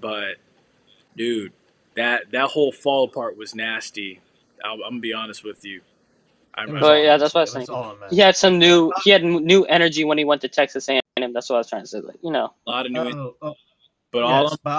but 0.00 0.36
dude, 1.16 1.52
that 1.96 2.30
that 2.32 2.50
whole 2.50 2.72
fall 2.72 3.04
apart 3.04 3.36
was 3.36 3.54
nasty. 3.54 4.20
I'll, 4.64 4.74
I'm 4.74 4.80
gonna 4.80 5.00
be 5.00 5.12
honest 5.14 5.44
with 5.44 5.64
you. 5.64 5.82
I, 6.54 6.64
it 6.64 6.70
was 6.70 6.88
But 6.88 6.90
all 6.90 7.04
yeah, 7.04 7.16
a 7.16 7.18
that's 7.18 7.34
what 7.34 7.40
I 7.40 7.42
was 7.44 7.52
mess. 7.52 7.56
Was 7.56 7.68
saying. 7.68 7.70
all. 7.70 7.96
He 8.08 8.18
had 8.18 8.36
some 8.36 8.58
new 8.58 8.92
he 9.04 9.10
had 9.10 9.24
new 9.24 9.64
energy 9.64 10.04
when 10.04 10.18
he 10.18 10.24
went 10.26 10.42
to 10.42 10.48
Texas 10.48 10.88
A&M. 10.88 11.00
That's 11.32 11.48
what 11.50 11.56
I 11.56 11.58
was 11.58 11.68
trying 11.68 11.82
to 11.82 11.88
say. 11.88 12.00
Like, 12.00 12.18
you 12.22 12.30
know, 12.30 12.52
a 12.66 12.70
lot 12.70 12.86
of 12.86 12.92
new, 12.92 13.00
Oh, 13.00 13.34
oh, 13.42 13.48
oh, 13.48 13.54
but 14.10 14.22
all 14.22 14.42
yes, 14.44 14.52
I'm, 14.52 14.58
but 14.62 14.70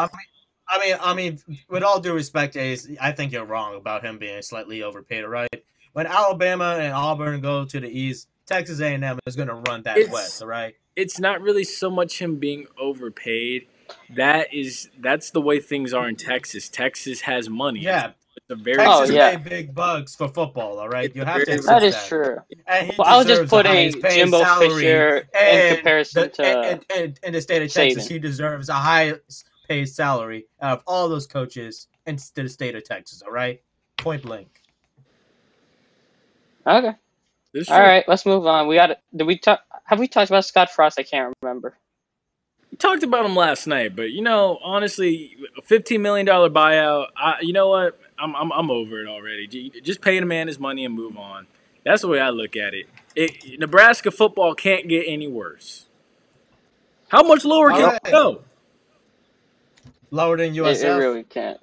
I 0.71 0.77
mean, 0.85 0.97
I 1.01 1.13
mean, 1.13 1.39
I 1.49 1.49
mean, 1.49 1.63
with 1.69 1.83
all 1.83 1.99
due 1.99 2.13
respect, 2.13 2.55
Ace, 2.57 2.87
I 3.01 3.11
think 3.11 3.31
you're 3.31 3.45
wrong 3.45 3.75
about 3.75 4.03
him 4.03 4.17
being 4.17 4.41
slightly 4.41 4.83
overpaid. 4.83 5.25
Right? 5.25 5.63
When 5.93 6.05
Alabama 6.07 6.77
and 6.79 6.93
Auburn 6.93 7.41
go 7.41 7.65
to 7.65 7.79
the 7.79 7.89
East, 7.89 8.27
Texas 8.45 8.79
A&M 8.79 9.19
is 9.25 9.35
going 9.35 9.47
to 9.47 9.55
run 9.55 9.83
that 9.83 9.97
It's- 9.97 10.13
West. 10.13 10.41
All 10.41 10.47
right? 10.47 10.75
it's 10.95 11.17
not 11.17 11.39
really 11.41 11.63
so 11.63 11.89
much 11.89 12.19
him 12.21 12.35
being 12.39 12.65
overpaid. 12.77 13.67
That 14.15 14.53
is 14.53 14.89
that's 14.99 15.31
the 15.31 15.39
way 15.41 15.59
things 15.61 15.93
are 15.93 16.07
in 16.09 16.15
Texas. 16.17 16.67
Texas 16.69 17.21
has 17.21 17.49
money. 17.49 17.79
Yeah, 17.79 18.11
it's 18.41 18.49
a 18.49 18.55
very 18.55 18.77
Oh, 18.85 18.99
Texas 18.99 19.15
yeah. 19.15 19.37
pay 19.37 19.49
big 19.49 19.75
bucks 19.75 20.15
for 20.15 20.27
football. 20.27 20.79
All 20.79 20.89
right, 20.89 21.13
you 21.15 21.23
have 21.23 21.39
to 21.39 21.45
very- 21.45 21.57
accept 21.59 21.79
that 21.81 21.83
is 21.83 22.07
true. 22.07 22.37
And 22.67 22.87
he 22.91 22.95
Well, 22.97 23.07
I 23.07 23.17
was 23.17 23.25
just 23.27 23.41
deserves 23.43 23.51
the 23.51 23.57
putting 23.57 24.01
Jimbo 24.11 24.43
Fisher 24.59 25.17
in 25.39 25.75
comparison 25.75 26.21
the- 26.23 26.29
to 26.29 26.43
and, 26.45 26.65
and, 26.65 26.85
and 26.95 27.19
in 27.23 27.33
the 27.33 27.41
state 27.41 27.61
of 27.61 27.71
Texas, 27.71 28.05
Saban. 28.05 28.11
he 28.11 28.19
deserves 28.19 28.69
a 28.69 28.73
highest 28.73 29.45
paid 29.67 29.85
salary 29.87 30.47
out 30.61 30.79
of 30.79 30.83
all 30.87 31.07
those 31.09 31.27
coaches 31.27 31.87
in 32.07 32.17
the 32.35 32.49
state 32.49 32.75
of 32.75 32.83
Texas. 32.83 33.21
All 33.21 33.31
right, 33.31 33.61
point 33.97 34.23
blank. 34.23 34.61
Okay. 36.65 36.91
This 37.53 37.63
is 37.63 37.69
All 37.69 37.77
true. 37.77 37.85
right, 37.85 38.03
let's 38.07 38.25
move 38.25 38.45
on. 38.45 38.67
We 38.67 38.75
got. 38.75 38.99
Did 39.15 39.25
we 39.25 39.37
talk? 39.37 39.61
Have 39.85 39.99
we 39.99 40.07
talked 40.07 40.29
about 40.29 40.45
Scott 40.45 40.69
Frost? 40.69 40.99
I 40.99 41.03
can't 41.03 41.33
remember. 41.41 41.75
We 42.71 42.77
talked 42.77 43.01
about 43.01 43.25
him 43.25 43.35
last 43.35 43.65
night, 43.65 43.95
but 43.95 44.11
you 44.11 44.21
know, 44.21 44.59
honestly, 44.63 45.35
a 45.57 45.61
fifteen 45.63 46.03
million 46.03 46.27
dollar 46.27 46.49
buyout. 46.51 47.07
I, 47.17 47.37
you 47.41 47.53
know 47.53 47.69
what? 47.69 47.99
I'm, 48.21 48.35
I'm 48.35 48.51
I'm 48.51 48.71
over 48.71 49.01
it 49.01 49.07
already. 49.07 49.47
Just 49.81 50.01
pay 50.01 50.19
the 50.19 50.25
man 50.25 50.47
his 50.47 50.59
money 50.59 50.85
and 50.85 50.93
move 50.93 51.17
on. 51.17 51.47
That's 51.85 52.01
the 52.01 52.07
way 52.07 52.19
I 52.19 52.29
look 52.29 52.55
at 52.55 52.73
it. 52.73 52.87
it 53.15 53.59
Nebraska 53.59 54.11
football 54.11 54.53
can't 54.53 54.87
get 54.87 55.05
any 55.07 55.27
worse. 55.27 55.85
How 57.09 57.23
much 57.23 57.45
lower 57.45 57.69
can 57.71 57.81
All 57.83 57.91
it 57.95 58.03
go? 58.11 58.41
Lower 60.11 60.37
than 60.37 60.47
It, 60.55 60.57
it 60.57 60.61
USF. 60.63 60.97
really 60.99 61.23
can't. 61.23 61.59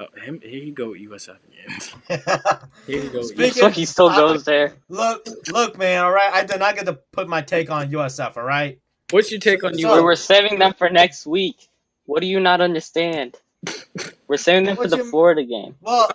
Oh, 0.00 0.06
him, 0.20 0.40
here 0.40 0.62
you 0.62 0.72
go, 0.72 0.88
USF 0.88 1.36
again. 1.48 2.20
Here 2.86 3.02
you 3.04 3.10
go. 3.10 3.22
Speaking- 3.22 3.52
So 3.52 3.68
he 3.70 3.84
still 3.84 4.08
I- 4.08 4.16
goes 4.16 4.44
there. 4.44 4.74
look, 4.88 5.26
look, 5.52 5.78
man. 5.78 6.02
All 6.04 6.10
right, 6.10 6.32
I 6.32 6.44
did 6.44 6.58
not 6.58 6.74
get 6.74 6.86
to 6.86 6.94
put 7.12 7.28
my 7.28 7.40
take 7.42 7.70
on 7.70 7.90
USF. 7.90 8.36
All 8.36 8.42
right, 8.42 8.78
What's 9.10 9.30
your 9.30 9.38
take 9.40 9.62
on 9.62 9.72
So- 9.74 9.78
We 9.94 10.00
USF? 10.00 10.04
were 10.04 10.16
saving 10.16 10.58
them 10.58 10.74
for 10.74 10.90
next 10.90 11.26
week. 11.26 11.68
What 12.06 12.20
do 12.20 12.26
you 12.26 12.40
not 12.40 12.60
understand? 12.60 13.36
We're 14.26 14.36
saving 14.36 14.64
them 14.66 14.76
for 14.76 14.86
the 14.88 14.96
you- 14.98 15.10
Florida 15.10 15.44
game. 15.44 15.76
well, 15.80 16.10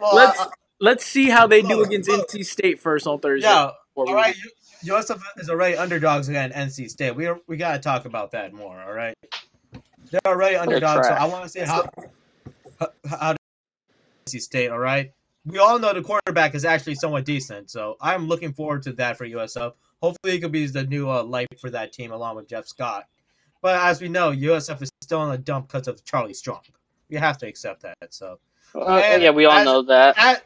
well, 0.00 0.14
Let's 0.14 0.40
uh, 0.40 0.48
let's 0.80 1.04
see 1.04 1.28
how 1.28 1.46
they 1.46 1.62
do 1.62 1.82
against 1.82 2.08
look. 2.08 2.28
NC 2.30 2.44
State 2.44 2.80
first 2.80 3.06
on 3.06 3.18
Thursday. 3.18 3.48
yeah. 3.48 3.70
before 3.94 4.08
All 4.08 4.14
right, 4.14 4.36
U- 4.82 4.94
USF 4.94 5.20
is 5.38 5.48
already 5.50 5.76
underdogs 5.76 6.28
against 6.28 6.56
NC 6.56 6.90
State. 6.90 7.16
We 7.16 7.26
are, 7.26 7.38
we 7.48 7.56
got 7.56 7.72
to 7.72 7.78
talk 7.78 8.04
about 8.04 8.32
that 8.32 8.52
more. 8.52 8.80
All 8.80 8.92
right, 8.92 9.16
they're 10.10 10.20
already 10.26 10.56
underdogs. 10.56 11.06
So. 11.08 11.14
I 11.14 11.24
want 11.26 11.44
to 11.44 11.48
see 11.48 11.60
how 11.60 11.88
how, 12.78 12.88
how 13.08 13.34
NC 14.26 14.40
State. 14.42 14.68
All 14.70 14.78
right, 14.78 15.12
we 15.46 15.58
all 15.58 15.78
know 15.78 15.92
the 15.92 16.02
quarterback 16.02 16.54
is 16.54 16.64
actually 16.64 16.96
somewhat 16.96 17.24
decent, 17.24 17.70
so 17.70 17.96
I'm 18.00 18.28
looking 18.28 18.52
forward 18.52 18.82
to 18.84 18.92
that 18.94 19.16
for 19.16 19.26
USF. 19.26 19.72
Hopefully, 20.02 20.34
he 20.34 20.40
could 20.40 20.52
be 20.52 20.66
the 20.66 20.84
new 20.84 21.10
uh, 21.10 21.22
life 21.24 21.48
for 21.60 21.70
that 21.70 21.92
team 21.92 22.12
along 22.12 22.36
with 22.36 22.48
Jeff 22.48 22.66
Scott. 22.66 23.06
But 23.62 23.80
as 23.80 24.00
we 24.02 24.08
know, 24.10 24.30
USF 24.30 24.82
is 24.82 24.90
still 25.00 25.24
in 25.24 25.32
a 25.34 25.38
dump 25.38 25.68
because 25.68 25.88
of 25.88 26.04
Charlie 26.04 26.34
Strong. 26.34 26.60
We 27.10 27.16
have 27.16 27.38
to 27.38 27.46
accept 27.46 27.82
that. 27.82 27.96
So 28.10 28.38
Uh, 28.74 28.96
And 29.04 29.22
yeah, 29.22 29.30
we 29.30 29.44
all 29.44 29.52
as- 29.58 29.64
know 29.64 29.82
that. 29.82 30.14
as, 30.18 30.40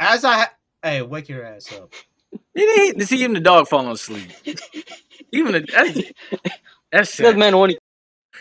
as 0.00 0.24
I 0.24 0.32
ha- 0.34 0.54
hey, 0.82 1.02
wake 1.02 1.28
your 1.28 1.44
ass 1.44 1.72
up. 1.72 1.92
It 2.54 2.96
ain't. 2.96 3.02
See 3.08 3.18
even 3.22 3.34
the 3.34 3.40
dog 3.40 3.68
falling 3.68 3.90
asleep. 3.92 4.30
Even 5.32 5.52
the 5.52 5.60
that's, 5.60 6.00
that's 6.90 7.16
Good 7.16 7.32
sad. 7.32 7.38
man, 7.38 7.56
when 7.58 7.70
he 7.70 7.78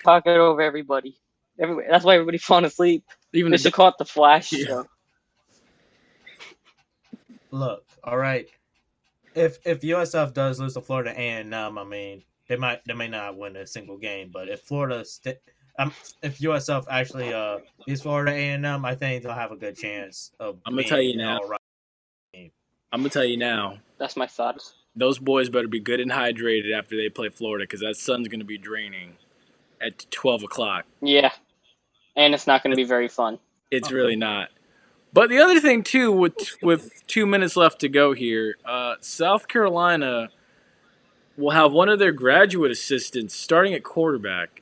talking 0.04 0.32
over 0.34 0.62
everybody. 0.62 1.18
Everybody. 1.60 1.88
That's 1.90 2.04
why 2.06 2.16
everybody 2.16 2.38
falling 2.38 2.66
asleep. 2.66 3.04
Even 3.34 3.52
They 3.52 3.58
the 3.58 3.64
should 3.64 3.74
call 3.74 3.90
it 3.90 3.98
the 3.98 4.06
Flash 4.06 4.52
Yeah. 4.54 4.66
show. 4.66 4.86
Look, 7.52 7.86
all 8.04 8.18
right. 8.18 8.48
If 9.36 9.60
if 9.66 9.82
USF 9.82 10.34
does 10.34 10.60
lose 10.60 10.74
to 10.76 10.82
Florida 10.82 11.12
A 11.12 11.22
and 11.40 11.54
M, 11.54 11.78
I 11.78 11.84
mean, 11.84 12.24
they 12.48 12.56
might 12.56 12.84
they 12.86 12.94
may 12.94 13.08
not 13.08 13.38
win 13.38 13.56
a 13.58 13.68
single 13.68 13.98
game. 13.98 14.30
But 14.32 14.50
if 14.50 14.62
Florida, 14.62 15.04
st- 15.06 15.38
um, 15.80 15.94
if 16.22 16.40
USF 16.40 16.86
actually 16.90 17.34
uh 17.34 17.60
beats 17.86 18.02
Florida 18.02 18.32
A 18.32 18.50
and 18.50 18.66
M, 18.66 18.86
I 18.86 18.96
think 18.96 19.24
they'll 19.24 19.34
have 19.34 19.52
a 19.52 19.56
good 19.56 19.78
chance 19.78 20.32
of. 20.40 20.58
I'm 20.66 20.74
gonna 20.74 20.84
being 20.84 20.90
tell 20.90 21.02
you 21.02 21.18
now. 21.18 21.40
all 21.40 21.50
right. 21.50 22.52
I'm 22.92 23.00
gonna 23.00 23.10
tell 23.10 23.26
you 23.26 23.38
now. 23.38 23.80
That's 23.98 24.16
my 24.18 24.28
thoughts. 24.28 24.74
Those 24.96 25.20
boys 25.20 25.50
better 25.50 25.68
be 25.68 25.80
good 25.80 26.00
and 26.02 26.12
hydrated 26.12 26.78
after 26.78 26.98
they 26.98 27.10
play 27.10 27.30
Florida, 27.30 27.64
because 27.64 27.80
that 27.80 27.96
sun's 27.96 28.28
gonna 28.28 28.44
be 28.44 28.58
draining 28.58 29.16
at 29.82 30.06
12 30.12 30.44
o'clock. 30.44 30.86
Yeah. 31.02 31.32
And 32.16 32.34
it's 32.34 32.48
not 32.48 32.64
going 32.64 32.72
to 32.72 32.78
be 32.78 32.84
very 32.84 33.08
fun. 33.08 33.40
It's 33.70 33.92
really 33.92 34.16
not. 34.16 34.50
But 35.14 35.30
the 35.30 35.40
other 35.40 35.60
thing 35.60 35.84
too, 35.84 36.12
with 36.12 36.58
with 36.62 37.06
two 37.08 37.26
minutes 37.26 37.58
left 37.58 37.80
to 37.82 37.90
go 37.90 38.14
here, 38.14 38.56
uh, 38.66 38.96
South 39.02 39.48
Carolina 39.48 40.30
will 41.36 41.52
have 41.52 41.74
one 41.74 41.90
of 41.90 42.00
their 42.00 42.14
graduate 42.14 42.72
assistants 42.72 43.36
starting 43.36 43.74
at 43.74 43.84
quarterback. 43.84 44.61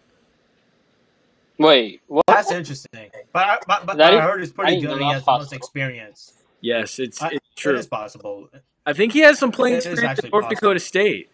Wait, 1.60 2.02
what? 2.08 2.26
That's 2.28 2.52
interesting. 2.52 3.10
But 3.34 3.44
I, 3.46 3.58
but, 3.68 3.86
but 3.86 3.98
That 3.98 4.14
I 4.16 4.22
heard 4.22 4.42
it's 4.42 4.52
I 4.52 4.56
pretty 4.56 4.82
good. 4.82 4.98
He 4.98 5.04
that 5.04 5.14
has 5.14 5.26
the 5.26 5.32
most 5.32 5.54
experience. 5.54 6.34
Yes, 6.62 7.00
it's 7.00 7.22
I- 7.22 7.28
it's 7.28 7.36
It 7.36 7.56
true. 7.56 7.76
is 7.78 7.86
possible. 7.88 8.50
I 8.86 8.94
think 8.94 9.14
he 9.14 9.20
has 9.20 9.38
some 9.38 9.52
playing 9.52 9.76
It 9.76 9.80
is 9.80 9.86
experience 9.88 10.20
at 10.20 10.32
North 10.32 10.46
possible. 10.46 10.56
Dakota 10.56 10.80
State. 10.80 11.30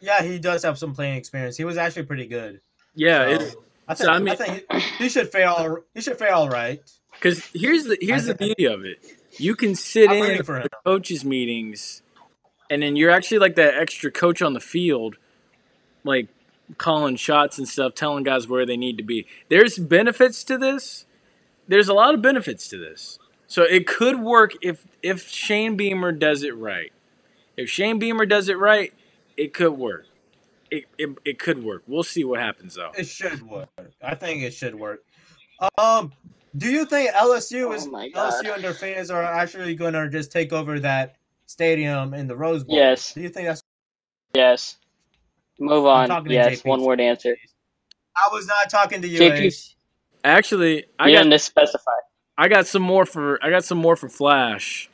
Yeah, 0.00 0.22
he 0.22 0.38
does 0.38 0.62
have 0.62 0.78
some 0.78 0.94
playing 0.94 1.16
experience. 1.16 1.56
He 1.56 1.64
was 1.64 1.76
actually 1.76 2.04
pretty 2.04 2.26
good. 2.26 2.60
Yeah, 2.94 3.24
So, 3.38 3.44
it, 3.44 3.54
I 3.88 3.94
so, 3.94 4.08
I 4.10 4.18
mean- 4.20 4.28
I 4.28 4.34
think 4.36 4.64
he, 4.72 4.80
he 5.04 5.08
should 5.08 5.30
fare 5.30 5.48
all. 5.48 5.78
He 5.94 6.00
should 6.00 6.16
fare 6.18 6.32
all 6.32 6.48
right. 6.48 6.80
because 7.12 7.44
here's 7.52 7.84
the 7.84 7.98
here's 8.00 8.26
the 8.26 8.34
beauty 8.34 8.66
of 8.66 8.84
it. 8.84 8.98
You 9.38 9.54
can 9.56 9.74
sit 9.74 10.08
I'm 10.10 10.16
in 10.16 10.22
rooting 10.22 10.42
for 10.44 10.60
him. 10.60 10.68
coaches 10.84 11.24
meetings, 11.24 12.02
and 12.70 12.82
then 12.82 12.96
you're 12.96 13.10
actually 13.10 13.38
like 13.40 13.56
that 13.56 13.74
extra 13.74 14.10
coach 14.10 14.40
on 14.42 14.52
the 14.52 14.60
field, 14.60 15.16
like 16.04 16.28
calling 16.76 17.16
shots 17.16 17.58
and 17.58 17.68
stuff, 17.68 17.94
telling 17.94 18.24
guys 18.24 18.46
where 18.46 18.66
they 18.66 18.76
need 18.76 18.98
to 18.98 19.04
be. 19.04 19.26
There's 19.48 19.78
benefits 19.78 20.44
to 20.44 20.58
this. 20.58 21.06
There's 21.66 21.88
a 21.88 21.94
lot 21.94 22.14
of 22.14 22.22
benefits 22.22 22.68
to 22.68 22.78
this. 22.78 23.18
So 23.46 23.62
it 23.62 23.86
could 23.86 24.20
work 24.20 24.52
if 24.60 24.86
if 25.02 25.28
Shane 25.28 25.76
Beamer 25.76 26.12
does 26.12 26.42
it 26.42 26.56
right. 26.56 26.92
If 27.56 27.70
Shane 27.70 27.98
Beamer 27.98 28.26
does 28.26 28.48
it 28.48 28.58
right, 28.58 28.92
it 29.36 29.54
could 29.54 29.72
work. 29.72 30.06
It, 30.70 30.84
it, 30.98 31.16
it 31.24 31.38
could 31.38 31.64
work. 31.64 31.82
We'll 31.86 32.02
see 32.02 32.24
what 32.24 32.40
happens 32.40 32.74
though. 32.74 32.90
It 32.96 33.06
should 33.06 33.42
work. 33.42 33.70
I 34.02 34.14
think 34.14 34.42
it 34.42 34.52
should 34.52 34.74
work. 34.74 35.02
Um, 35.78 36.12
do 36.56 36.70
you 36.70 36.84
think 36.84 37.10
LSU 37.12 37.74
is 37.74 37.86
Oh. 37.86 37.90
LSU 37.92 38.54
and 38.54 38.62
their 38.62 38.74
fans 38.74 39.10
are 39.10 39.22
actually 39.22 39.74
going 39.74 39.94
to 39.94 40.08
just 40.08 40.30
take 40.30 40.52
over 40.52 40.78
that 40.80 41.16
stadium 41.46 42.14
in 42.14 42.26
the 42.26 42.36
Rose 42.36 42.64
Bowl? 42.64 42.76
Yes. 42.76 43.14
Do 43.14 43.22
you 43.22 43.28
think 43.28 43.48
that's? 43.48 43.62
Yes. 44.34 44.76
Move 45.58 45.86
on. 45.86 46.30
Yes, 46.30 46.64
one 46.64 46.82
word 46.82 47.00
answer. 47.00 47.36
I 48.16 48.28
was 48.32 48.46
not 48.46 48.68
talking 48.70 49.02
to 49.02 49.08
you. 49.08 49.20
JP, 49.20 49.74
Actually, 50.24 50.84
I 50.98 51.08
you 51.08 51.16
got 51.16 51.24
didn't 51.24 51.40
specify. 51.40 51.90
I 52.36 52.48
got 52.48 52.66
some 52.66 52.82
more 52.82 53.04
for 53.06 53.38
I 53.44 53.50
got 53.50 53.64
some 53.64 53.78
more 53.78 53.96
for 53.96 54.08
Flash 54.08 54.88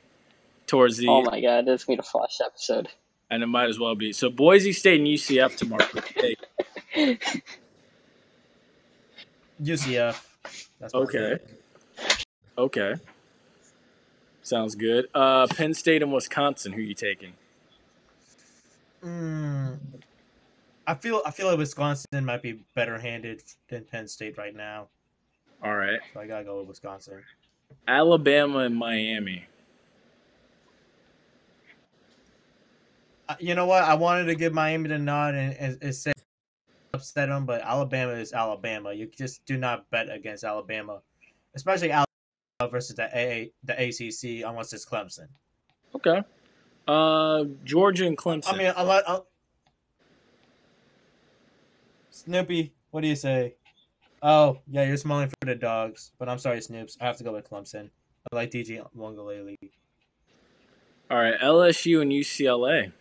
towards 0.67 0.97
the 0.97 1.09
Oh 1.09 1.23
my 1.23 1.41
god, 1.41 1.67
this 1.67 1.81
is 1.83 1.85
gonna 1.87 1.97
be 1.99 2.01
a 2.01 2.03
flash 2.03 2.39
episode. 2.45 2.89
and 3.31 3.43
it 3.43 3.47
might 3.47 3.69
as 3.69 3.79
well 3.79 3.95
be. 3.95 4.13
So 4.13 4.31
Boise 4.31 4.73
State 4.73 5.01
and 5.01 5.09
UCF 5.09 5.57
tomorrow. 5.57 5.85
UCF. 9.63 10.23
That's 10.81 10.95
Okay. 10.95 11.39
okay. 12.59 12.95
Sounds 14.43 14.75
good. 14.75 15.07
Uh 15.15 15.47
Penn 15.49 15.75
State 15.75 16.03
and 16.03 16.13
Wisconsin, 16.13 16.73
who 16.73 16.81
you 16.83 16.95
taking? 16.95 17.35
Mm, 19.05 19.79
I 20.87 20.95
feel 20.95 21.23
I 21.25 21.31
feel 21.31 21.47
like 21.49 21.59
Wisconsin 21.59 22.25
might 22.25 22.43
be 22.43 22.65
better 22.75 22.99
handed 22.99 23.43
than 23.69 23.85
Penn 23.85 24.07
State 24.07 24.37
right 24.37 24.55
now, 24.55 24.89
All 25.63 25.75
right. 25.77 26.01
so 26.13 26.21
I 26.21 26.27
gotta 26.27 26.45
go 26.45 26.59
with 26.61 26.69
Wisconsin. 26.69 27.23
Alabama 27.89 28.59
and 28.61 28.77
Miami. 28.77 29.47
Uh, 33.29 33.37
You 33.39 33.55
know 33.55 33.67
what? 33.67 33.83
I 33.85 33.95
wanted 33.95 34.25
to 34.27 34.35
give 34.35 34.53
Miami 34.53 34.89
the 34.89 34.99
nod 34.99 35.35
and, 35.35 35.57
and, 35.57 35.79
and 35.81 35.95
say 35.95 36.13
upset 36.93 37.29
them, 37.29 37.47
but 37.47 37.63
Alabama 37.63 38.13
is 38.13 38.33
Alabama. 38.33 38.93
You 38.93 39.07
just 39.07 39.45
do 39.47 39.57
not 39.57 39.89
bet 39.91 40.11
against 40.11 40.45
Alabama, 40.45 41.01
especially 41.55 41.91
Alabama 41.91 42.71
versus 42.71 42.95
the 42.97 43.05
AA, 43.07 43.47
the 43.65 43.73
ACC, 43.89 44.47
unless 44.49 44.73
it's 44.73 44.85
Clemson. 44.85 45.29
Okay. 45.95 46.23
Uh 46.87 47.45
Georgia 47.65 48.07
and 48.07 48.19
Clemson. 48.19 48.53
I 48.53 48.57
mean, 48.59 48.73
unless, 48.77 49.03
uh, 49.07 49.21
Snoopy, 52.15 52.73
what 52.93 53.01
do 53.01 53.09
you 53.09 53.17
say? 53.17 53.57
Oh, 54.23 54.61
yeah, 54.71 54.85
you're 54.85 54.97
smiling 54.97 55.29
for 55.29 55.47
the 55.47 55.57
dogs, 55.57 56.13
but 56.17 56.29
I'm 56.29 56.39
sorry, 56.39 56.59
Snoops. 56.59 56.97
I 57.01 57.07
have 57.07 57.17
to 57.17 57.25
go 57.25 57.33
with 57.33 57.51
Clemson. 57.51 57.91
I 58.33 58.37
like 58.37 58.53
DJ 58.53 58.87
Uiagalelei. 58.97 59.57
All 61.11 61.19
right, 61.19 61.39
LSU 61.41 62.01
and 62.03 62.13
UCLA. 62.13 62.93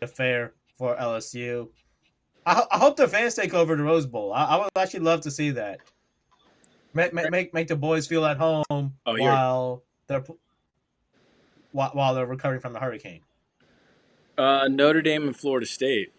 The 0.00 0.06
fair 0.06 0.52
for 0.76 0.94
LSU. 0.96 1.70
I, 2.44 2.64
I 2.70 2.78
hope 2.78 2.96
the 2.96 3.08
fans 3.08 3.34
take 3.34 3.54
over 3.54 3.74
the 3.74 3.82
Rose 3.82 4.06
Bowl. 4.06 4.34
I, 4.34 4.44
I 4.44 4.56
would 4.58 4.68
actually 4.76 5.00
love 5.00 5.22
to 5.22 5.30
see 5.30 5.52
that. 5.52 5.80
Make 6.92 7.14
make 7.14 7.30
make, 7.30 7.54
make 7.54 7.68
the 7.68 7.76
boys 7.76 8.06
feel 8.06 8.26
at 8.26 8.36
home 8.36 8.64
Oh, 8.70 8.92
while 9.06 9.84
they're 10.06 10.22
while, 11.72 11.90
while 11.94 12.14
they're 12.14 12.26
recovering 12.26 12.60
from 12.60 12.74
the 12.74 12.80
hurricane. 12.80 13.22
Uh 14.36 14.68
Notre 14.68 15.00
Dame 15.00 15.28
and 15.28 15.36
Florida 15.36 15.66
State. 15.66 16.12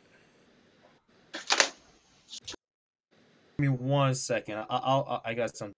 Me 3.59 3.69
one 3.69 4.13
second. 4.13 4.57
I, 4.57 4.65
I'll, 4.69 5.21
I 5.25 5.33
got 5.33 5.55
some 5.57 5.71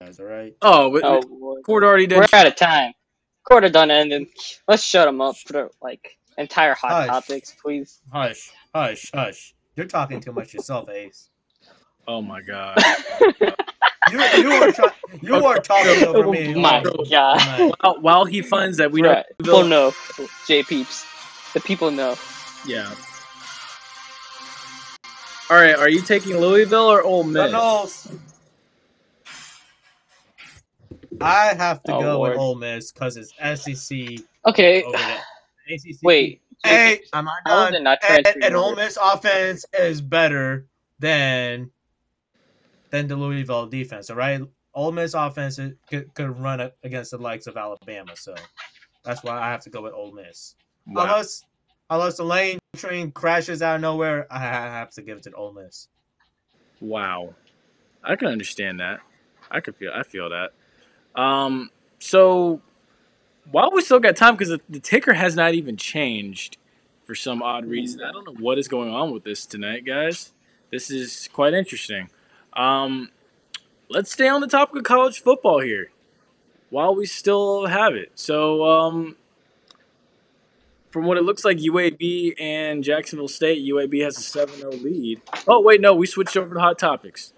guys. 0.00 0.20
All 0.20 0.26
right. 0.26 0.54
Oh, 0.62 0.90
but 0.92 1.02
Oh, 1.04 1.60
court 1.64 1.82
already 1.82 2.06
did. 2.06 2.18
we're 2.18 2.26
out 2.32 2.46
of 2.46 2.54
time. 2.54 2.92
Quarter 3.44 3.70
done 3.70 3.90
ending. 3.90 4.28
Let's 4.68 4.84
shut 4.84 5.06
them 5.06 5.20
up 5.20 5.36
for 5.36 5.70
like 5.82 6.16
entire 6.38 6.74
hot 6.74 6.90
Hush. 6.92 7.08
topics, 7.08 7.54
please. 7.60 8.00
Hush, 8.12 8.50
hush, 8.74 9.10
hush. 9.12 9.54
You're 9.76 9.86
talking 9.86 10.20
too 10.20 10.32
much 10.32 10.54
yourself, 10.54 10.88
Ace. 10.90 11.28
Oh 12.06 12.22
my 12.22 12.40
god. 12.40 12.78
You 14.12 14.18
you 14.36 14.50
are 14.52 14.70
try, 14.70 14.90
you 15.22 15.34
are 15.46 15.56
talking 15.58 16.04
over 16.04 16.28
me. 16.30 16.54
Oh 16.54 16.60
my 16.60 16.82
all 16.82 17.06
God. 17.06 17.72
while, 17.80 18.00
while 18.02 18.24
he 18.26 18.42
finds 18.42 18.76
that 18.76 18.92
we 18.92 19.02
right. 19.02 19.24
know 19.40 19.44
People 19.44 19.64
know. 19.64 19.94
J 20.46 20.62
peeps. 20.62 21.06
The 21.54 21.60
people 21.60 21.90
know. 21.90 22.14
Yeah. 22.66 22.94
All 25.50 25.56
right, 25.58 25.76
are 25.76 25.88
you 25.88 26.02
taking 26.02 26.38
Louisville 26.38 26.90
or 26.90 27.02
Ole 27.02 27.24
Miss? 27.24 27.42
Reynolds. 27.52 28.12
I 31.20 31.54
have 31.54 31.82
to 31.84 31.92
Oh, 31.92 32.00
go 32.00 32.20
with 32.20 32.32
Lord. 32.32 32.38
Ole 32.38 32.56
Miss 32.56 32.92
because 32.92 33.16
it's 33.16 33.34
SEC 33.38 34.24
Okay. 34.46 34.82
over. 34.84 35.24
ACC. 35.70 35.98
Wait. 36.02 36.42
Hey, 36.64 37.00
am 37.12 37.28
I 37.28 37.38
How 37.46 37.62
is 37.62 37.70
done? 37.70 37.74
it 37.74 37.82
not 37.82 38.00
And, 38.08 38.26
and 38.42 38.56
Ole? 38.56 38.76
Miss 38.76 38.98
offense 39.02 39.64
is 39.78 40.00
better 40.00 40.66
than 40.98 41.70
than 42.90 43.08
the 43.08 43.16
Louisville 43.16 43.66
defense. 43.66 44.10
All 44.10 44.16
right, 44.16 44.40
Ole 44.74 44.92
Miss 44.92 45.14
offense 45.14 45.60
could, 45.90 46.14
could 46.14 46.38
run 46.40 46.70
against 46.84 47.12
the 47.12 47.18
likes 47.18 47.46
of 47.46 47.56
Alabama, 47.56 48.16
so 48.16 48.34
that's 49.04 49.22
why 49.24 49.38
I 49.40 49.50
have 49.50 49.62
to 49.64 49.70
go 49.70 49.82
with 49.82 49.94
Ole 49.94 50.12
Miss. 50.12 50.56
Wow. 50.86 51.04
Unless 51.04 51.44
unless 51.90 52.16
the 52.18 52.24
lane 52.24 52.58
train 52.74 53.10
crashes 53.12 53.62
out 53.62 53.76
of 53.76 53.80
nowhere, 53.80 54.26
I 54.30 54.38
have 54.38 54.90
to 54.92 55.02
give 55.02 55.18
it 55.18 55.22
to 55.24 55.32
Ole 55.32 55.52
Miss. 55.52 55.88
Wow. 56.80 57.34
I 58.02 58.16
can 58.16 58.28
understand 58.28 58.80
that. 58.80 59.00
I 59.50 59.60
could 59.60 59.76
feel 59.76 59.92
I 59.94 60.02
feel 60.02 60.30
that. 60.30 60.52
Um 61.20 61.70
so 61.98 62.60
while 63.50 63.70
we 63.72 63.82
still 63.82 64.00
got 64.00 64.16
time 64.16 64.34
because 64.34 64.48
the, 64.48 64.60
the 64.68 64.80
ticker 64.80 65.14
has 65.14 65.36
not 65.36 65.54
even 65.54 65.76
changed 65.76 66.56
for 67.04 67.14
some 67.14 67.42
odd 67.42 67.66
reason. 67.66 68.02
I 68.02 68.12
don't 68.12 68.26
know 68.26 68.36
what 68.38 68.58
is 68.58 68.68
going 68.68 68.90
on 68.90 69.12
with 69.12 69.24
this 69.24 69.46
tonight, 69.46 69.84
guys. 69.84 70.32
This 70.70 70.90
is 70.90 71.28
quite 71.32 71.54
interesting. 71.54 72.08
Um, 72.54 73.10
let's 73.88 74.10
stay 74.10 74.28
on 74.28 74.40
the 74.40 74.46
topic 74.46 74.76
of 74.76 74.84
college 74.84 75.20
football 75.20 75.60
here 75.60 75.90
while 76.70 76.94
we 76.94 77.06
still 77.06 77.66
have 77.66 77.94
it. 77.94 78.12
So, 78.14 78.64
um, 78.64 79.16
from 80.94 81.06
what 81.06 81.18
it 81.18 81.24
looks 81.24 81.44
like, 81.44 81.58
UAB 81.58 82.40
and 82.40 82.84
Jacksonville 82.84 83.26
State, 83.26 83.68
UAB 83.68 84.04
has 84.04 84.16
a 84.16 84.20
7 84.20 84.54
0 84.54 84.70
lead. 84.70 85.20
Oh, 85.48 85.60
wait, 85.60 85.80
no, 85.80 85.92
we 85.92 86.06
switched 86.06 86.36
over 86.36 86.54
to 86.54 86.60
hot 86.60 86.78
topics. 86.78 87.32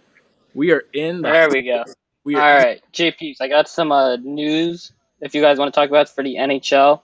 We 0.53 0.73
are 0.73 0.83
in 0.93 1.23
the. 1.23 1.31
There 1.31 1.49
we 1.49 1.63
go. 1.63 1.85
We 2.23 2.35
All 2.35 2.43
are 2.43 2.59
right, 2.59 2.83
JPs. 2.93 3.37
I 3.41 3.49
got 3.49 3.67
some 3.67 3.93
uh, 3.93 4.17
news. 4.17 4.93
If 5.23 5.35
you 5.35 5.41
guys 5.41 5.59
want 5.59 5.73
to 5.73 5.81
talk 5.81 5.89
about 5.89 6.09
it 6.09 6.11
for 6.11 6.23
the 6.23 6.35
NHL, 6.35 7.01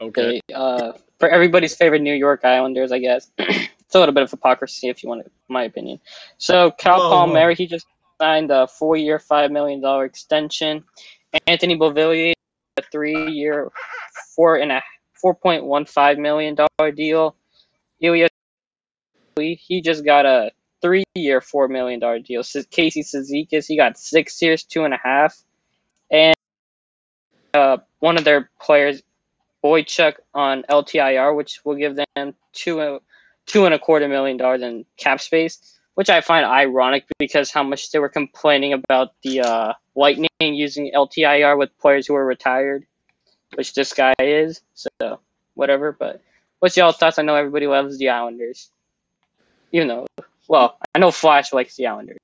okay. 0.00 0.40
they, 0.48 0.54
uh, 0.54 0.94
for 1.20 1.28
everybody's 1.28 1.74
favorite 1.76 2.00
New 2.00 2.14
York 2.14 2.42
Islanders, 2.42 2.90
I 2.90 2.98
guess. 2.98 3.30
it's 3.38 3.94
a 3.94 3.98
little 3.98 4.14
bit 4.14 4.22
of 4.22 4.30
hypocrisy, 4.30 4.88
if 4.88 5.02
you 5.02 5.10
want, 5.10 5.26
it, 5.26 5.32
my 5.48 5.64
opinion. 5.64 6.00
So 6.38 6.70
Kyle 6.70 7.00
Whoa, 7.00 7.10
whoa. 7.10 7.26
Palmieri, 7.26 7.54
he 7.54 7.66
just 7.66 7.84
signed 8.18 8.50
a 8.50 8.66
four-year, 8.66 9.18
five 9.18 9.50
million 9.50 9.82
dollar 9.82 10.06
extension. 10.06 10.84
Anthony 11.46 11.76
Beauvillier, 11.76 12.32
a 12.78 12.82
three-year, 12.90 13.70
four 14.34 14.56
and 14.56 14.72
a 14.72 14.82
four 15.22 15.34
point 15.34 15.64
one 15.64 15.86
five 15.86 16.18
million 16.18 16.56
dollar 16.56 16.90
deal. 16.92 17.36
Ilya, 18.00 18.28
he 19.36 19.80
just 19.80 20.04
got 20.04 20.26
a 20.26 20.50
three-year, 20.82 21.40
four 21.40 21.68
million 21.68 22.00
dollar 22.00 22.18
deal. 22.18 22.42
Casey 22.70 23.02
Cizikas, 23.02 23.66
he 23.66 23.76
got 23.76 23.96
six 23.96 24.42
years, 24.42 24.64
two 24.64 24.84
and 24.84 24.92
a 24.92 24.98
half, 25.02 25.40
and 26.10 26.34
uh, 27.54 27.78
one 28.00 28.18
of 28.18 28.24
their 28.24 28.50
players, 28.60 29.02
Boychuk, 29.64 30.14
on 30.34 30.64
LTIR, 30.68 31.34
which 31.36 31.60
will 31.64 31.76
give 31.76 31.96
them 31.96 32.34
two, 32.52 33.00
two 33.46 33.64
and 33.64 33.74
a 33.74 33.78
quarter 33.78 34.08
million 34.08 34.36
dollars 34.36 34.62
in 34.62 34.84
cap 34.96 35.20
space, 35.20 35.78
which 35.94 36.10
I 36.10 36.20
find 36.20 36.44
ironic 36.44 37.04
because 37.18 37.52
how 37.52 37.62
much 37.62 37.92
they 37.92 38.00
were 38.00 38.08
complaining 38.08 38.72
about 38.72 39.10
the 39.22 39.42
uh, 39.42 39.72
Lightning 39.94 40.28
using 40.40 40.90
LTIR 40.94 41.56
with 41.56 41.78
players 41.78 42.06
who 42.06 42.14
are 42.16 42.26
retired, 42.26 42.84
which 43.54 43.74
this 43.74 43.92
guy 43.92 44.14
is. 44.18 44.60
So 44.74 45.20
whatever. 45.54 45.92
But 45.92 46.20
what's 46.60 46.76
y'all 46.76 46.92
thoughts? 46.92 47.18
I 47.18 47.22
know 47.22 47.34
everybody 47.34 47.66
loves 47.66 47.98
the 47.98 48.08
Islanders, 48.10 48.70
even 49.72 49.88
though, 49.88 50.06
well, 50.48 50.78
I 50.94 50.98
know 50.98 51.10
Flash 51.10 51.52
likes 51.52 51.76
the 51.76 51.86
Islanders. 51.86 52.18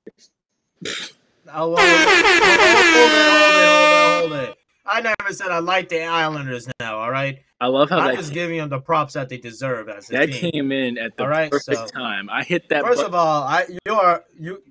Oh, 1.51 1.75
hold 1.75 1.79
it, 1.79 1.83
hold 1.83 3.11
it, 3.11 3.29
hold 3.29 4.31
it, 4.31 4.31
hold 4.31 4.49
it. 4.49 4.55
I 4.85 5.01
never 5.01 5.33
said 5.33 5.47
I 5.51 5.59
like 5.59 5.89
the 5.89 6.03
Islanders 6.03 6.67
now, 6.79 6.99
all 6.99 7.11
right? 7.11 7.39
I 7.61 7.67
love 7.67 7.89
how 7.89 7.99
I'm 7.99 8.07
that, 8.07 8.15
just 8.17 8.33
giving 8.33 8.57
them 8.57 8.69
the 8.69 8.79
props 8.79 9.13
that 9.13 9.29
they 9.29 9.37
deserve 9.37 9.89
as 9.89 10.09
a 10.09 10.13
that 10.13 10.25
team. 10.31 10.51
came 10.51 10.71
in 10.71 10.97
at 10.97 11.15
the 11.17 11.23
All 11.23 11.29
right, 11.29 11.51
perfect 11.51 11.77
so- 11.77 11.85
time. 11.87 12.29
I 12.29 12.43
hit 12.43 12.69
that 12.69 12.83
First 12.83 12.97
button. 12.97 13.09
of 13.13 13.15
all, 13.15 13.43
I 13.43 13.65
you 13.85 13.93
are 13.93 14.23
you 14.39 14.63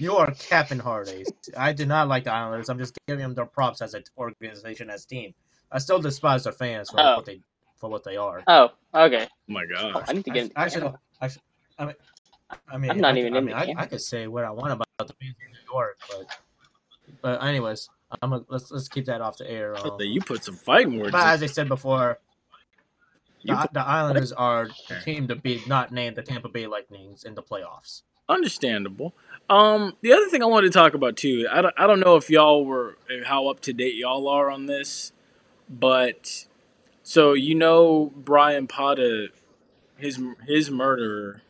you 0.00 0.16
are 0.16 0.30
capping 0.32 0.78
hard 0.78 1.08
Ace. 1.08 1.28
I 1.56 1.72
do 1.72 1.86
not 1.86 2.08
like 2.08 2.24
the 2.24 2.32
Islanders. 2.32 2.68
I'm 2.68 2.78
just 2.78 2.98
giving 3.06 3.22
them 3.22 3.34
their 3.34 3.46
props 3.46 3.82
as 3.82 3.94
an 3.94 4.04
organization, 4.18 4.90
as 4.90 5.04
team. 5.04 5.34
I 5.72 5.78
still 5.78 6.00
despise 6.00 6.44
their 6.44 6.52
fans 6.52 6.90
for 6.90 7.00
Oh. 7.00 7.16
what 7.16 7.26
they 7.26 7.40
for 7.76 7.88
what 7.88 8.04
they 8.04 8.16
are. 8.16 8.42
Oh, 8.46 8.70
okay. 8.94 9.26
oh 9.30 9.52
my 9.52 9.64
Oh. 9.78 10.02
I 10.06 10.12
need 10.12 10.24
to 10.24 10.30
get. 10.30 10.52
I, 10.56 10.64
I 10.64 10.68
should 10.68 10.92
I 11.20 11.28
should 11.28 11.42
I 11.78 11.84
mean 11.86 11.94
I 12.68 12.78
mean 12.78 12.90
I'm 12.90 12.98
not 12.98 13.14
I, 13.14 13.18
even 13.18 13.34
I 13.34 13.38
in 13.38 13.44
mean, 13.44 13.56
the 13.56 13.78
I. 13.78 13.82
I 13.82 13.86
could 13.86 14.00
say 14.02 14.26
what 14.26 14.44
I 14.44 14.50
want 14.50 14.72
about 14.72 14.86
the 14.98 15.04
fans 15.20 15.36
in 15.46 15.52
New 15.52 15.72
York, 15.72 15.98
but 16.10 16.26
but 17.22 17.42
anyways, 17.44 17.88
I'm 18.22 18.32
a, 18.32 18.44
let's 18.48 18.70
let's 18.70 18.88
keep 18.88 19.04
that 19.06 19.20
off 19.20 19.38
the 19.38 19.50
air. 19.50 19.76
Um, 19.78 19.96
You 20.00 20.20
put 20.20 20.44
some 20.44 20.56
fighting 20.56 20.98
words. 20.98 21.12
but 21.12 21.22
in- 21.22 21.28
as 21.28 21.42
I 21.42 21.46
said 21.46 21.68
before, 21.68 22.18
the, 23.44 23.54
put- 23.56 23.72
the 23.72 23.80
Islanders 23.80 24.32
are 24.32 24.68
the 24.88 25.00
team 25.04 25.28
to 25.28 25.36
be 25.36 25.62
not 25.66 25.92
named 25.92 26.16
the 26.16 26.22
Tampa 26.22 26.48
Bay 26.48 26.66
Lightnings 26.66 27.24
in 27.24 27.34
the 27.34 27.42
playoffs. 27.42 28.02
Understandable. 28.28 29.14
Um, 29.50 29.96
the 30.00 30.12
other 30.12 30.28
thing 30.28 30.42
I 30.42 30.46
wanted 30.46 30.72
to 30.72 30.78
talk 30.78 30.94
about 30.94 31.16
too, 31.16 31.46
I 31.50 31.60
don't, 31.60 31.74
I 31.76 31.86
don't 31.88 32.00
know 32.00 32.16
if 32.16 32.30
y'all 32.30 32.64
were 32.64 32.96
how 33.26 33.48
up 33.48 33.60
to 33.62 33.72
date 33.72 33.96
y'all 33.96 34.28
are 34.28 34.50
on 34.50 34.66
this, 34.66 35.12
but 35.68 36.46
so 37.02 37.32
you 37.34 37.56
know 37.56 38.12
Bryan 38.16 38.68
Pata, 38.68 39.28
his 39.98 40.20
his 40.46 40.70
murderer 40.70 41.42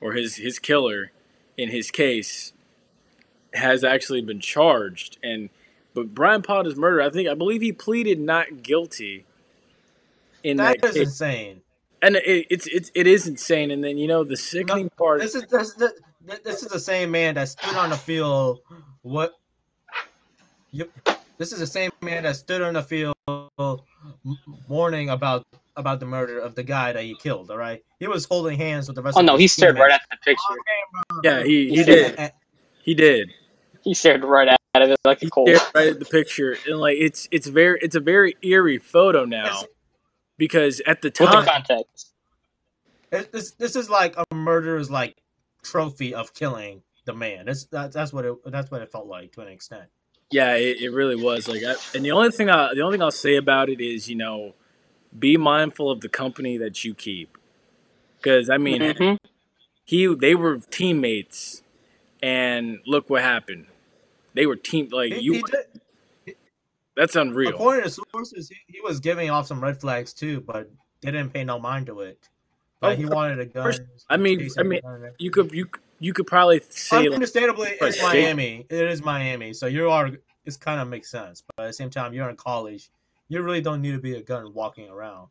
or 0.00 0.12
his 0.12 0.36
his 0.36 0.60
killer 0.60 1.10
in 1.56 1.70
his 1.70 1.90
case 1.90 2.52
has 3.54 3.82
actually 3.82 4.22
been 4.22 4.40
charged 4.40 5.18
and 5.22 5.50
but 5.94 6.14
Bryan 6.14 6.42
Pata's 6.42 6.76
murder, 6.76 7.02
I 7.02 7.10
think 7.10 7.28
I 7.28 7.34
believe 7.34 7.60
he 7.60 7.72
pleaded 7.72 8.20
not 8.20 8.62
guilty 8.62 9.24
in 10.44 10.58
that, 10.58 10.80
That 10.80 10.90
is 10.90 10.94
case. 10.94 11.06
insane. 11.08 11.62
and 12.00 12.16
it, 12.16 12.46
it's 12.50 12.68
it's 12.68 12.92
it 12.94 13.08
is 13.08 13.26
insane. 13.26 13.72
And 13.72 13.82
then 13.82 13.98
you 13.98 14.06
know 14.06 14.22
the 14.22 14.36
sickening 14.36 14.90
part. 14.90 15.20
This 15.20 15.34
is 15.34 15.44
this, 15.46 15.74
this, 15.74 15.92
this 16.44 16.62
is 16.62 16.68
the 16.68 16.80
same 16.80 17.10
man 17.10 17.34
that 17.34 17.48
stood 17.48 17.74
on 17.76 17.90
the 17.90 17.96
field. 17.96 18.60
What? 19.02 19.32
You, 20.70 20.90
this 21.38 21.52
is 21.52 21.58
the 21.60 21.66
same 21.66 21.90
man 22.02 22.24
that 22.24 22.36
stood 22.36 22.60
on 22.62 22.74
the 22.74 22.82
field 22.82 23.14
warning 24.68 25.10
about 25.10 25.44
about 25.76 26.00
the 26.00 26.06
murder 26.06 26.38
of 26.40 26.54
the 26.54 26.62
guy 26.62 26.92
that 26.92 27.02
he 27.02 27.14
killed. 27.14 27.50
All 27.50 27.56
right, 27.56 27.82
he 28.00 28.06
was 28.06 28.24
holding 28.26 28.58
hands 28.58 28.88
with 28.88 28.96
the 28.96 29.02
rest. 29.02 29.16
Oh 29.16 29.20
of 29.20 29.26
no, 29.26 29.32
his 29.34 29.42
he 29.42 29.48
stared 29.48 29.78
right 29.78 29.90
at 29.92 30.02
the 30.10 30.16
picture. 30.24 31.22
yeah, 31.22 31.42
he 31.42 31.68
he 31.70 31.76
He 31.76 31.84
did. 31.84 32.14
And- 32.16 32.32
He 32.82 32.94
did. 32.94 33.30
He 33.84 33.94
stared 33.94 34.24
right 34.24 34.48
out 34.48 34.82
of 34.82 34.90
it 34.90 34.98
like 35.04 35.18
a 35.22 35.26
He 35.26 35.30
coal. 35.30 35.46
stared 35.46 35.62
right 35.74 35.88
at 35.88 35.98
the 35.98 36.04
picture, 36.04 36.56
and 36.66 36.78
like 36.78 36.96
it's 36.98 37.28
it's 37.30 37.46
very 37.46 37.78
it's 37.82 37.94
a 37.96 38.00
very 38.00 38.34
eerie 38.42 38.78
photo 38.78 39.24
now 39.24 39.62
because 40.36 40.80
at 40.86 41.00
the 41.02 41.10
time, 41.10 41.28
With 41.34 41.44
the 41.44 41.50
time, 41.50 41.62
context. 41.68 42.12
This 43.32 43.52
this 43.52 43.76
is 43.76 43.88
like 43.88 44.14
a 44.18 44.34
murderer's 44.34 44.90
like 44.90 45.16
trophy 45.62 46.14
of 46.14 46.34
killing 46.34 46.82
the 47.04 47.14
man. 47.14 47.46
That's 47.46 47.64
that, 47.66 47.92
that's 47.92 48.12
what 48.12 48.24
it 48.24 48.34
that's 48.46 48.70
what 48.70 48.82
it 48.82 48.90
felt 48.92 49.06
like 49.06 49.32
to 49.32 49.40
an 49.42 49.48
extent. 49.48 49.84
yeah, 50.30 50.54
it, 50.54 50.80
it 50.80 50.90
really 50.90 51.16
was 51.16 51.48
like. 51.48 51.62
I, 51.64 51.74
and 51.94 52.04
the 52.04 52.12
only 52.12 52.30
thing 52.30 52.50
I 52.50 52.74
the 52.74 52.82
only 52.82 52.96
thing 52.96 53.02
I'll 53.02 53.10
say 53.10 53.36
about 53.36 53.68
it 53.68 53.80
is 53.80 54.08
you 54.08 54.16
know, 54.16 54.54
be 55.18 55.36
mindful 55.36 55.90
of 55.90 56.00
the 56.00 56.08
company 56.08 56.56
that 56.58 56.84
you 56.84 56.94
keep, 56.94 57.36
because 58.18 58.50
I 58.50 58.58
mean 58.58 58.80
Mhm. 58.82 59.18
he 59.84 60.06
they 60.14 60.34
were 60.34 60.58
teammates, 60.58 61.62
and 62.22 62.78
look 62.86 63.08
what 63.10 63.22
happened. 63.22 63.66
They 64.34 64.46
were 64.46 64.56
team 64.56 64.88
like 64.92 65.12
He- 65.14 65.20
you. 65.20 65.32
he 65.34 65.42
did- 65.42 65.64
that's 66.94 67.14
unreal. 67.14 67.50
according 67.50 67.84
to 67.84 67.90
sources, 67.90 68.48
he, 68.48 68.56
he 68.66 68.80
was 68.80 68.98
giving 68.98 69.30
off 69.30 69.46
some 69.46 69.62
red 69.62 69.80
flags 69.80 70.12
too, 70.12 70.40
but 70.40 70.68
they 71.00 71.12
didn't 71.12 71.32
pay 71.32 71.44
no 71.44 71.58
mind 71.58 71.86
to 71.86 72.00
it. 72.00 72.28
But 72.80 72.92
Oh, 72.92 72.96
he 72.96 73.06
wanted 73.06 73.40
a 73.40 73.46
gun. 73.46 73.62
course. 73.64 73.80
I 74.08 74.16
mean- 74.16 74.48
I 74.56 74.62
mean, 74.62 74.78
a 74.78 74.82
gun. 74.82 75.10
You 75.18 75.30
could 75.30 75.52
you 75.52 75.68
you 76.00 76.12
could 76.12 76.26
probably 76.26 76.60
say 76.70 77.08
understandably, 77.08 77.70
Right, 77.80 77.88
it's 77.88 77.96
yeah. 77.98 78.02
Miami. 78.04 78.66
It 78.70 78.86
is 78.88 79.02
Miami, 79.02 79.52
so 79.52 79.66
you 79.66 79.90
are. 79.90 80.10
It's 80.44 80.56
kind 80.56 80.80
of 80.80 80.88
makes 80.88 81.10
sense, 81.10 81.42
but 81.56 81.64
at 81.64 81.66
the 81.68 81.72
same 81.72 81.90
time, 81.90 82.14
you're 82.14 82.30
in 82.30 82.36
college. 82.36 82.88
You 83.28 83.42
really 83.42 83.60
don't 83.60 83.82
need 83.82 83.92
to 83.92 83.98
be 83.98 84.14
a 84.14 84.22
gun 84.22 84.54
walking 84.54 84.88
around. 84.88 85.28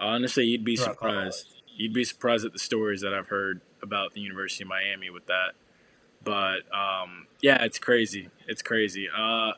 Honestly, 0.00 0.44
you'd 0.44 0.64
be 0.64 0.76
throughout 0.76 0.94
surprised. 0.96 1.62
You'd 1.74 1.94
be 1.94 2.04
surprised 2.04 2.44
at 2.44 2.52
the 2.52 2.58
stories 2.58 3.00
that 3.02 3.14
I've 3.14 3.28
heard 3.28 3.60
about 3.82 4.12
the 4.12 4.20
University 4.20 4.64
of 4.64 4.68
Miami 4.68 5.10
with 5.10 5.26
that. 5.26 5.52
But 6.24 6.62
um, 6.76 7.26
yeah, 7.40 7.62
it's 7.64 7.78
crazy. 7.78 8.28
It's 8.48 8.62
crazy. 8.62 9.08
Uh, 9.08 9.52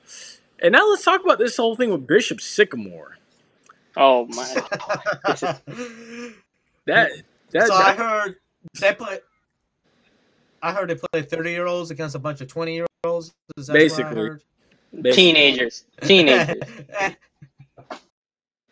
and 0.62 0.72
now 0.72 0.88
let's 0.88 1.02
talk 1.02 1.24
about 1.24 1.38
this 1.38 1.56
whole 1.56 1.74
thing 1.76 1.90
with 1.90 2.06
Bishop 2.06 2.40
Sycamore. 2.40 3.16
Oh 3.96 4.26
my. 4.26 5.56
That 6.86 7.10
that, 7.52 7.66
so 7.68 7.74
I 7.74 7.94
heard 7.94 8.36
they 8.80 8.94
play. 8.94 9.18
I 10.62 10.72
heard 10.72 10.90
they 10.90 10.96
play 10.96 11.22
thirty 11.22 11.50
year 11.50 11.66
olds 11.66 11.90
against 11.90 12.14
a 12.14 12.18
bunch 12.18 12.40
of 12.40 12.48
twenty 12.48 12.74
year 12.74 12.86
olds. 13.04 13.32
Basically. 13.56 14.38
basically- 14.92 15.12
Teenagers. 15.12 15.84
Teenagers. 16.02 16.56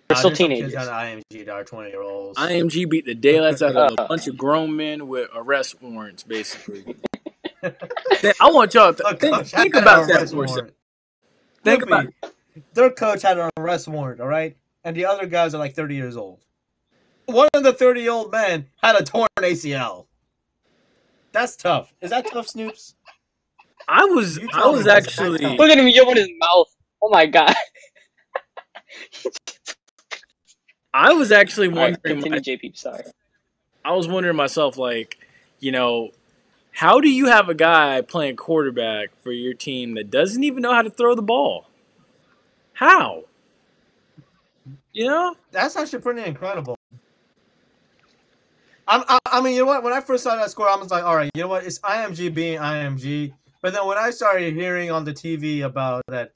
They're 0.09 0.16
still 0.16 0.30
teenagers. 0.32 0.72
Kids 0.72 0.88
on 0.88 0.94
IMG 0.94 1.46
that 1.46 1.50
are 1.50 1.64
twenty 1.64 1.90
year 1.90 2.02
olds. 2.02 2.38
IMG 2.38 2.88
beat 2.88 3.04
the 3.04 3.14
daylights 3.14 3.61
out 3.62 3.76
of 3.76 3.92
a 3.98 4.06
bunch 4.09 4.26
of 4.26 4.36
grown 4.38 4.74
men 4.74 5.06
with 5.06 5.28
arrest 5.34 5.80
warrants, 5.82 6.22
basically. 6.22 6.96
I 7.62 8.50
want 8.50 8.72
y'all 8.74 8.94
to 8.94 9.02
Look, 9.02 9.20
think, 9.20 9.34
coach 9.34 9.50
think 9.50 9.74
about 9.74 10.09
that 10.09 10.30
for 10.30 10.44
a 10.44 10.48
second. 10.48 10.72
Think 11.62 11.80
Look, 11.80 11.88
about 11.88 12.06
it. 12.06 12.14
Their 12.72 12.90
coach 12.90 13.22
had 13.22 13.38
an 13.38 13.50
arrest 13.59 13.86
warrant, 13.86 14.20
all 14.20 14.28
right, 14.28 14.56
and 14.82 14.96
the 14.96 15.04
other 15.04 15.26
guys 15.26 15.54
are 15.54 15.59
like 15.59 15.74
thirty 15.74 15.94
years 15.94 16.16
old. 16.16 16.40
One 17.29 17.49
of 17.53 17.62
the 17.62 17.74
thirty 17.74 18.01
year 18.01 18.12
old 18.12 18.33
men 18.33 18.68
had 18.83 18.97
a 18.97 19.05
torn 19.05 19.29
ACL. 19.37 20.07
That's 21.33 21.57
tough. 21.57 21.93
Is 22.01 22.09
that 22.09 22.26
tough, 22.31 22.47
Snoops? 22.47 22.95
I 23.87 24.05
was 24.07 24.41
I 24.55 24.66
was 24.68 24.87
actually 24.87 25.39
not 25.43 25.59
Look 25.59 25.68
at 25.68 25.79
him 25.79 25.89
yawn 25.89 26.16
his 26.16 26.31
mouth. 26.39 26.74
Oh 27.03 27.11
my 27.11 27.26
god. 27.26 27.55
I 30.95 31.12
was 31.12 31.31
actually 31.31 31.68
All 31.68 31.74
right, 31.74 31.99
wondering 32.03 32.22
continue, 32.22 32.41
JP. 32.41 32.79
Sorry. 32.79 33.05
I 33.85 33.93
was 33.93 34.09
wondering 34.09 34.37
myself, 34.37 34.79
like, 34.79 35.18
you 35.61 35.70
know, 35.70 36.12
how 36.72 36.99
do 36.99 37.11
you 37.11 37.26
have 37.26 37.51
a 37.51 37.55
guy 37.55 38.01
playing 38.01 38.37
quarterback 38.37 39.11
for 39.22 39.33
your 39.33 39.53
team 39.53 39.95
that 39.95 40.11
doesn't 40.11 40.43
even 40.45 40.62
know 40.62 40.72
how 40.72 40.81
to 40.81 40.91
throw 40.91 41.14
the 41.14 41.22
ball? 41.22 41.66
How? 42.72 43.24
You 44.93 45.09
know? 45.09 45.37
That's 45.53 45.76
actually 45.76 46.01
pretty 46.01 46.22
incredible. 46.22 46.78
I'm, 48.89 49.05
I, 49.07 49.18
I 49.26 49.41
mean, 49.43 49.55
you 49.55 49.61
know 49.61 49.66
what? 49.66 49.82
When 49.82 49.93
I 49.93 50.01
first 50.01 50.24
saw 50.24 50.34
that 50.36 50.51
score, 50.51 50.68
I 50.68 50.74
was 50.76 50.91
like, 50.91 51.05
all 51.05 51.14
right, 51.14 51.30
you 51.34 51.43
know 51.43 51.49
what? 51.49 51.64
It's 51.64 51.78
IMG 51.80 52.32
being 52.34 52.59
IMG. 52.59 53.34
But 53.61 53.74
then 53.74 53.86
when 53.86 53.99
I 53.99 54.11
started 54.11 54.55
hearing 54.55 54.91
on 54.91 55.05
the 55.05 55.12
TV 55.12 55.62
about 55.62 56.03
that, 56.09 56.32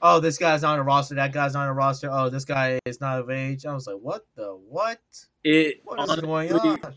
oh, 0.00 0.18
this 0.18 0.38
guy's 0.38 0.64
on 0.64 0.78
a 0.78 0.82
roster, 0.82 1.14
that 1.16 1.32
guy's 1.32 1.54
on 1.54 1.68
a 1.68 1.72
roster, 1.72 2.08
oh, 2.10 2.30
this 2.30 2.44
guy 2.44 2.78
is 2.86 3.00
not 3.00 3.18
of 3.20 3.30
age, 3.30 3.66
I 3.66 3.74
was 3.74 3.86
like, 3.86 3.98
what 4.00 4.24
the 4.36 4.58
what? 4.68 5.00
It 5.44 5.82
What 5.84 6.00
is 6.00 6.08
honestly, 6.08 6.26
going 6.26 6.52
on? 6.52 6.94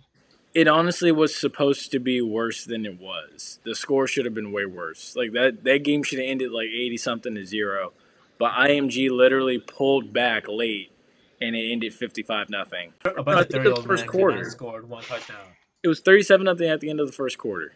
it 0.53 0.67
honestly 0.67 1.11
was 1.11 1.35
supposed 1.35 1.91
to 1.91 1.99
be 1.99 2.21
worse 2.21 2.63
than 2.63 2.85
it 2.85 2.99
was. 2.99 3.59
The 3.65 3.75
score 3.75 4.07
should 4.07 4.25
have 4.25 4.33
been 4.33 4.51
way 4.51 4.65
worse. 4.65 5.15
Like 5.15 5.33
that 5.33 5.63
that 5.65 5.83
game 5.83 6.03
should 6.03 6.19
have 6.19 6.27
ended 6.29 6.51
like 6.51 6.67
eighty 6.67 6.97
something 6.97 7.35
to 7.35 7.45
zero, 7.45 7.91
but 8.39 8.53
IMG 8.53 9.09
literally 9.11 9.59
pulled 9.59 10.13
back 10.13 10.45
late, 10.47 10.91
and 11.41 11.55
it 11.55 11.71
ended 11.71 11.93
fifty 11.93 12.23
five 12.23 12.49
nothing. 12.49 12.93
A 13.05 13.09
I 13.09 13.21
bunch 13.21 13.27
of 13.45 13.51
think 13.51 13.63
the 13.63 13.69
30 13.69 13.69
old 13.69 13.85
first 13.85 14.07
quarter. 14.07 14.35
quarter 14.37 14.49
scored 14.49 14.89
one 14.89 15.03
touchdown. 15.03 15.37
It 15.83 15.87
was 15.87 15.99
thirty 15.99 16.23
seven 16.23 16.45
nothing 16.45 16.69
at 16.69 16.79
the 16.79 16.89
end 16.89 16.99
of 16.99 17.07
the 17.07 17.13
first 17.13 17.37
quarter. 17.37 17.73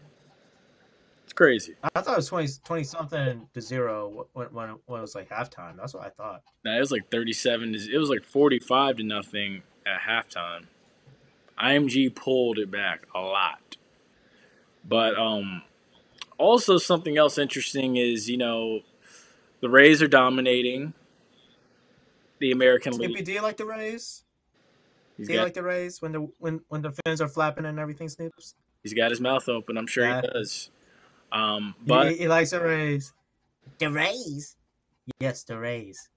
It's 1.24 1.34
crazy. 1.34 1.76
I 1.84 2.02
thought 2.02 2.14
it 2.14 2.18
was 2.18 2.28
20, 2.28 2.48
20 2.64 2.84
something 2.84 3.48
to 3.54 3.62
zero 3.62 4.26
when, 4.34 4.48
when, 4.48 4.70
when 4.88 5.00
it 5.00 5.02
was 5.02 5.14
like 5.14 5.30
halftime. 5.30 5.78
That's 5.78 5.94
what 5.94 6.04
I 6.04 6.10
thought. 6.10 6.42
Now 6.66 6.76
it 6.76 6.80
was 6.80 6.92
like 6.92 7.12
thirty 7.12 7.34
seven. 7.34 7.76
It 7.76 7.98
was 8.00 8.10
like 8.10 8.24
forty 8.24 8.58
five 8.60 8.98
to 8.98 9.04
nothing 9.04 9.62
at 9.86 10.00
halftime. 10.02 10.66
IMG 11.62 12.16
pulled 12.16 12.58
it 12.58 12.72
back 12.72 13.06
a 13.14 13.20
lot. 13.20 13.78
But 14.84 15.20
um 15.20 15.62
also 16.40 16.78
something 16.78 17.18
else 17.18 17.38
interesting 17.38 17.98
is, 17.98 18.30
you 18.30 18.38
know, 18.38 18.80
the 19.62 19.70
Rays 19.70 20.02
are 20.02 20.08
dominating 20.08 20.94
the 22.40 22.52
American 22.52 22.94
Snoopy, 22.94 23.14
League. 23.16 23.26
do 23.26 23.32
you 23.34 23.42
like 23.42 23.58
the 23.58 23.66
Rays? 23.66 24.24
He's 25.18 25.28
Do 25.28 25.34
you 25.34 25.40
got, 25.40 25.46
like 25.46 25.54
the 25.54 25.64
Rays 25.64 26.02
when 26.02 26.12
the 26.14 26.28
when 26.40 26.62
when 26.70 26.82
the 26.82 26.92
fins 27.06 27.22
are 27.22 27.28
flapping 27.28 27.66
and 27.66 27.80
everything, 27.80 28.08
Snoops? 28.08 28.54
he's 28.84 28.94
got 28.94 29.10
his 29.12 29.20
mouth 29.20 29.48
open. 29.50 29.78
I'm 29.78 29.88
sure 29.88 30.06
Yeah. 30.06 30.22
he 30.22 30.28
does. 30.28 30.70
Um, 31.32 31.76
But 31.86 31.88
but 32.04 32.12
he, 32.14 32.18
he 32.20 32.28
likes 32.28 32.52
the 32.52 32.62
Rays. 32.62 33.14
The 33.78 33.92
Rays. 33.92 34.56
Yes, 35.20 35.44
the 35.44 35.58
Rays. 35.58 36.10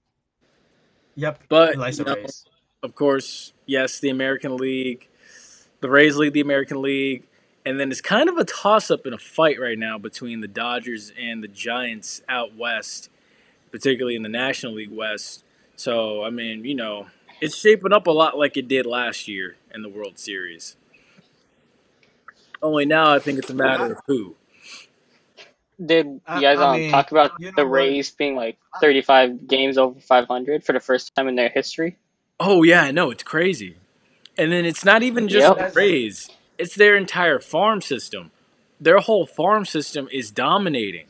Yep. 1.15 1.43
But, 1.49 1.71
he 1.73 1.77
likes 1.77 1.97
you 1.99 2.05
the 2.05 2.11
know, 2.15 2.21
Rays. 2.21 2.45
of 2.81 2.95
course, 2.95 3.53
yes, 3.65 3.99
the 3.99 4.09
American 4.09 4.57
League, 4.57 5.07
the 5.81 5.89
Rays 5.89 6.15
lead 6.15 6.33
the 6.33 6.41
American 6.41 6.81
League, 6.81 7.27
and 7.65 7.79
then 7.79 7.91
it's 7.91 8.01
kind 8.01 8.27
of 8.29 8.37
a 8.37 8.43
toss 8.45 8.89
up 8.89 9.05
in 9.05 9.13
a 9.13 9.17
fight 9.17 9.59
right 9.59 9.77
now 9.77 9.97
between 9.97 10.41
the 10.41 10.47
Dodgers 10.47 11.11
and 11.19 11.43
the 11.43 11.47
Giants 11.47 12.21
out 12.27 12.55
west, 12.55 13.09
particularly 13.71 14.15
in 14.15 14.23
the 14.23 14.29
National 14.29 14.73
League 14.73 14.91
West. 14.91 15.42
So, 15.75 16.23
I 16.23 16.29
mean, 16.29 16.65
you 16.65 16.75
know, 16.75 17.07
it's 17.41 17.57
shaping 17.57 17.93
up 17.93 18.07
a 18.07 18.11
lot 18.11 18.37
like 18.37 18.57
it 18.57 18.67
did 18.67 18.85
last 18.85 19.27
year 19.27 19.55
in 19.73 19.81
the 19.81 19.89
World 19.89 20.17
Series. 20.19 20.75
Only 22.61 22.85
now 22.85 23.13
I 23.13 23.19
think 23.19 23.39
it's 23.39 23.49
a 23.49 23.53
matter 23.55 23.91
of 23.91 23.99
who. 24.07 24.35
Did 25.83 26.05
you 26.05 26.21
I- 26.27 26.41
guys 26.41 26.59
I 26.59 26.73
um 26.73 26.79
mean, 26.79 26.91
talk 26.91 27.11
about 27.11 27.31
you 27.39 27.47
know 27.47 27.53
the 27.57 27.65
what? 27.65 27.71
Rays 27.77 28.11
being 28.11 28.35
like 28.35 28.57
35 28.79 29.47
games 29.47 29.77
over 29.77 29.99
500 29.99 30.63
for 30.63 30.71
the 30.71 30.79
first 30.79 31.13
time 31.15 31.27
in 31.27 31.35
their 31.35 31.49
history? 31.49 31.97
Oh 32.39 32.63
yeah, 32.63 32.83
I 32.83 32.91
know 32.91 33.11
it's 33.11 33.23
crazy. 33.23 33.75
And 34.37 34.51
then 34.51 34.65
it's 34.65 34.85
not 34.85 35.03
even 35.03 35.27
just 35.27 35.47
Yep. 35.57 35.73
the 35.73 35.79
Rays; 35.79 36.29
it's 36.57 36.75
their 36.75 36.95
entire 36.95 37.39
farm 37.39 37.81
system. 37.81 38.31
Their 38.79 38.99
whole 38.99 39.25
farm 39.25 39.65
system 39.65 40.07
is 40.11 40.31
dominating. 40.31 41.07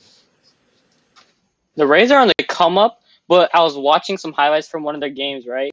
The 1.76 1.86
Rays 1.86 2.12
are 2.12 2.20
on 2.20 2.28
the 2.30 2.44
come 2.46 2.78
up, 2.78 3.02
but 3.28 3.54
I 3.54 3.62
was 3.62 3.76
watching 3.78 4.18
some 4.18 4.34
highlights 4.34 4.68
from 4.68 4.84
one 4.84 4.96
of 4.96 5.02
their 5.02 5.10
games, 5.10 5.46
right? 5.48 5.72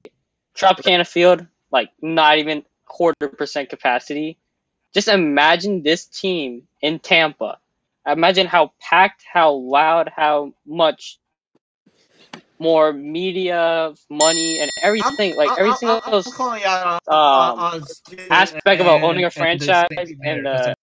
Tropicana 0.57 1.07
Field, 1.07 1.47
like 1.71 1.91
not 2.01 2.39
even 2.39 2.65
quarter 2.87 3.29
percent 3.29 3.69
capacity. 3.71 4.39
Just 4.93 5.09
imagine 5.09 5.83
this 5.83 6.07
team 6.07 6.65
in 6.81 6.99
Tampa. 6.99 7.59
Imagine 8.07 8.47
how 8.47 8.73
packed, 8.81 9.25
how 9.31 9.53
loud, 9.53 10.11
how 10.15 10.53
much 10.67 11.19
more 12.59 12.93
media, 12.93 13.95
money, 14.11 14.59
and 14.61 14.71
everything. 14.83 15.37
like 15.37 15.51
every 15.59 15.73
single 15.75 16.01
I'm, 16.05 16.13
I'm 16.15 16.33
calling 16.33 16.61
you 16.61 16.67
out 16.67 17.01
on, 17.09 17.59
um, 17.59 17.83
aspect 18.31 18.81
about 18.81 19.03
owning 19.03 19.25
a 19.25 19.31
franchise 19.31 19.89
and 20.23 20.45
the 20.45 20.75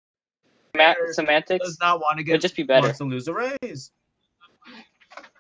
Bear 0.74 0.95
semantics 1.13 1.65
does 1.65 1.80
not 1.80 1.99
want 1.99 2.18
to 2.18 2.24
get 2.24 2.34
would 2.34 2.41
just 2.41 2.55
be 2.55 2.63
better. 2.63 2.88
wants 2.88 2.99
to 2.99 3.05
lose 3.05 3.28
a 3.28 3.34
Rays. 3.34 3.91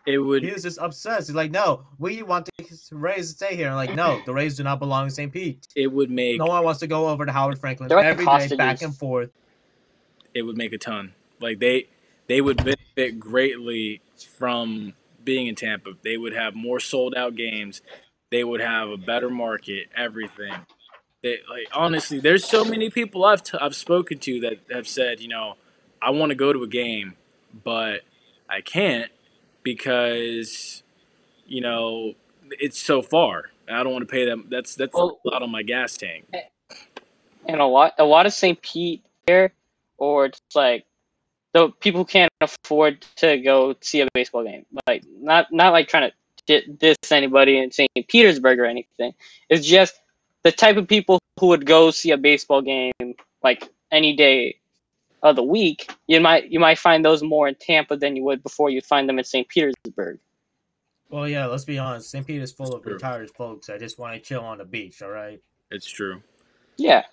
It 0.07 0.19
would. 0.19 0.41
He 0.41 0.51
was 0.53 0.63
just 0.63 0.79
obsessed. 0.81 1.27
He's 1.27 1.35
like, 1.35 1.51
no, 1.51 1.85
we 1.99 2.23
want 2.23 2.45
the 2.57 2.95
Rays 2.95 3.27
to 3.27 3.33
stay 3.35 3.57
here. 3.57 3.67
I'm 3.67 3.75
like, 3.75 3.93
no, 3.93 4.21
the 4.25 4.33
Rays 4.33 4.55
do 4.55 4.63
not 4.63 4.79
belong 4.79 5.03
in 5.03 5.09
St. 5.09 5.31
Pete. 5.31 5.67
It 5.75 5.87
would 5.87 6.09
make. 6.09 6.39
No 6.39 6.45
one 6.45 6.63
wants 6.63 6.79
to 6.79 6.87
go 6.87 7.09
over 7.09 7.25
to 7.25 7.31
Howard 7.33 7.59
Frankland 7.59 7.89
like 7.89 8.05
every 8.05 8.25
day, 8.25 8.55
back 8.55 8.81
and 8.81 8.95
forth. 8.95 9.31
It 10.33 10.43
would 10.43 10.55
make 10.55 10.71
a 10.71 10.77
ton. 10.77 11.13
Like 11.41 11.59
they, 11.59 11.89
they 12.27 12.39
would 12.39 12.55
benefit 12.55 13.19
greatly 13.19 14.01
from 14.37 14.93
being 15.25 15.47
in 15.47 15.55
Tampa. 15.55 15.91
They 16.03 16.15
would 16.15 16.33
have 16.33 16.55
more 16.55 16.79
sold 16.79 17.13
out 17.13 17.35
games. 17.35 17.81
They 18.31 18.45
would 18.45 18.61
have 18.61 18.87
a 18.87 18.97
better 18.97 19.29
market. 19.29 19.87
Everything. 19.93 20.53
They 21.21 21.39
like 21.49 21.67
honestly. 21.73 22.21
There's 22.21 22.45
so 22.45 22.63
many 22.63 22.89
people 22.89 23.25
I've 23.25 23.43
t- 23.43 23.57
I've 23.59 23.75
spoken 23.75 24.19
to 24.19 24.39
that 24.39 24.59
have 24.71 24.87
said, 24.87 25.19
you 25.19 25.27
know, 25.27 25.55
I 26.01 26.11
want 26.11 26.29
to 26.29 26.35
go 26.35 26.53
to 26.53 26.63
a 26.63 26.67
game, 26.67 27.15
but 27.61 28.03
I 28.49 28.61
can't 28.61 29.11
because, 29.73 30.81
you 31.45 31.59
know, 31.59 32.13
it's 32.51 32.79
so 32.81 33.01
far. 33.01 33.45
I 33.69 33.83
don't 33.83 33.91
want 33.91 34.07
to 34.07 34.11
pay 34.11 34.25
them. 34.25 34.45
That's 34.49 34.75
that's 34.75 34.93
Well- 34.95 35.19
a 35.25 35.29
lot 35.29 35.43
on 35.43 35.51
my 35.51 35.61
gas 35.63 35.97
tank. 35.97 36.25
and 37.45 37.59
a 37.61 37.65
lot 37.65 37.93
a 37.97 38.05
lot 38.05 38.25
of 38.25 38.31
St. 38.33 38.61
Pete 38.61 39.03
here, 39.25 39.51
or 39.97 40.25
it's 40.27 40.39
like 40.55 40.85
the 41.53 41.69
people 41.81 42.01
who 42.01 42.05
can't 42.05 42.31
afford 42.39 43.01
to 43.17 43.37
go 43.39 43.75
see 43.81 43.99
a 44.01 44.07
baseball 44.13 44.43
game. 44.45 44.65
Like 44.87 45.03
not 45.19 45.51
not 45.51 45.73
like 45.73 45.89
trying 45.89 46.11
to 46.11 46.15
di- 46.61 46.71
diss 46.71 47.11
anybody 47.11 47.57
in 47.57 47.71
St. 47.71 47.89
Petersburg 48.07 48.59
or 48.59 48.65
anything. 48.65 49.13
It's 49.49 49.67
just 49.67 49.95
the 50.43 50.51
type 50.53 50.77
of 50.77 50.87
people 50.87 51.19
who 51.39 51.47
would 51.47 51.65
go 51.65 51.91
see 51.91 52.11
a 52.11 52.17
baseball 52.17 52.61
game 52.61 52.93
like 53.43 53.67
any 53.91 54.15
day 54.15 54.59
of 55.29 55.35
the 55.35 55.43
week. 55.43 55.91
You 56.07 56.21
might 56.21 56.49
you 56.51 56.59
might 56.59 56.79
find 56.79 57.03
those 57.05 57.23
more 57.23 57.47
in 57.47 57.55
Tampa 57.55 57.97
than 57.97 58.15
you 58.15 58.23
would 58.23 58.43
before 58.43 58.69
you 58.69 58.81
find 58.81 59.07
them 59.09 59.19
in 59.19 59.25
St. 59.25 59.47
Petersburg. 59.47 60.19
Well, 61.09 61.27
yeah, 61.27 61.45
let's 61.45 61.65
be 61.65 61.79
honest. 61.79 62.09
St. 62.09 62.25
Pete 62.27 62.41
is 62.41 62.51
full 62.51 62.73
of 62.75 62.83
True. 62.83 62.93
retired 62.93 63.31
folks 63.31 63.69
I 63.69 63.77
just 63.77 63.97
want 63.99 64.13
to 64.15 64.19
chill 64.19 64.41
on 64.41 64.57
the 64.57 64.65
beach, 64.65 65.01
all 65.01 65.09
right? 65.09 65.41
It's 65.71 65.87
true. 65.89 66.21
Yeah. 66.77 67.03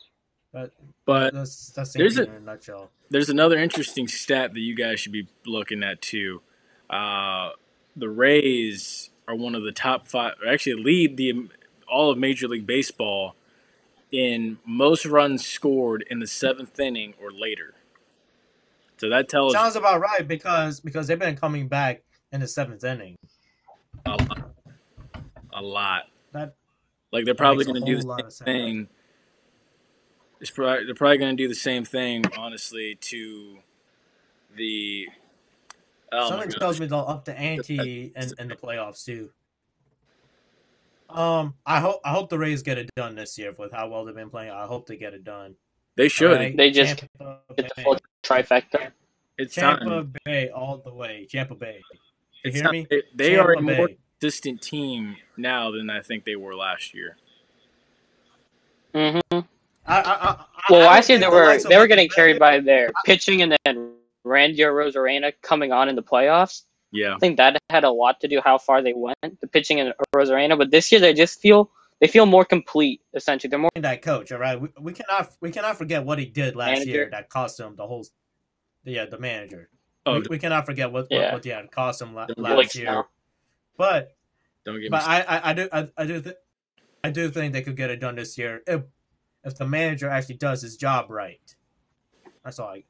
But 0.53 0.73
but 1.07 1.35
That's, 1.35 1.71
that's 1.71 1.93
St. 1.93 2.01
There's 2.01 2.17
Pete 2.17 2.29
a- 2.29 2.31
in 2.31 2.37
a 2.37 2.41
nutshell. 2.41 2.91
there's 3.11 3.29
another 3.31 3.59
interesting 3.59 4.09
stat 4.09 4.55
that 4.55 4.61
you 4.61 4.75
guys 4.77 5.01
should 5.01 5.13
be 5.13 5.29
looking 5.47 5.83
at 5.83 6.03
too. 6.03 6.43
Uh, 6.91 7.51
the 7.97 8.09
Rays 8.09 9.11
are 9.29 9.35
one 9.37 9.55
of 9.55 9.63
the 9.65 9.73
top 9.73 10.07
five, 10.07 10.35
or 10.45 10.49
actually 10.53 10.83
lead 10.83 11.17
the 11.17 11.49
all 11.89 12.11
of 12.11 12.19
Major 12.19 12.49
League 12.49 12.67
Baseball 12.67 13.37
in 14.13 14.59
most 14.67 15.07
runs 15.07 15.45
scored 15.47 16.05
in 16.11 16.19
the 16.21 16.27
seventh 16.27 16.79
inning 16.81 17.15
or 17.23 17.31
later. 17.31 17.75
So 18.97 19.09
that 19.09 19.29
tells 19.29 19.53
Sounds 19.53 19.77
about 19.77 20.01
right 20.01 20.27
because 20.27 20.81
because 20.81 21.07
they've 21.07 21.19
been 21.19 21.37
coming 21.37 21.69
back 21.69 22.03
in 22.33 22.41
the 22.41 22.49
seventh 22.49 22.85
inning. 22.85 23.17
a 24.07 24.11
lot. 24.11 24.55
A 25.53 25.63
lot. 25.63 26.03
That 26.33 26.55
Like 27.13 27.25
they're 27.25 27.35
probably 27.35 27.65
going 27.65 27.81
to 27.83 27.87
do 27.87 27.97
the 27.97 28.31
same 28.31 28.45
thing. 28.45 28.89
It's 30.41 30.51
probably, 30.51 30.85
they're 30.85 30.95
probably 30.95 31.19
going 31.19 31.37
to 31.37 31.43
do 31.43 31.49
the 31.49 31.55
same 31.55 31.85
thing, 31.85 32.25
honestly, 32.37 32.99
to 33.01 33.59
the. 34.57 35.09
Oh 36.13 36.29
something 36.29 36.51
tells 36.51 36.79
me 36.79 36.87
they'll 36.87 37.01
up 37.01 37.25
the 37.25 37.37
ante 37.37 38.13
in, 38.15 38.31
in 38.39 38.49
the 38.49 38.55
playoffs 38.55 39.05
too. 39.05 39.31
Um, 41.09 41.55
I 41.65 41.81
hope 41.81 42.01
I 42.05 42.11
hope 42.11 42.29
the 42.29 42.39
Rays 42.39 42.63
get 42.63 42.79
it 42.79 42.91
done 42.97 43.15
this 43.15 43.39
year 43.39 43.53
with 43.57 43.73
how 43.73 43.89
well 43.89 44.05
they've 44.05 44.15
been 44.15 44.31
playing. 44.31 44.51
I 44.51 44.67
hope 44.67 44.87
they 44.87 44.97
get 44.97 45.15
it 45.15 45.25
done. 45.25 45.57
They 45.97 46.09
should. 46.09 46.33
Alright, 46.33 46.57
They 46.57 46.71
just 46.71 46.99
Tampa 47.19 47.41
Get 47.57 47.73
the 47.77 47.83
full 47.83 47.99
trifecta. 48.23 48.91
It's 49.39 49.55
Tampa 49.55 49.85
time. 49.85 50.15
Bay 50.25 50.49
all 50.51 50.79
the 50.85 50.93
way. 50.93 51.27
Tampa 51.31 51.55
Bay. 51.55 51.83
You 51.93 51.99
It's 52.45 52.57
hear 52.57 52.65
time. 52.65 52.73
me? 52.73 52.87
They, 52.91 53.03
they 53.15 53.37
are 53.37 53.53
a 53.53 53.57
Tampa 53.57 53.73
more 53.77 53.89
Bay. 53.89 53.99
consistent 54.21 54.63
team 54.63 55.17
now 55.37 55.71
than 55.71 55.91
I 55.91 56.01
think 56.01 56.25
they 56.25 56.37
were 56.37 56.55
last 56.55 56.95
year. 56.95 57.17
hmm 58.95 59.19
I, 59.33 60.01
I, 60.01 60.01
I, 60.01 60.45
Well, 60.71 60.83
I 60.83 60.95
last 60.95 61.09
don't 61.09 61.21
year 61.21 61.31
they 61.31 61.35
were 61.35 61.59
they 61.69 61.77
were 61.77 61.87
getting 61.87 62.09
carried 62.09 62.39
by 62.39 62.61
their 62.61 62.91
pitching 63.05 63.43
and 63.43 63.57
then 63.65 63.93
Randy 64.25 64.59
Arozarena 64.63 65.33
coming 65.43 65.73
on 65.73 65.89
in 65.89 65.97
the 65.97 66.03
playoffs. 66.03 66.63
Yeah. 66.91 67.15
I 67.17 67.19
think 67.19 67.37
that 67.37 67.59
had 67.71 67.85
a 67.85 67.91
lot 67.91 68.21
to 68.21 68.29
do 68.29 68.41
how 68.43 68.57
far 68.57 68.81
they 68.81 68.95
went, 68.95 69.41
the 69.41 69.47
pitching 69.49 69.81
and 69.81 69.93
Arozarena. 70.15 70.57
But 70.57 70.71
this 70.71 70.91
year 70.93 71.01
they 71.01 71.13
just 71.13 71.41
feel 71.41 71.71
they 72.05 72.09
feel 72.13 72.27
more 72.27 72.45
complete. 72.45 73.01
Essentially, 73.15 73.49
they're 73.49 73.59
more 73.59 73.71
that 73.77 74.03
coach. 74.03 74.31
All 74.31 74.39
right, 74.39 74.61
we, 74.61 74.69
we 74.79 74.93
cannot 74.93 75.31
we 75.41 75.51
cannot 75.51 75.79
forget 75.79 76.05
what 76.05 76.19
he 76.19 76.27
did 76.27 76.55
last 76.55 76.73
Manager. 76.81 76.91
year 76.91 77.09
that 77.13 77.31
cost 77.31 77.59
him 77.59 77.77
the 77.77 77.87
whole. 77.87 78.05
Yeah, 78.85 79.07
the 79.07 79.19
manager. 79.19 79.71
Oh, 80.05 80.21
we, 80.21 80.27
we 80.31 80.39
cannot 80.39 80.67
forget 80.67 80.93
what 80.93 81.07
Yeah. 81.11 81.23
what, 81.25 81.33
what 81.35 81.45
he 81.45 81.51
had 81.51 81.71
cost 81.71 82.03
him 82.03 82.15
la- 82.15 82.27
Don't 82.27 82.39
last 82.41 82.55
Blake 82.57 82.75
year. 82.75 82.85
Snell. 82.85 83.09
But 83.79 84.15
don't 84.67 84.75
get 84.75 84.83
me 84.83 84.89
but 84.91 85.03
started. 85.03 85.31
I, 85.31 85.37
I 85.39 85.51
I 85.51 85.53
do 85.55 85.69
I, 85.73 85.89
I 85.97 86.05
do 86.07 86.21
th- 86.21 86.37
I 87.03 87.11
do 87.11 87.31
think 87.31 87.55
they 87.55 87.63
could 87.63 87.77
get 87.77 87.89
it 87.89 88.01
done 88.01 88.17
this 88.17 88.37
year. 88.37 88.63
if 88.67 88.83
if 89.43 89.57
the 89.57 89.67
manager 89.67 90.11
actually 90.11 90.37
does 90.37 90.61
his 90.61 90.77
job 90.77 91.11
right. 91.11 91.57
That's 92.45 92.59
all. 92.59 92.69
I, 92.69 92.85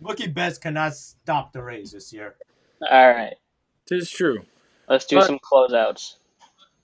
Mookie 0.00 0.32
Betts 0.32 0.58
cannot 0.58 0.94
stop 0.94 1.52
the 1.52 1.62
Rays 1.62 1.90
this 1.90 2.12
year. 2.12 2.36
All 2.88 3.10
right, 3.10 3.34
Tis 3.86 4.08
true. 4.08 4.44
let's 4.88 5.06
do 5.06 5.16
But- 5.16 5.26
some 5.26 5.40
closeouts. 5.40 6.14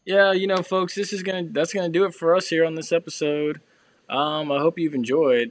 Yeah, 0.06 0.32
you 0.32 0.46
know, 0.46 0.58
folks, 0.62 0.94
this 0.94 1.12
is 1.12 1.22
gonna 1.22 1.44
that's 1.50 1.72
gonna 1.74 1.88
do 1.88 2.04
it 2.04 2.14
for 2.14 2.34
us 2.36 2.48
here 2.48 2.64
on 2.64 2.74
this 2.76 2.92
episode. 2.92 3.60
Um, 4.08 4.52
I 4.52 4.58
hope 4.60 4.78
you've 4.78 4.94
enjoyed. 4.94 5.50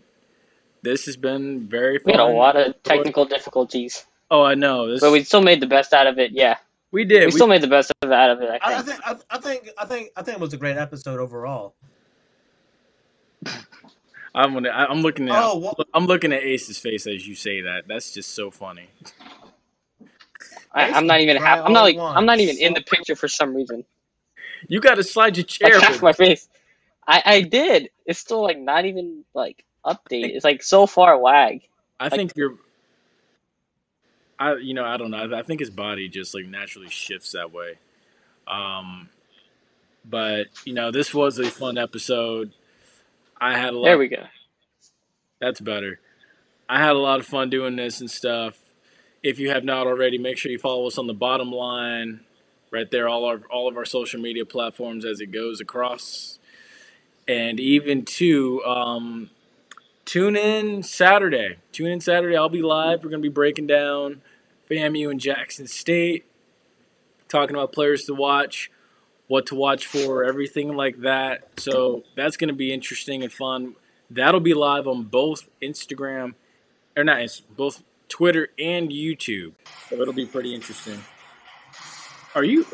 This 0.82 1.06
has 1.08 1.18
been 1.18 1.68
very 1.68 1.99
We 2.06 2.14
fun. 2.14 2.20
had 2.20 2.20
a 2.22 2.34
lot 2.34 2.56
of 2.56 2.82
technical 2.84 3.26
difficulties, 3.26 4.06
Oh, 4.32 4.41
I 4.43 4.56
know. 4.56 4.88
This 4.88 5.01
but 5.01 5.12
we 5.12 5.24
still 5.24 5.41
made 5.41 5.60
the 5.60 5.68
best 5.68 5.93
out 5.93 6.08
of 6.08 6.18
it. 6.20 6.32
Yeah, 6.32 6.56
we 6.91 7.03
did. 7.03 7.20
we 7.22 7.26
We, 7.26 7.32
still 7.32 7.47
made 7.47 7.62
the 7.62 7.68
best 7.68 7.91
of 8.01 8.12
out 8.12 8.30
of 8.30 8.41
it. 8.41 8.49
I 8.49 8.56
I, 8.76 8.78
I 8.78 8.82
think. 8.82 8.88
think. 8.88 9.01
I, 9.06 9.36
I 9.36 9.38
think. 9.39 9.70
I 9.78 9.86
think. 9.86 10.12
I 10.16 10.22
think 10.24 10.38
it 10.38 10.41
was 10.41 10.53
a 10.53 10.58
great 10.58 10.78
episode 10.78 11.20
overall. 11.20 11.76
I'm 14.34 14.53
gonna. 14.53 14.70
I- 14.70 14.86
I'm 14.88 15.01
looking 15.01 15.28
at. 15.30 15.36
Oh, 15.43 15.58
what, 15.58 15.78
I'm 15.93 16.06
looking 16.08 16.32
at 16.34 16.43
Ace's 16.43 16.78
face 16.80 17.08
as 17.08 17.28
you 17.28 17.36
say 17.36 17.62
that. 17.62 17.88
That's 17.88 18.14
just 18.14 18.34
so 18.34 18.51
funny. 18.51 18.89
I, 20.72 20.91
I'm 20.91 21.08
not 21.08 21.20
even. 21.22 21.38
Try 21.38 21.58
Ha- 21.58 21.64
I'm 21.66 21.74
not 21.74 21.84
like. 21.84 21.95
at 21.97 22.01
I'm 22.01 22.26
not 22.26 22.39
even 22.39 22.58
in 22.58 22.74
the 22.74 22.82
picture 22.82 23.16
for 23.16 23.28
some 23.28 23.53
reason. 23.56 23.84
You 24.68 24.80
got 24.80 24.95
to 24.95 25.03
slide 25.03 25.38
your 25.38 25.45
chair. 25.45 25.80
with- 25.80 26.01
my 26.01 26.13
face. 26.13 26.47
I 27.07 27.22
I 27.26 27.41
did. 27.41 27.89
It's 28.05 28.20
still 28.20 28.41
like 28.41 28.59
not 28.59 28.86
even 28.86 29.24
like 29.34 29.63
update. 29.86 30.32
It's 30.36 30.43
like 30.43 30.63
so 30.63 30.88
far 30.88 31.18
lag. 31.18 31.61
I 31.99 32.09
think 32.09 32.34
you're. 32.36 32.55
I 34.39 34.55
you 34.55 34.74
know 34.74 34.84
I 34.84 34.97
don't 34.97 35.11
know. 35.11 35.18
I, 35.18 35.39
I 35.39 35.43
think 35.43 35.59
his 35.59 35.70
body 35.70 36.09
just 36.09 36.34
like 36.34 36.45
naturally 36.45 36.89
shifts 36.89 37.32
that 37.34 37.53
way. 37.53 37.76
Um, 38.47 39.09
but 40.03 40.47
you 40.66 40.74
know 40.74 40.91
this 40.91 41.13
was 41.13 41.39
a 41.39 41.49
fun 41.49 41.78
episode. 41.78 42.51
I 43.39 43.57
had 43.57 43.74
a 43.74 43.78
lot. 43.78 43.86
There 43.86 43.97
we 43.97 44.07
go. 44.07 44.24
That's 45.39 45.59
better. 45.59 45.99
I 46.68 46.80
had 46.80 46.91
a 46.95 46.99
lot 46.99 47.20
of 47.20 47.26
fun 47.28 47.49
doing 47.49 47.76
this 47.76 47.99
and 48.01 48.09
stuff. 48.09 48.57
If 49.22 49.39
you 49.39 49.51
have 49.51 49.63
not 49.63 49.88
already, 49.88 50.18
make 50.18 50.38
sure 50.38 50.51
you 50.51 50.59
follow 50.59 50.88
us 50.88 50.97
on 50.97 51.07
the 51.07 51.13
bottom 51.13 51.51
line, 51.51 52.22
right 52.72 52.89
there. 52.89 53.07
All 53.07 53.26
our 53.26 53.41
all 53.49 53.68
of 53.68 53.78
our 53.78 53.86
social 53.86 54.20
media 54.20 54.45
platforms 54.45 55.05
as 55.05 55.20
it 55.22 55.28
goes 55.28 55.61
across, 55.61 56.39
and 57.28 57.59
even 57.59 58.05
to 58.05 58.63
um, 58.66 59.30
tune 60.05 60.36
in 60.36 60.84
Saturday. 60.84 61.57
Tune 61.72 61.91
in 61.91 62.01
Saturday. 62.01 62.36
I'll 62.36 62.49
be 62.49 62.61
live. 62.61 63.03
We're 63.03 63.09
gonna 63.09 63.22
be 63.22 63.30
breaking 63.30 63.68
down 63.68 64.22
FAMU 64.70 65.11
and 65.11 65.20
Jackson 65.20 65.68
State, 65.68 66.26
talking 67.28 67.55
about 67.55 67.72
players 67.72 68.05
to 68.05 68.13
watch, 68.13 68.72
what 69.28 69.45
to 69.47 69.55
watch 69.55 69.86
for, 69.86 70.24
everything 70.24 70.76
like 70.76 71.01
that. 71.01 71.59
So 71.59 72.03
that's 72.16 72.38
gonna 72.38 72.53
be 72.53 72.74
interesting 72.74 73.24
and 73.24 73.32
fun. 73.32 73.76
That'll 74.09 74.39
be 74.39 74.53
live 74.53 74.88
on 74.88 75.03
both 75.03 75.47
Instagram, 75.61 76.36
or 76.95 77.03
not, 77.03 77.41
both 77.55 77.84
Twitter 78.07 78.49
and 78.59 78.89
YouTube. 78.89 79.53
So 79.89 79.99
it'll 79.99 80.13
be 80.13 80.28
pretty 80.28 80.53
interesting. 80.53 80.99
Are 82.36 82.43
you? 82.43 82.65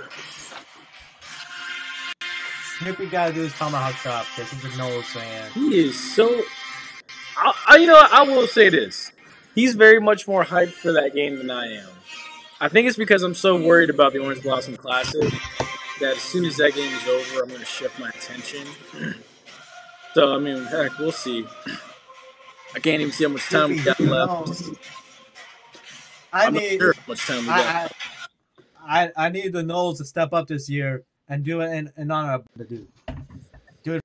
Snoopy 2.80 3.06
got 3.08 3.28
to 3.28 3.34
do 3.34 3.42
his 3.42 3.54
tomahawk 3.54 3.94
chop 4.02 4.26
because 4.36 4.52
he's 4.52 4.66
a 4.66 4.70
Noles 4.70 5.04
fan. 5.04 5.52
He 5.52 5.78
is 5.78 6.16
so. 6.16 6.42
I, 7.38 7.54
I, 7.68 7.76
you 7.78 7.86
know. 7.86 8.04
I 8.12 8.24
will 8.24 8.48
say 8.48 8.70
this: 8.70 9.12
he's 9.54 9.76
very 9.76 10.02
much 10.02 10.28
more 10.28 10.44
hyped 10.44 10.72
for 10.72 10.92
that 10.94 11.14
game 11.14 11.38
than 11.38 11.52
I 11.52 11.74
am. 11.76 11.90
I 12.60 12.70
think 12.70 12.88
it's 12.88 12.98
because 12.98 13.22
I'm 13.22 13.36
so 13.36 13.62
worried 13.64 13.92
about 13.92 14.14
the 14.14 14.20
Orange 14.20 14.42
Blossom 14.42 14.78
Classic 14.78 15.32
that 16.00 16.16
as 16.18 16.22
soon 16.22 16.46
as 16.46 16.58
that 16.58 16.74
game 16.74 16.92
is 16.94 17.08
over, 17.08 17.44
I'm 17.44 17.50
going 17.50 17.60
to 17.60 17.66
shift 17.66 18.00
my 18.00 18.10
attention. 18.10 18.66
so 20.16 20.36
I 20.36 20.40
mean, 20.40 20.64
heck, 20.66 20.98
we'll 20.98 21.12
see. 21.12 21.46
I 22.74 22.80
can't 22.80 23.00
even 23.02 23.12
see 23.14 23.26
how 23.26 23.30
much 23.30 23.48
time 23.48 23.70
we 23.70 23.84
got 23.84 24.00
left. 24.00 24.64
I 26.34 26.46
I'm 26.48 26.54
not 26.56 26.64
need. 26.64 26.80
sure 26.80 26.94
how 26.94 27.02
much 27.08 27.28
time 27.28 27.42
we 27.42 27.46
got. 27.46 27.60
I, 27.60 27.84
I, 27.84 27.90
I 28.92 29.12
I 29.16 29.30
need 29.30 29.54
the 29.54 29.64
Noles 29.64 29.98
to 29.98 30.06
step 30.06 30.34
up 30.34 30.48
this 30.48 30.70
year 30.70 31.04
and 31.30 31.46
do 31.46 31.62
it 31.62 31.72
in, 31.72 31.92
in 31.96 32.12
honor 32.12 32.34
of 32.34 32.44
the 32.58 32.66
dude. 32.66 32.88
Do 33.84 33.96
it, 33.96 34.02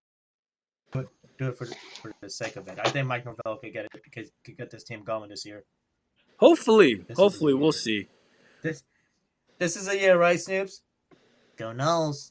do 0.92 1.00
it, 1.00 1.08
do 1.38 1.48
it 1.48 1.58
for, 1.58 1.66
for 2.00 2.12
the 2.20 2.30
sake 2.30 2.54
of 2.54 2.68
it. 2.68 2.78
I 2.82 2.88
think 2.90 3.08
Mike 3.08 3.24
Norvell 3.24 3.56
could 3.56 3.72
get 3.72 3.86
it 3.86 3.90
because 4.04 4.30
could 4.44 4.56
get 4.56 4.70
this 4.70 4.84
team 4.84 5.02
going 5.02 5.30
this 5.30 5.44
year. 5.44 5.64
Hopefully, 6.38 7.04
This 7.08 7.18
hopefully 7.18 7.52
we'll 7.52 7.72
see. 7.72 8.08
This 8.62 8.84
this 9.58 9.76
is 9.76 9.88
a 9.88 9.98
year, 9.98 10.16
right, 10.16 10.38
Snoops? 10.38 10.82
Go 11.56 11.72
Noles. 11.72 12.30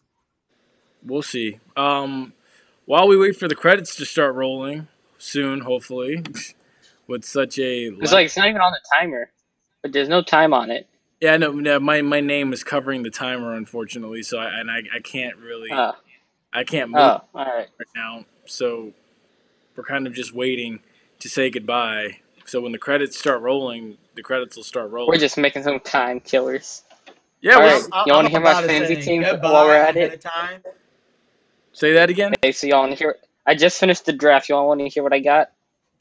We'll 1.03 1.23
see. 1.23 1.59
Um, 1.75 2.33
while 2.85 3.07
we 3.07 3.17
wait 3.17 3.35
for 3.35 3.49
the 3.49 3.55
credits 3.55 3.95
to 3.97 4.05
start 4.05 4.33
rolling 4.33 4.87
soon, 5.17 5.59
hopefully, 5.59 6.23
with 7.07 7.25
such 7.25 7.59
a 7.59 7.87
It's 7.99 8.13
like 8.13 8.27
it's 8.27 8.37
not 8.37 8.47
even 8.47 8.61
on 8.61 8.71
the 8.71 8.81
timer, 8.95 9.29
but 9.81 9.91
there's 9.91 10.07
no 10.07 10.23
time 10.23 10.53
on 10.53 10.71
it. 10.71 10.87
Yeah, 11.25 11.37
no, 11.37 11.51
no, 11.51 11.79
my 11.79 12.01
my 12.03 12.21
name 12.21 12.53
is 12.53 12.63
covering 12.63 13.01
the 13.01 13.09
timer, 13.09 13.53
unfortunately, 13.55 14.21
so 14.21 14.37
I 14.37 14.59
and 14.59 14.69
I, 14.69 14.83
I 14.95 14.99
can't 14.99 15.37
really 15.37 15.69
Oh, 15.71 15.93
I 16.53 16.63
can't 16.63 16.91
oh, 16.93 16.97
move 16.97 17.21
oh, 17.33 17.39
all 17.39 17.45
right. 17.45 17.67
right 17.79 17.87
now, 17.95 18.25
so 18.45 18.93
we're 19.75 19.83
kind 19.83 20.05
of 20.05 20.13
just 20.13 20.33
waiting 20.33 20.81
to 21.19 21.27
say 21.27 21.49
goodbye. 21.49 22.17
So 22.45 22.61
when 22.61 22.71
the 22.73 22.77
credits 22.77 23.17
start 23.17 23.41
rolling, 23.41 23.97
the 24.13 24.21
credits 24.21 24.55
will 24.55 24.63
start 24.63 24.91
rolling. 24.91 25.09
We're 25.09 25.19
just 25.19 25.37
making 25.37 25.63
some 25.63 25.79
time 25.79 26.19
killers. 26.19 26.83
yeah, 27.41 27.55
All 27.55 27.61
we're, 27.61 27.79
right. 27.79 28.05
You 28.05 28.13
wanna 28.13 28.29
hear 28.29 28.39
my 28.39 28.61
fantasy 28.61 29.01
team 29.01 29.23
while 29.23 29.65
we're 29.65 29.73
at 29.75 29.97
it? 29.97 30.21
Time. 30.21 30.61
say 31.73 31.93
that 31.93 32.11
again. 32.11 32.33
Okay, 32.43 32.51
so 32.51 32.67
y'all 32.67 32.81
want 32.81 32.91
to 32.91 32.97
hear? 32.99 33.15
I 33.47 33.55
just 33.55 33.79
finished 33.79 34.05
the 34.05 34.13
draft. 34.13 34.47
Y'all 34.49 34.67
want 34.67 34.79
to 34.81 34.89
hear 34.89 35.01
what 35.01 35.13
I 35.13 35.19
got? 35.19 35.51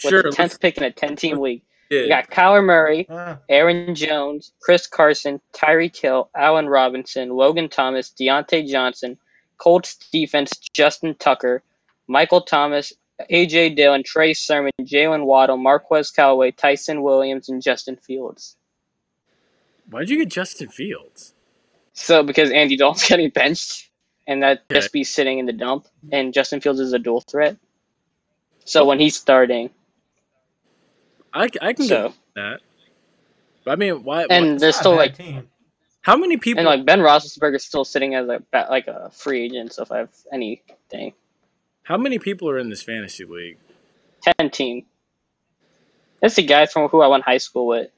With 0.05 0.11
Sure. 0.11 0.23
the 0.23 0.33
tenth 0.33 0.61
pick 0.61 0.77
in 0.77 0.83
a 0.85 0.91
ten-team 0.93 1.39
league. 1.39 1.63
Yeah. 1.91 2.03
We 2.03 2.09
got 2.09 2.31
Kyler 2.31 2.65
Murray, 2.65 3.07
Uh, 3.09 3.37
Aaron 3.49 3.95
Jones, 3.95 4.53
Chris 4.61 4.87
Carson, 4.87 5.41
Tyreek 5.53 5.97
Hill, 5.97 6.31
Allen 6.35 6.69
Robinson, 6.69 7.31
Logan 7.31 7.69
Thomas, 7.69 8.11
Diontae 8.19 8.67
Johnson, 8.67 9.19
Colts 9.59 9.97
defense, 10.11 10.51
Justin 10.73 11.15
Tucker, 11.15 11.63
Michael 12.09 12.41
Thomas, 12.43 12.93
AJ 13.31 13.77
Dillon, 13.77 14.03
Trey 14.05 14.35
Sermon, 14.35 14.73
Jaylen 14.83 15.25
Waddle, 15.25 15.57
Marquez 15.57 16.11
Callaway, 16.11 16.51
Ty'Son 16.51 17.03
Williams, 17.03 17.49
and 17.49 17.63
Justin 17.63 17.97
Fields. 17.97 18.57
Why'd 19.89 20.09
you 20.09 20.19
get 20.19 20.29
Justin 20.31 20.69
Fields? 20.69 21.35
So 21.93 22.23
because 22.23 22.51
Andy 22.51 22.77
Dalton's 22.77 23.05
getting 23.09 23.31
benched, 23.31 23.91
and 24.27 24.43
that 24.43 24.63
Okay. 24.71 24.81
just 24.81 24.93
be 24.93 25.05
sitting 25.05 25.39
in 25.39 25.47
the 25.47 25.53
dump, 25.53 25.87
and 26.11 26.33
Justin 26.35 26.61
Fields 26.61 26.81
is 26.81 26.93
a 26.93 26.99
dual 26.99 27.21
threat. 27.21 27.57
So 28.65 28.85
when 28.87 28.99
he's 28.99 29.17
starting, 29.17 29.71
I, 31.35 31.49
I 31.61 31.73
can 31.73 31.87
so 31.87 32.09
get 32.09 32.17
that. 32.37 32.61
But 33.65 33.71
I 33.73 33.77
mean, 33.77 34.05
why? 34.05 34.27
and 34.31 34.53
why- 34.53 34.59
there's 34.59 34.77
still 34.77 34.95
like 34.95 35.17
team. 35.17 35.49
how 36.03 36.17
many 36.17 36.37
people? 36.37 36.61
and 36.61 36.67
like 36.67 36.87
Ben 36.87 37.01
Roethlisberger 37.01 37.57
is 37.57 37.65
still 37.65 37.85
sitting 37.85 38.15
as 38.15 38.29
a 38.29 38.41
like 38.71 38.87
a 38.87 39.11
free 39.11 39.45
agent. 39.45 39.73
So 39.73 39.83
if 39.83 39.91
I 39.93 39.99
have 39.99 40.11
anything, 40.33 41.13
how 41.83 41.97
many 41.97 42.19
people 42.19 42.49
are 42.49 42.59
in 42.59 42.71
this 42.71 42.83
fantasy 42.83 43.25
league? 43.25 43.59
ten 44.23 44.51
team. 44.51 44.87
That's 46.21 46.37
the 46.37 46.43
guy 46.43 46.67
from 46.67 46.89
who 46.89 47.03
I 47.03 47.09
went 47.09 47.25
high 47.25 47.39
school 47.39 47.67
with. 47.67 47.91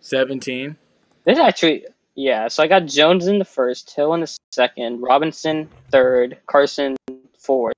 Seventeen. 0.00 0.76
This 1.24 1.38
actually, 1.38 1.84
yeah. 2.14 2.48
So 2.48 2.62
I 2.62 2.66
got 2.66 2.86
Jones 2.86 3.26
in 3.26 3.38
the 3.38 3.44
first, 3.44 3.94
Hill 3.94 4.14
in 4.14 4.20
the 4.20 4.38
second, 4.52 5.00
Robinson 5.02 5.68
third, 5.90 6.38
Carson 6.46 6.96
fourth, 7.38 7.74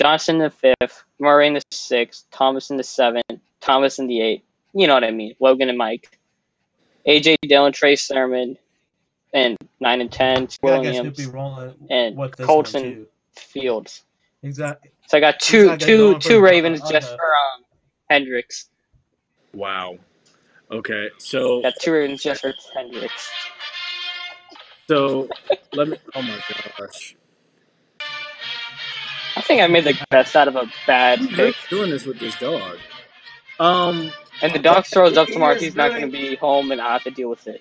Johnson 0.00 0.38
the 0.38 0.50
fifth, 0.50 1.04
Murray 1.18 1.46
in 1.46 1.52
the 1.54 1.62
sixth, 1.70 2.24
Thomas 2.30 2.70
in 2.70 2.78
the 2.78 2.82
seventh, 2.82 3.24
Thomas 3.60 3.98
in 3.98 4.06
the 4.06 4.22
eighth. 4.22 4.42
You 4.72 4.86
know 4.86 4.94
what 4.94 5.04
I 5.04 5.10
mean? 5.10 5.34
Logan 5.40 5.68
and 5.68 5.76
Mike, 5.76 6.18
AJ 7.06 7.36
Dillon, 7.42 7.72
Trey 7.74 7.96
Sermon, 7.96 8.56
and 9.34 9.58
nine 9.78 10.00
and 10.00 10.10
ten, 10.10 10.42
Yeah, 10.44 10.48
Williams, 10.62 11.16
Snoopy 11.18 11.68
and 11.90 12.16
with 12.16 12.34
this 12.36 12.46
Colts 12.46 12.72
one 12.72 12.82
and- 12.82 12.94
too. 12.96 13.06
Fields. 13.36 14.02
Exactly. 14.42 14.90
So 15.06 15.18
I 15.18 15.20
got 15.20 15.38
two, 15.38 15.66
Looks 15.68 15.84
two, 15.84 16.18
two 16.18 16.40
Ravens 16.40 16.80
just 16.88 17.10
the- 17.10 17.16
for 17.16 17.24
um 17.26 17.64
Hendricks. 18.08 18.70
Wow. 19.52 19.98
Okay, 20.70 21.10
so 21.18 21.60
Got 21.62 21.74
two 21.80 21.92
Ravens 21.92 22.22
just 22.22 22.40
for 22.40 22.54
Hendricks. 22.74 23.30
so 24.88 25.28
let 25.74 25.88
me. 25.88 25.96
Oh 26.14 26.22
my 26.22 26.36
gosh, 26.78 27.14
I 27.18 27.19
think 29.50 29.62
I 29.62 29.66
made 29.66 29.84
the 29.84 29.98
best 30.10 30.36
out 30.36 30.46
of 30.48 30.54
a 30.56 30.70
bad 30.86 31.18
pick. 31.30 31.56
doing 31.68 31.90
this 31.90 32.06
with 32.06 32.18
this 32.20 32.36
dog? 32.38 32.78
Um. 33.58 34.12
And 34.42 34.54
the 34.54 34.58
dog 34.58 34.86
throws 34.86 35.18
up 35.18 35.28
tomorrow. 35.28 35.54
He's 35.54 35.74
not 35.76 35.90
going 35.90 36.00
to 36.00 36.08
be 36.10 36.34
home, 36.36 36.72
and 36.72 36.80
I 36.80 36.94
have 36.94 37.02
to 37.04 37.10
deal 37.10 37.28
with 37.28 37.46
it. 37.46 37.60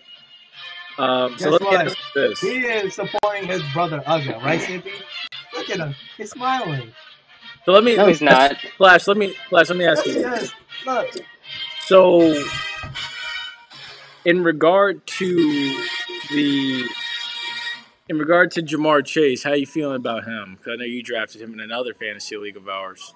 Um. 0.98 1.38
So 1.38 1.52
Guess 1.52 1.52
let 1.52 1.62
me 1.62 1.68
what? 1.68 1.86
ask 1.88 1.98
this. 2.14 2.42
He 2.42 2.48
is 2.60 2.94
supporting 2.94 3.48
his 3.48 3.62
brother 3.74 4.02
Uga, 4.06 4.42
right, 4.44 4.62
Snoopy? 4.62 4.92
Look 5.56 5.70
at 5.72 5.80
him. 5.80 5.96
He's 6.16 6.30
smiling. 6.32 6.92
So 7.66 7.72
let 7.72 7.84
me. 7.84 7.96
No, 7.96 8.06
he's 8.06 8.22
not. 8.22 8.56
Flash. 8.78 9.08
Let 9.08 9.18
me. 9.18 9.34
Flash. 9.50 9.70
Let 9.70 9.78
me 9.78 9.86
ask 9.86 10.06
Yes, 10.06 10.16
you. 10.16 10.24
he 10.24 10.30
This. 10.30 10.44
is. 10.44 10.54
Look. 10.86 11.08
So, 11.88 12.44
in 14.26 14.44
regard 14.44 15.06
to 15.08 15.84
the 16.30 16.88
In 18.10 18.18
regard 18.18 18.50
to 18.52 18.64
Ja'Marr 18.64 19.06
Chase, 19.06 19.44
how 19.44 19.52
are 19.52 19.56
you 19.56 19.68
feeling 19.68 19.96
about 19.96 20.26
him? 20.26 20.56
Because 20.58 20.74
I 20.74 20.76
know 20.78 20.86
you 20.86 21.04
drafted 21.04 21.42
him 21.42 21.54
in 21.54 21.60
another 21.60 21.94
fantasy 21.94 22.36
league 22.38 22.58
of 22.58 22.68
ours. 22.68 23.14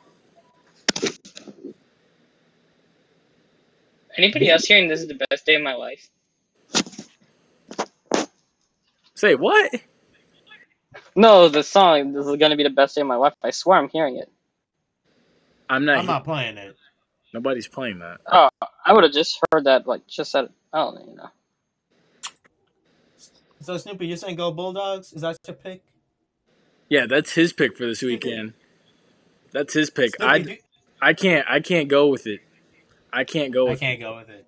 Anybody 4.15 4.51
else 4.51 4.65
hearing 4.65 4.87
this 4.87 5.01
is 5.01 5.07
the 5.07 5.19
best 5.29 5.47
day 5.47 5.55
of 5.55 5.63
my 5.63 5.73
life? 5.73 6.11
Say 9.15 9.33
what? 9.33 9.71
No, 11.15 11.49
the 11.49 11.63
song. 11.63 12.13
This 12.13 12.27
is 12.27 12.35
gonna 12.35 12.55
be 12.55 12.61
the 12.61 12.69
best 12.69 12.93
day 12.93 13.01
of 13.01 13.07
my 13.07 13.15
life. 13.15 13.33
I 13.41 13.49
swear 13.49 13.79
I'm 13.79 13.89
hearing 13.89 14.17
it. 14.17 14.31
I'm 15.67 15.85
not. 15.85 15.97
I'm 15.97 16.05
not 16.05 16.23
playing 16.23 16.57
it. 16.57 16.75
Nobody's 17.33 17.67
playing 17.67 17.97
that. 17.99 18.19
Oh, 18.31 18.49
I 18.85 18.93
would 18.93 19.03
have 19.03 19.13
just 19.13 19.39
heard 19.51 19.63
that. 19.63 19.87
Like 19.87 20.05
just 20.05 20.35
at. 20.35 20.49
I 20.71 20.77
don't 20.77 20.95
know. 20.95 21.05
You 21.09 21.15
know. 21.15 21.29
So 23.63 23.77
Snoopy, 23.77 24.07
you're 24.07 24.17
saying 24.17 24.35
go 24.35 24.51
Bulldogs? 24.51 25.13
Is 25.13 25.21
that 25.21 25.37
your 25.47 25.55
pick? 25.55 25.83
Yeah, 26.89 27.05
that's 27.05 27.33
his 27.33 27.53
pick 27.53 27.77
for 27.77 27.85
this 27.85 28.01
weekend. 28.01 28.53
That's 29.51 29.73
his 29.73 29.89
pick. 29.89 30.15
Snoopy, 30.15 30.31
I 30.31 30.39
do- 30.39 30.57
I 31.01 31.13
can't 31.13 31.45
I 31.49 31.59
can't 31.59 31.89
go 31.89 32.07
with 32.07 32.27
it. 32.27 32.41
I 33.11 33.23
can't 33.23 33.53
go 33.53 33.67
I 33.67 33.71
with 33.71 33.77
it 33.79 33.85
can't 33.85 33.99
go 33.99 34.15
with 34.17 34.29
it. 34.29 34.45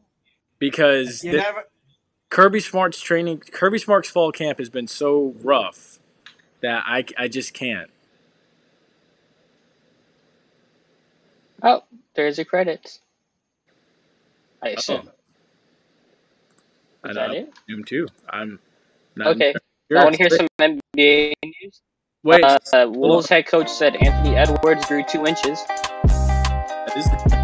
because 0.59 1.21
the- 1.21 1.33
never. 1.33 1.65
Kirby 2.29 2.59
Smart's 2.59 2.99
training 2.99 3.39
Kirby 3.39 3.77
Smart's 3.77 4.09
fall 4.09 4.31
camp 4.31 4.59
has 4.59 4.69
been 4.69 4.87
so 4.87 5.35
rough 5.41 5.99
that 6.61 6.83
I 6.85 7.05
I 7.17 7.27
just 7.27 7.53
can't. 7.53 7.89
Oh, 11.63 11.83
there's 12.15 12.37
your 12.37 12.45
credits. 12.45 12.99
I 14.61 14.71
oh. 14.71 14.73
assume. 14.77 15.09
I 17.03 17.09
Is 17.09 17.15
know. 17.15 17.27
that 17.27 17.35
it? 17.35 17.53
Him 17.69 17.83
too. 17.83 18.07
I'm 18.29 18.59
not 19.15 19.27
Okay. 19.35 19.53
You're 19.89 19.99
I 19.99 20.03
want 20.03 20.15
to 20.15 20.23
hear 20.23 20.29
some 20.29 20.47
NBA 20.59 21.33
news. 21.43 21.81
Wait, 22.23 22.43
Uh, 22.43 22.57
Wolves 22.89 23.29
head 23.29 23.45
coach 23.45 23.69
said 23.69 23.95
Anthony 23.97 24.35
Edwards 24.35 24.85
grew 24.87 25.03
two 25.03 25.25
inches. 25.25 25.63
that 25.67 26.93
is 26.97 27.05
the 27.05 27.34